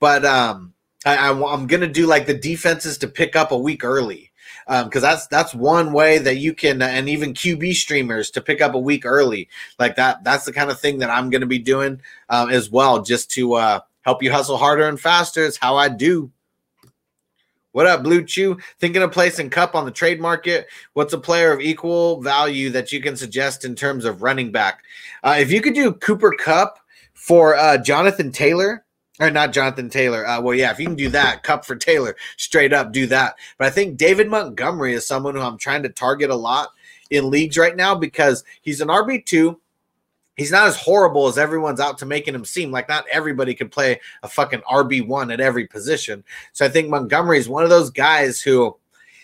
[0.00, 3.84] but um I, I, i'm gonna do like the defenses to pick up a week
[3.84, 4.30] early
[4.66, 8.60] because um, that's that's one way that you can and even qb streamers to pick
[8.60, 11.46] up a week early like that that's the kind of thing that i'm going to
[11.46, 15.56] be doing um, as well just to uh, help you hustle harder and faster it's
[15.56, 16.30] how i do
[17.72, 18.58] what up, Blue Chew?
[18.78, 20.66] Thinking of placing Kupp on the trade market?
[20.92, 24.82] What's a player of equal value that you can suggest in terms of running back?
[25.22, 26.78] Uh, if you could do Cooper Kupp
[27.14, 28.84] for uh, Jonathan Taylor,
[29.20, 30.26] or not Jonathan Taylor.
[30.26, 33.36] Uh, well, yeah, if you can do that, Kupp for Taylor, straight up do that.
[33.58, 36.70] But I think David Montgomery is someone who I'm trying to target a lot
[37.10, 39.56] in leagues right now because he's an RB2
[40.36, 42.70] he's not as horrible as everyone's out to making him seem.
[42.70, 46.24] Like not everybody could play a fucking RB one at every position.
[46.52, 48.76] So I think Montgomery is one of those guys who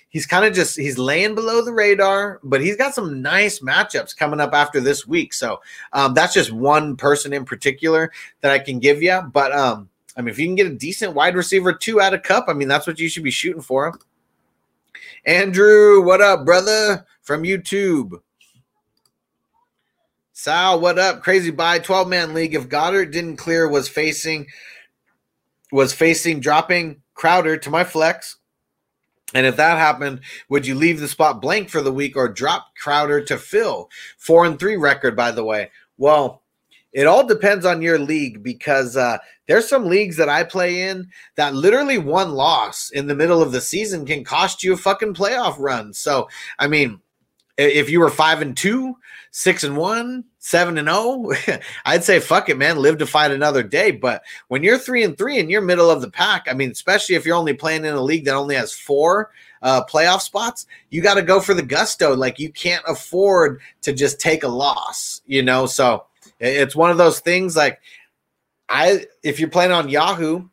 [0.08, 4.16] he's kind of just he's laying below the radar, but he's got some nice matchups
[4.16, 5.32] coming up after this week.
[5.32, 5.60] So
[5.92, 9.20] um, that's just one person in particular that I can give you.
[9.32, 12.22] But um, I mean, if you can get a decent wide receiver two out of
[12.22, 13.98] Kupp, I mean, that's what you should be shooting for.
[15.24, 17.06] Andrew, what up, brother?
[17.22, 18.20] From YouTube.
[20.38, 21.24] Sal, what up?
[21.24, 22.54] Crazy buy 12 man league.
[22.54, 24.46] If Goedert didn't clear, was facing
[25.72, 28.36] was facing dropping Crowder to my flex.
[29.34, 32.68] And if that happened, would you leave the spot blank for the week or drop
[32.80, 33.90] Crowder to fill?
[34.16, 35.72] Four and three record, by the way.
[35.96, 36.42] Well,
[36.92, 39.18] it all depends on your league because uh,
[39.48, 43.50] there's some leagues that I play in that literally one loss in the middle of
[43.50, 45.92] the season can cost you a fucking playoff run.
[45.92, 46.28] So,
[46.60, 47.00] I mean,
[47.56, 48.94] if you were five and two,
[49.30, 51.34] six and one, seven and oh,
[51.84, 52.78] I'd say fuck it, man.
[52.78, 53.90] Live to fight another day.
[53.90, 57.14] But when you're three and three and you're middle of the pack, I mean, especially
[57.14, 59.30] if you're only playing in a league that only has four
[59.62, 62.14] uh, playoff spots, you got to go for the gusto.
[62.14, 65.66] Like you can't afford to just take a loss, you know.
[65.66, 66.06] So
[66.40, 67.56] it's one of those things.
[67.56, 67.80] Like
[68.68, 70.48] I, if you're playing on Yahoo,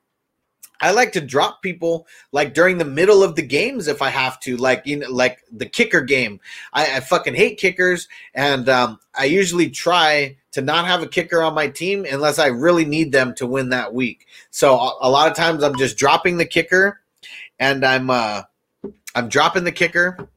[0.85, 4.39] I like to drop people like during the middle of the games if I have
[4.41, 6.39] to, like you know, like the kicker game.
[6.73, 11.41] I, I fucking hate kickers, and um, I usually try to not have a kicker
[11.41, 14.27] on my team unless I really need them to win that week.
[14.51, 17.01] So a, a lot of times I'm just dropping the kicker,
[17.57, 18.43] and I'm uh,
[19.15, 20.29] I'm dropping the kicker,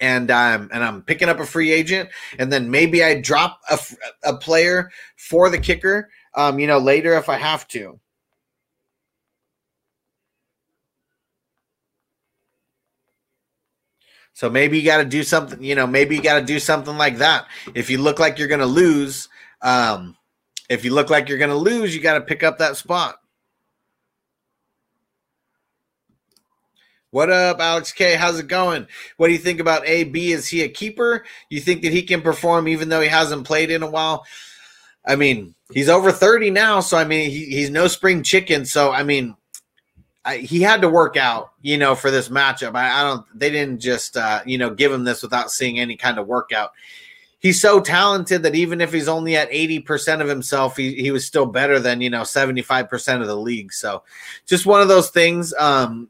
[0.00, 2.08] and I'm and I'm picking up a free agent,
[2.40, 3.78] and then maybe I drop a,
[4.24, 8.00] a player for the kicker, um, you know, later if I have to.
[14.40, 16.96] So maybe you got to do something, you know, maybe you got to do something
[16.96, 17.44] like that.
[17.74, 19.28] If you look like you're going to lose,
[19.60, 20.16] um,
[20.70, 23.16] if you look like you're going to lose, you got to pick up that spot.
[27.10, 28.14] What up, Alex K?
[28.14, 28.86] How's it going?
[29.18, 30.32] What do you think about AB?
[30.32, 31.26] Is he a keeper?
[31.50, 34.24] You think that he can perform even though he hasn't played in a while?
[35.06, 38.64] I mean, he's over 30 now, so I mean, he, he's no spring chicken.
[38.64, 39.36] So, I mean,
[40.24, 42.74] I, he had to work out, you know, for this matchup.
[42.74, 43.26] I, I don't.
[43.38, 46.72] They didn't just, uh, you know, give him this without seeing any kind of workout.
[47.38, 51.10] He's so talented that even if he's only at eighty percent of himself, he, he
[51.10, 53.72] was still better than you know seventy five percent of the league.
[53.72, 54.02] So,
[54.44, 55.54] just one of those things.
[55.54, 56.08] Um,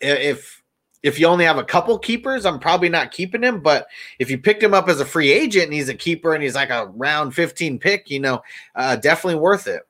[0.00, 0.60] if
[1.02, 3.60] if you only have a couple keepers, I'm probably not keeping him.
[3.60, 6.42] But if you picked him up as a free agent and he's a keeper and
[6.42, 8.42] he's like a round 15 pick, you know,
[8.74, 9.82] uh, definitely worth it.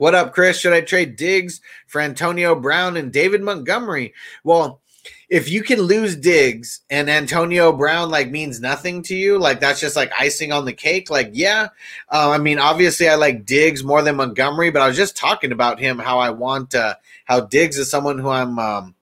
[0.00, 0.58] What up, Chris?
[0.58, 4.14] Should I trade Diggs for Antonio Brown and David Montgomery?
[4.42, 4.80] Well,
[5.28, 9.78] if you can lose Diggs and Antonio Brown like means nothing to you, like that's
[9.78, 11.10] just like icing on the cake.
[11.10, 11.68] Like, yeah,
[12.08, 15.52] uh, I mean, obviously I like Diggs more than Montgomery, but I was just talking
[15.52, 16.94] about him how I want uh,
[17.26, 18.94] how Diggs is someone who I'm um,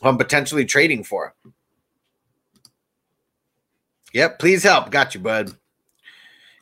[0.00, 1.34] who I'm potentially trading for.
[4.12, 4.92] Yep, please help.
[4.92, 5.56] Got you, bud.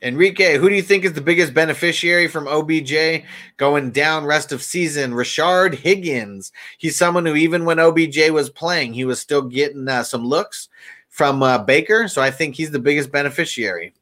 [0.03, 3.23] Enrique, who do you think is the biggest beneficiary from OBJ
[3.55, 5.13] going down rest of season?
[5.13, 6.51] Rashard Higgins.
[6.77, 10.67] He's someone who, even when OBJ was playing, he was still getting uh, some looks
[11.07, 12.09] from uh, Baker.
[12.09, 13.93] So I think he's the biggest beneficiary.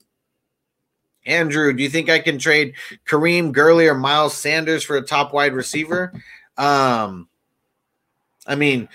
[1.28, 2.74] Andrew, do you think I can trade
[3.08, 6.14] Kareem Gurley or Miles Sanders for a top wide receiver?
[6.58, 7.28] Um,
[8.46, 8.88] I mean,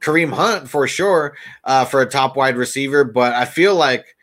[0.00, 4.14] Kareem Hunt for sure uh, for a top wide receiver, but I feel like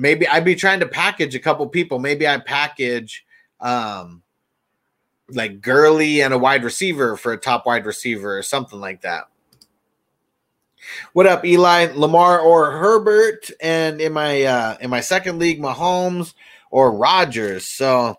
[0.00, 1.98] maybe I'd be trying to package a couple people.
[1.98, 3.24] Maybe I package
[3.60, 4.22] um
[5.28, 9.24] like Gurley and a wide receiver for a top wide receiver or something like that.
[11.12, 13.50] What up, Eli, Lamar or Herbert?
[13.60, 16.34] And in my uh in my second league, Mahomes
[16.70, 17.66] or Rodgers.
[17.66, 18.16] So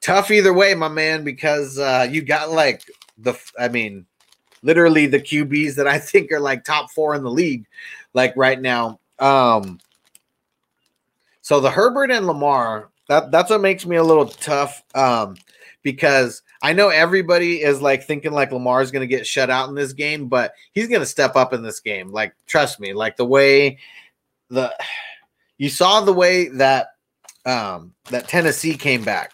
[0.00, 2.84] tough either way, my man, because uh you got like
[3.18, 4.06] the I mean,
[4.62, 7.66] literally the QBs that I think are like top four in the league,
[8.14, 9.00] like right now.
[9.18, 9.80] Um
[11.42, 14.82] so the Herbert and Lamar, that that's what makes me a little tough.
[14.94, 15.36] Um,
[15.82, 19.68] because I know everybody is like thinking like Lamar is going to get shut out
[19.68, 22.12] in this game, but he's going to step up in this game.
[22.12, 23.78] Like, trust me, like the way
[24.48, 24.72] the
[25.58, 26.88] you saw the way that
[27.44, 29.32] um that Tennessee came back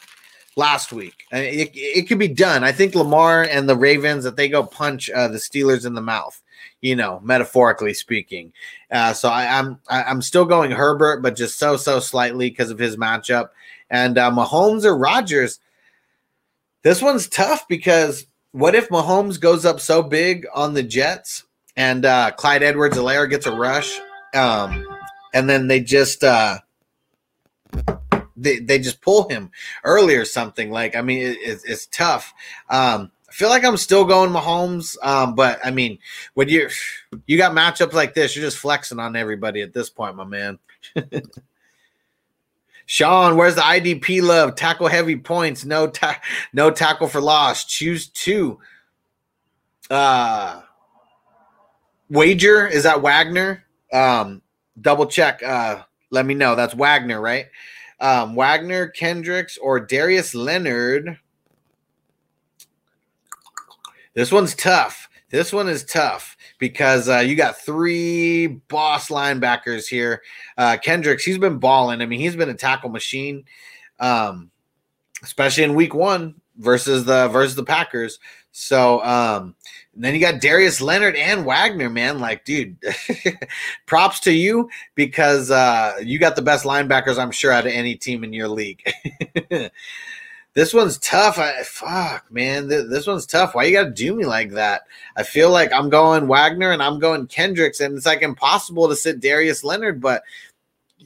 [0.57, 1.25] last week.
[1.31, 2.65] It, it could be done.
[2.65, 6.01] I think Lamar and the Ravens that they go punch uh, the Steelers in the
[6.01, 6.41] mouth
[6.81, 8.53] you know, metaphorically speaking.
[8.91, 12.71] Uh, so I, I'm I, I'm still going Herbert, but just so so slightly because
[12.71, 13.51] of his matchup.
[13.91, 15.61] And uh, Mahomes or Rodgers.
[16.83, 21.45] this one's tough because what if Mahomes goes up so big on the Jets
[21.77, 24.01] and uh, Clyde Edwards-Helaire gets a rush,
[24.35, 24.87] um,
[25.33, 26.59] and then they just uh,
[28.37, 29.51] they, they just pull him
[29.85, 30.71] early or something.
[30.71, 32.33] Like, I mean, it, it's, it's tough.
[32.71, 36.01] Um, feel like I'm still going Mahomes, um, but I mean,
[36.35, 36.69] when you
[37.27, 40.59] you got matchups like this, you're just flexing on everybody at this point, my man.
[42.87, 44.57] Sean, where's the IDP love?
[44.57, 46.21] Tackle heavy points, no ta-
[46.53, 47.65] no tackle for loss.
[47.65, 48.59] Choose two.
[49.89, 50.63] Uh
[52.11, 53.65] wager is that Wagner?
[53.93, 54.43] Um,
[54.81, 55.43] double check.
[55.45, 56.57] Uh, let me know.
[56.57, 57.47] That's Wagner, right?
[58.01, 61.19] Um, Wagner, Kendricks, or Darius Leonard.
[64.19, 65.09] This one's tough.
[65.31, 70.23] This one is tough because uh, you got three boss linebackers here.
[70.57, 72.03] Uh, Kendricks, he's been balling.
[72.03, 73.45] I mean, he's been a tackle machine,
[74.01, 74.51] um,
[75.23, 78.19] especially in week one versus the versus the Packers.
[78.51, 79.55] So um,
[79.95, 82.19] then you got Darius Leonard and Wagner, man.
[82.19, 82.77] Like, dude,
[83.87, 87.95] props to you because uh, you got the best linebackers, I'm sure, out of any
[87.95, 88.83] team in your league.
[90.59, 91.39] this one's tough.
[91.39, 92.69] I, fuck, man.
[92.69, 93.55] Th- this one's tough.
[93.55, 94.89] Why you got to do me like that?
[95.15, 98.97] I feel like I'm going Wagner and I'm going Kendricks, and it's like impossible to
[98.97, 100.25] sit Darius Leonard, but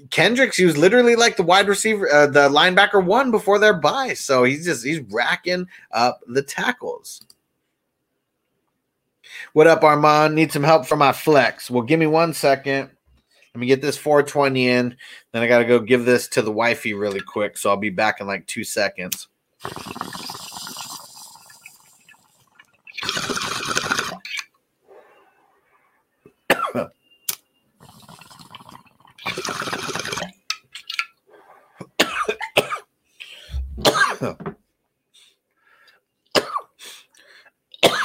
[0.08, 4.14] Kendricks, he was literally like the wide receiver, uh, the linebacker one before their bye.
[4.14, 7.20] So he's just he's racking up the tackles.
[9.52, 10.34] What up, Armand?
[10.34, 11.70] Need some help for my flex.
[11.70, 12.88] Well, give me one second.
[13.54, 14.96] Let me get this 420 in.
[15.32, 17.58] Then I got to go give this to the wifey really quick.
[17.58, 19.28] So I'll be back in like two seconds.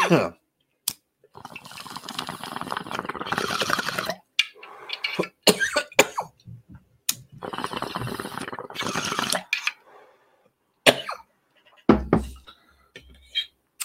[0.10, 0.32] Huh.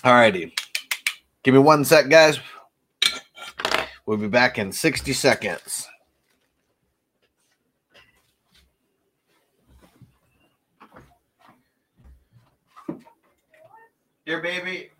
[0.04, 0.52] Alrighty.
[1.44, 2.40] Give me one sec, guys.
[4.04, 5.88] We'll be back in 60 seconds.
[14.24, 14.90] Here, baby.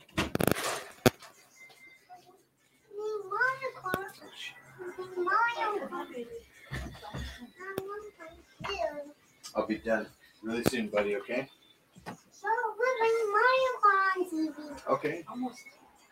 [9.55, 10.07] I'll be done
[10.43, 11.49] really soon, buddy, okay?
[14.89, 15.25] Okay.
[15.29, 15.65] Almost.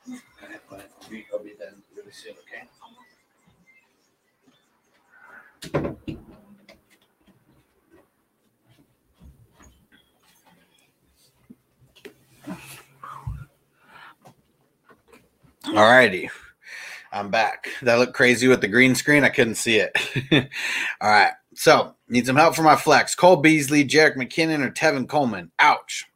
[0.08, 2.66] I'll be, I'll be done really soon, okay?
[15.64, 16.30] Alrighty.
[17.12, 17.68] I'm back.
[17.82, 19.24] That looked crazy with the green screen.
[19.24, 19.92] I couldn't see it.
[21.00, 21.32] All right.
[21.54, 23.14] So, need some help for my flex.
[23.14, 25.50] Cole Beasley, Jerick McKinnon, or Tevin Coleman.
[25.58, 26.09] Ouch.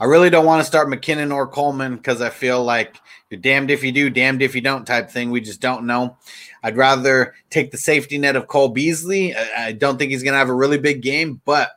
[0.00, 2.96] I really don't want to start McKinnon or Coleman because I feel like
[3.30, 5.30] you're damned if you do, damned if you don't type thing.
[5.30, 6.16] We just don't know.
[6.62, 9.34] I'd rather take the safety net of Cole Beasley.
[9.34, 11.72] I don't think he's going to have a really big game, but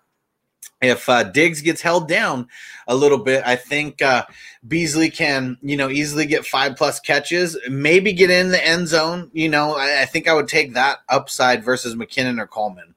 [0.82, 2.48] if uh, Diggs gets held down
[2.88, 4.26] a little bit, I think uh,
[4.68, 9.30] Beasley can, you know, easily get five plus catches, maybe get in the end zone.
[9.34, 12.95] You know, I, I think I would take that upside versus McKinnon or Coleman.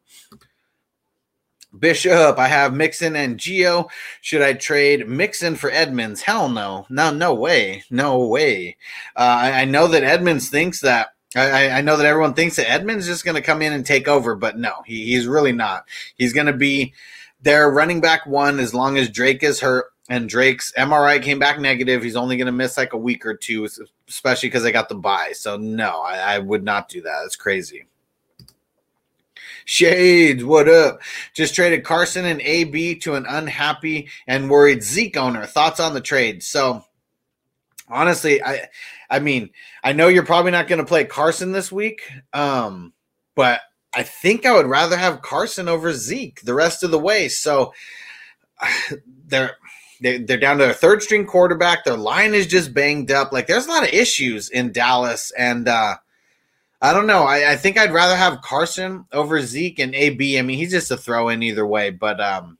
[1.77, 3.89] Bishop, I have Mixon and Gio.
[4.21, 6.23] Should I trade Mixon for Edmonds?
[6.23, 6.87] Hell no.
[6.89, 7.85] No, no way.
[7.91, 8.77] No way.
[9.15, 11.09] Uh, I, I know that Edmonds thinks that.
[11.37, 13.85] I, I know that everyone thinks that Edmonds is just going to come in and
[13.85, 15.85] take over, but no, he, he's really not.
[16.17, 16.95] He's going to be
[17.43, 19.87] their running back one as long as Drake is hurt.
[20.11, 22.03] And Drake's MRI came back negative.
[22.03, 23.69] He's only going to miss like a week or two,
[24.09, 25.33] especially because they got the buy.
[25.35, 27.25] So no, I, I would not do that.
[27.27, 27.85] It's crazy.
[29.69, 31.03] Shades, what up?
[31.35, 35.45] Just traded Carson and AB to an unhappy and worried Zeke owner.
[35.45, 36.43] Thoughts on the trade?
[36.43, 36.83] So,
[37.87, 38.71] honestly, I,
[39.11, 39.51] I mean,
[39.85, 42.01] I know you're probably not going to play Carson this week,
[42.33, 42.95] um,
[43.35, 43.61] but
[43.93, 47.29] I think I would rather have Carson over Zeke the rest of the way.
[47.29, 47.75] So,
[49.27, 49.59] they're
[50.01, 51.85] they, they're down to their third string quarterback.
[51.85, 53.33] Their line is just banged up.
[53.33, 55.97] Like there's a lot of issues in Dallas, and uh,
[56.81, 57.24] I don't know.
[57.24, 60.39] I, I think I'd rather have Carson over Zeke and AB.
[60.39, 62.57] I mean, he's just a throw in either way, but um,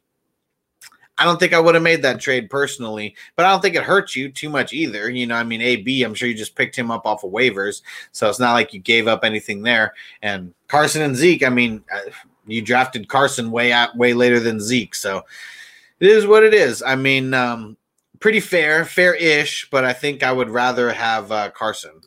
[1.17, 3.15] I don't think I would have made that trade personally.
[3.37, 5.09] But I don't think it hurts you too much either.
[5.09, 6.03] You know, I mean, AB.
[6.03, 8.81] I'm sure you just picked him up off of waivers, so it's not like you
[8.81, 9.95] gave up anything there.
[10.23, 11.45] And Carson and Zeke.
[11.45, 12.11] I mean, uh,
[12.47, 15.23] you drafted Carson way out way later than Zeke, so
[16.01, 16.83] it is what it is.
[16.83, 17.77] I mean, um,
[18.19, 21.98] pretty fair, fair-ish, but I think I would rather have uh, Carson.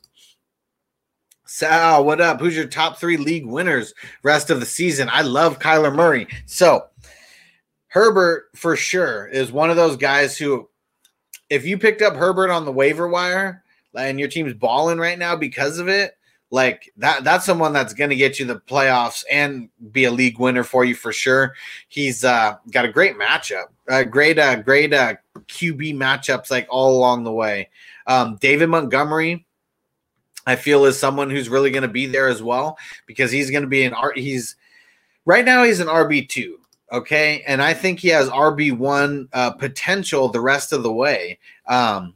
[1.53, 2.39] Sal, what up?
[2.39, 5.09] Who's your top three league winners rest of the season?
[5.11, 6.25] I love Kyler Murray.
[6.45, 6.85] So
[7.87, 10.69] Herbert for sure is one of those guys who,
[11.49, 15.35] if you picked up Herbert on the waiver wire and your team's balling right now
[15.35, 16.17] because of it,
[16.51, 20.39] like that that's someone that's going to get you the playoffs and be a league
[20.39, 21.53] winner for you for sure.
[21.89, 23.65] He's uh, got a great matchup,
[24.09, 25.15] great uh, great uh,
[25.49, 27.69] QB matchups like all along the way.
[28.07, 29.45] Um, David Montgomery,
[30.45, 33.63] I feel is someone who's really going to be there as well because he's going
[33.63, 34.17] to be an art.
[34.17, 34.55] He's
[35.25, 36.57] right now he's an RB two.
[36.91, 41.39] Okay, and I think he has RB one uh, potential the rest of the way.
[41.67, 42.15] Um,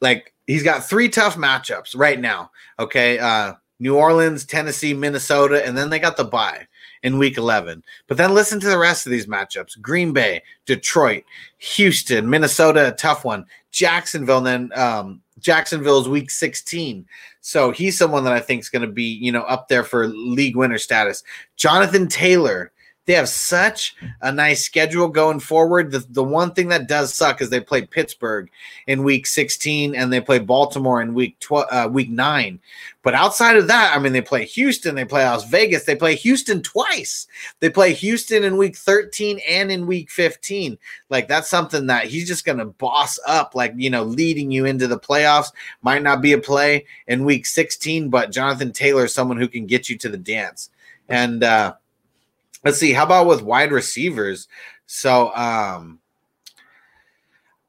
[0.00, 2.50] like he's got three tough matchups right now.
[2.78, 6.66] Okay, uh, New Orleans, Tennessee, Minnesota, and then they got the bye
[7.02, 7.82] in week 11.
[8.06, 11.24] But then listen to the rest of these matchups Green Bay, Detroit,
[11.58, 17.06] Houston, Minnesota, a tough one, Jacksonville, and then um, Jacksonville's week 16.
[17.40, 20.08] So he's someone that I think is going to be, you know, up there for
[20.08, 21.22] league winner status.
[21.56, 22.72] Jonathan Taylor,
[23.06, 25.90] they have such a nice schedule going forward.
[25.90, 28.50] The, the one thing that does suck is they play Pittsburgh
[28.86, 32.60] in week 16 and they play Baltimore in week 12, uh, week 9.
[33.02, 36.14] But outside of that, I mean, they play Houston, they play Las Vegas, they play
[36.14, 37.26] Houston twice.
[37.60, 40.76] They play Houston in week 13 and in week 15.
[41.08, 44.66] Like, that's something that he's just going to boss up, like, you know, leading you
[44.66, 45.52] into the playoffs.
[45.82, 49.66] Might not be a play in week 16, but Jonathan Taylor is someone who can
[49.66, 50.68] get you to the dance.
[51.08, 51.74] And, uh,
[52.64, 54.48] let's see how about with wide receivers
[54.86, 56.00] so um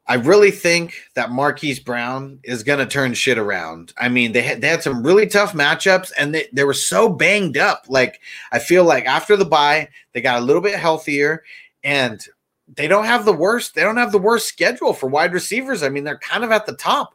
[0.06, 3.92] I really think that Marquise Brown is going to turn shit around.
[3.96, 7.08] I mean, they had, they had some really tough matchups and they, they were so
[7.08, 7.84] banged up.
[7.88, 11.44] Like, I feel like after the bye, they got a little bit healthier
[11.84, 12.22] and
[12.74, 15.82] they don't have the worst, they don't have the worst schedule for wide receivers.
[15.82, 17.14] I mean, they're kind of at the top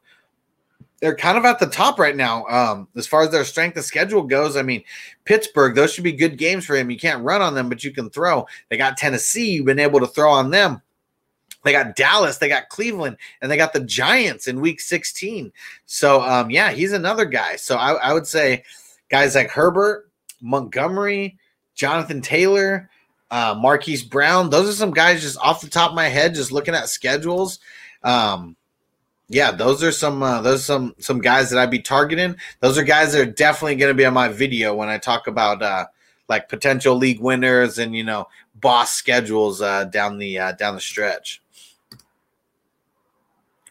[1.00, 3.86] they're kind of at the top right now um, as far as their strength of
[3.86, 4.58] schedule goes.
[4.58, 4.84] I mean,
[5.26, 6.90] Pittsburgh, those should be good games for him.
[6.90, 8.48] You can't run on them, but you can throw.
[8.70, 10.82] They got Tennessee, you've been able to throw on them.
[11.64, 15.52] They got Dallas, they got Cleveland, and they got the Giants in week 16.
[15.86, 17.58] So, um, yeah, he's another guy.
[17.58, 18.64] So I, I would say
[19.10, 20.10] guys like Herbert,
[20.42, 21.38] Montgomery,
[21.76, 22.90] Jonathan Taylor,
[23.30, 26.52] uh, Marquise Brown, those are some guys just off the top of my head, just
[26.52, 27.60] looking at schedules.
[28.04, 28.56] Um,
[29.30, 32.38] yeah, those are some uh, those are some some guys that I'd be targeting.
[32.62, 35.28] Those are guys that are definitely going to be on my video when I talk
[35.28, 35.88] about uh,
[36.30, 40.82] like potential league winners and you know boss schedules uh, down the uh, down the
[40.82, 41.42] stretch.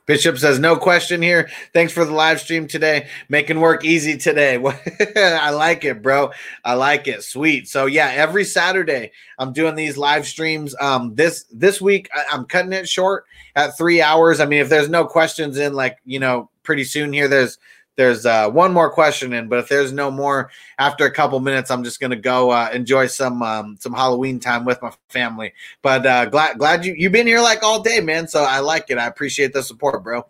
[0.07, 1.51] Bishop says, no question here.
[1.73, 3.09] Thanks for the live stream today.
[3.29, 4.57] Making work easy today.
[5.17, 6.31] I like it, bro.
[6.65, 7.25] I like it.
[7.25, 7.69] Sweet.
[7.69, 10.75] So yeah, every Saturday I'm doing these live streams.
[10.81, 13.25] Um, this this week I, I'm cutting it short
[13.57, 14.39] at three hours.
[14.39, 17.59] I mean, if there's no questions in like, you know, pretty soon here, there's
[17.97, 21.71] there's uh, one more question in, but if there's no more after a couple minutes,
[21.71, 25.53] I'm just gonna go uh, enjoy some um, some Halloween time with my family.
[25.83, 28.29] But uh, glad glad you you've been here like all day, man.
[28.29, 28.99] So I like it.
[28.99, 30.25] I appreciate the support, bro.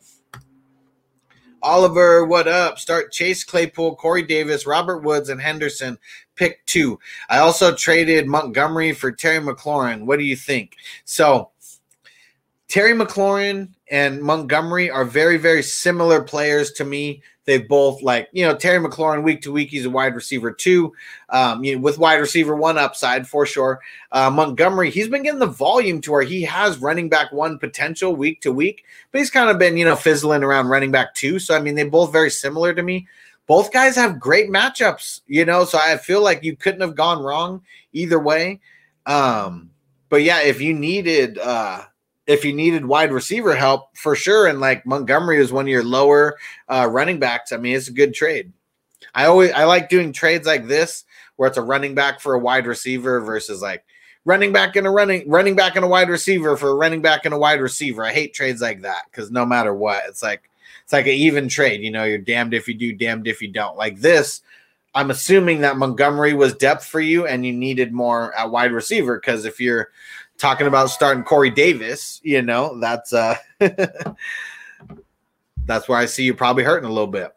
[1.62, 2.78] Oliver, what up?
[2.78, 5.98] Start Chase Claypool, Corey Davis, Robert Woods, and Henderson.
[6.36, 6.98] Pick two.
[7.28, 10.04] I also traded Montgomery for Terry McLaurin.
[10.04, 10.76] What do you think?
[11.04, 11.50] So
[12.68, 17.22] Terry McLaurin and Montgomery are very, very similar players to me.
[17.44, 19.70] They've both like you know Terry McLaurin week to week.
[19.70, 20.92] He's a wide receiver too,
[21.28, 23.80] um, you know, with wide receiver one upside for sure.
[24.10, 28.16] Uh, Montgomery, he's been getting the volume to where he has running back one potential
[28.16, 31.38] week to week, but he's kind of been you know fizzling around running back two.
[31.38, 33.06] So I mean, they both very similar to me.
[33.46, 35.64] Both guys have great matchups, you know.
[35.64, 38.60] So I feel like you couldn't have gone wrong either way.
[39.06, 39.70] Um,
[40.08, 41.38] but yeah, if you needed.
[41.38, 41.84] uh
[42.26, 45.84] if you needed wide receiver help for sure, and like Montgomery is one of your
[45.84, 46.36] lower
[46.68, 48.52] uh, running backs, I mean, it's a good trade.
[49.14, 51.04] I always I like doing trades like this
[51.36, 53.84] where it's a running back for a wide receiver versus like
[54.24, 57.24] running back and a running running back and a wide receiver for a running back
[57.24, 58.04] and a wide receiver.
[58.04, 60.50] I hate trades like that because no matter what, it's like
[60.82, 61.82] it's like an even trade.
[61.82, 63.76] You know, you're damned if you do, damned if you don't.
[63.76, 64.42] Like this,
[64.94, 69.18] I'm assuming that Montgomery was depth for you and you needed more at wide receiver
[69.18, 69.90] because if you're
[70.38, 73.36] talking about starting Corey Davis, you know, that's uh
[75.66, 77.32] that's where I see you probably hurting a little bit.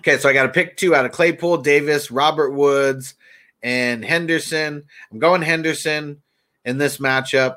[0.00, 3.14] Okay, so I got to pick two out of Claypool, Davis, Robert Woods,
[3.62, 4.84] and Henderson.
[5.10, 6.22] I'm going Henderson
[6.64, 7.56] in this matchup.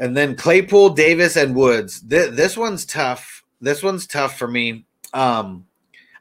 [0.00, 2.00] And then Claypool, Davis, and Woods.
[2.00, 3.44] Th- this one's tough.
[3.60, 4.84] This one's tough for me.
[5.12, 5.66] Um,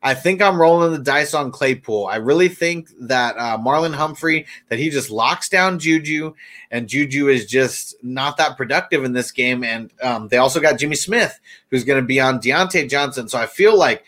[0.03, 2.07] I think I'm rolling the dice on Claypool.
[2.07, 6.33] I really think that uh, Marlon Humphrey that he just locks down Juju,
[6.71, 9.63] and Juju is just not that productive in this game.
[9.63, 11.39] And um, they also got Jimmy Smith,
[11.71, 13.29] who's going to be on Diontae Johnson.
[13.29, 14.03] So I feel like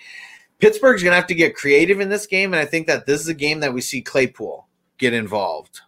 [0.60, 3.22] Pittsburgh's going to have to get creative in this game, and I think that this
[3.22, 4.68] is a game that we see Claypool
[4.98, 5.80] get involved.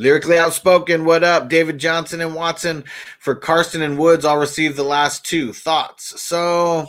[0.00, 1.04] Lyrically outspoken.
[1.04, 2.84] What up, David Johnson and Watson?
[3.18, 6.18] For Carson and Woods, I'll receive the last two thoughts.
[6.22, 6.86] So,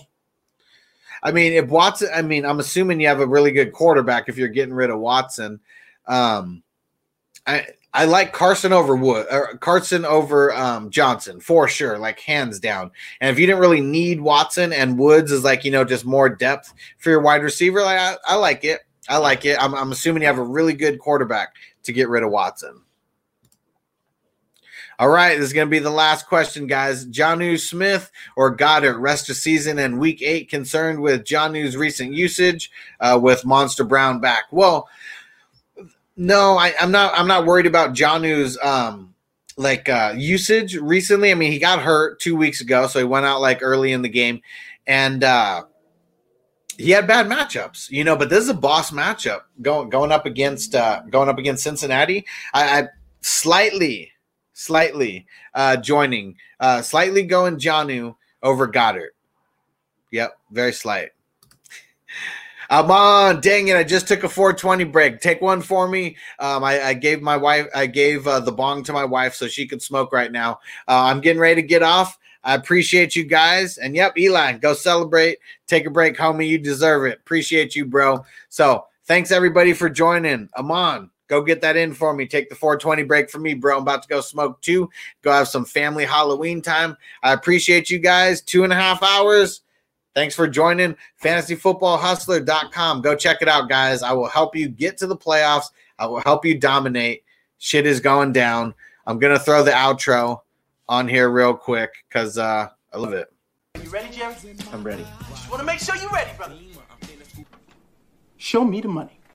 [1.22, 4.38] I mean, if Watson, I mean, I'm assuming you have a really good quarterback if
[4.38, 5.60] you're getting rid of Watson.
[6.08, 6.64] Um,
[7.46, 12.62] I I like Carson over Wood, or Carson over um, Johnson for sure, like hands
[12.62, 12.92] down.
[13.20, 16.30] And if you didn't really need Watson and Woods is like you know just more
[16.30, 18.80] depth for your wide receiver, like I, I like it.
[19.10, 19.62] I like it.
[19.62, 22.82] I'm, I'm assuming you have a really good quarterback to get rid of Watson.
[25.00, 27.06] All right, this is going to be the last question, guys.
[27.06, 32.72] Jonnu Smith or Goedert rest of season and week eight concerned with Jonnu's recent usage
[33.00, 34.44] uh, with Monster Brown back.
[34.52, 34.88] Well,
[36.16, 37.18] no, I, I'm not.
[37.18, 39.16] I'm not worried about Jonnu's um,
[39.58, 41.32] like uh, usage recently.
[41.32, 44.02] I mean, he got hurt two weeks ago, so he went out like early in
[44.02, 44.42] the game,
[44.86, 45.64] and uh,
[46.78, 48.16] he had bad matchups, you know.
[48.16, 52.26] But this is a boss matchup going going up against uh, going up against Cincinnati.
[52.54, 52.88] I, I
[53.22, 54.12] slightly,
[54.54, 59.10] slightly uh, joining, uh, slightly going Jonnu over Goedert.
[60.12, 61.10] Yep, very slight.
[62.70, 63.42] I'm on.
[63.42, 63.76] Dang it!
[63.76, 65.20] I just took a 420 break.
[65.20, 66.16] Take one for me.
[66.40, 67.68] Um, I, I gave my wife.
[67.76, 70.60] I gave uh, the bong to my wife so she could smoke right now.
[70.88, 72.18] Uh, I'm getting ready to get off.
[72.44, 73.78] I appreciate you guys.
[73.78, 75.40] And yep, Eli, go celebrate.
[75.68, 76.48] Take a break, homie.
[76.48, 77.20] You deserve it.
[77.20, 78.26] Appreciate you, bro.
[78.50, 80.50] So thanks everybody for joining.
[80.58, 82.28] Amon, go get that in for me.
[82.28, 83.78] Take the 420 break for me, bro.
[83.78, 84.90] I'm about to go smoke too.
[85.22, 86.98] Go have some family Halloween time.
[87.24, 88.42] I appreciate you guys.
[88.42, 89.62] Two and a half hours.
[90.14, 93.02] Thanks for joining fantasyfootballhustler.com.
[93.02, 94.04] Go check it out, guys.
[94.04, 95.68] I will help you get to the playoffs.
[95.98, 97.24] I will help you dominate.
[97.60, 98.74] Shit is going down.
[99.08, 100.42] I'm going to throw the outro
[100.90, 103.32] on here real quick because uh, I love it.
[103.82, 104.36] You ready, Jerry?
[104.74, 105.06] I'm ready.
[105.30, 106.56] Just want to make sure you're ready, brother.
[108.36, 109.21] Show me the money.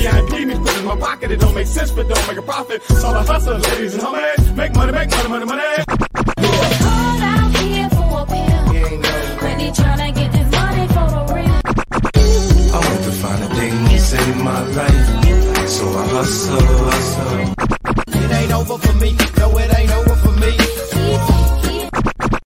[0.00, 1.30] Yeah, I need me put in my pocket.
[1.30, 2.82] It don't make sense, but don't make a profit.
[2.84, 4.56] So I hustle, ladies and homies.
[4.56, 5.62] Make money, make money, money, money.
[6.80, 8.62] Call out here for a pill.
[9.44, 11.60] Really tryna get this money for the real.
[12.72, 15.68] I want to find a thing to save my life.
[15.68, 17.54] So I hustle, hustle.
[18.24, 19.10] It ain't over for me.
[19.36, 20.52] No, it ain't over for me.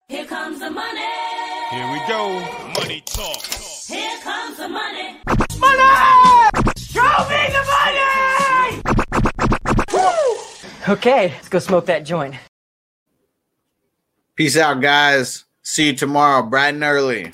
[0.09, 1.13] Here comes the money.
[1.71, 2.21] Here we go.
[2.81, 3.43] Money talk.
[3.87, 4.45] Here comes
[6.95, 8.81] the money.
[10.89, 12.35] Okay, let's go smoke that joint.
[14.37, 15.45] Peace out, guys.
[15.63, 17.33] See you tomorrow, bright and early.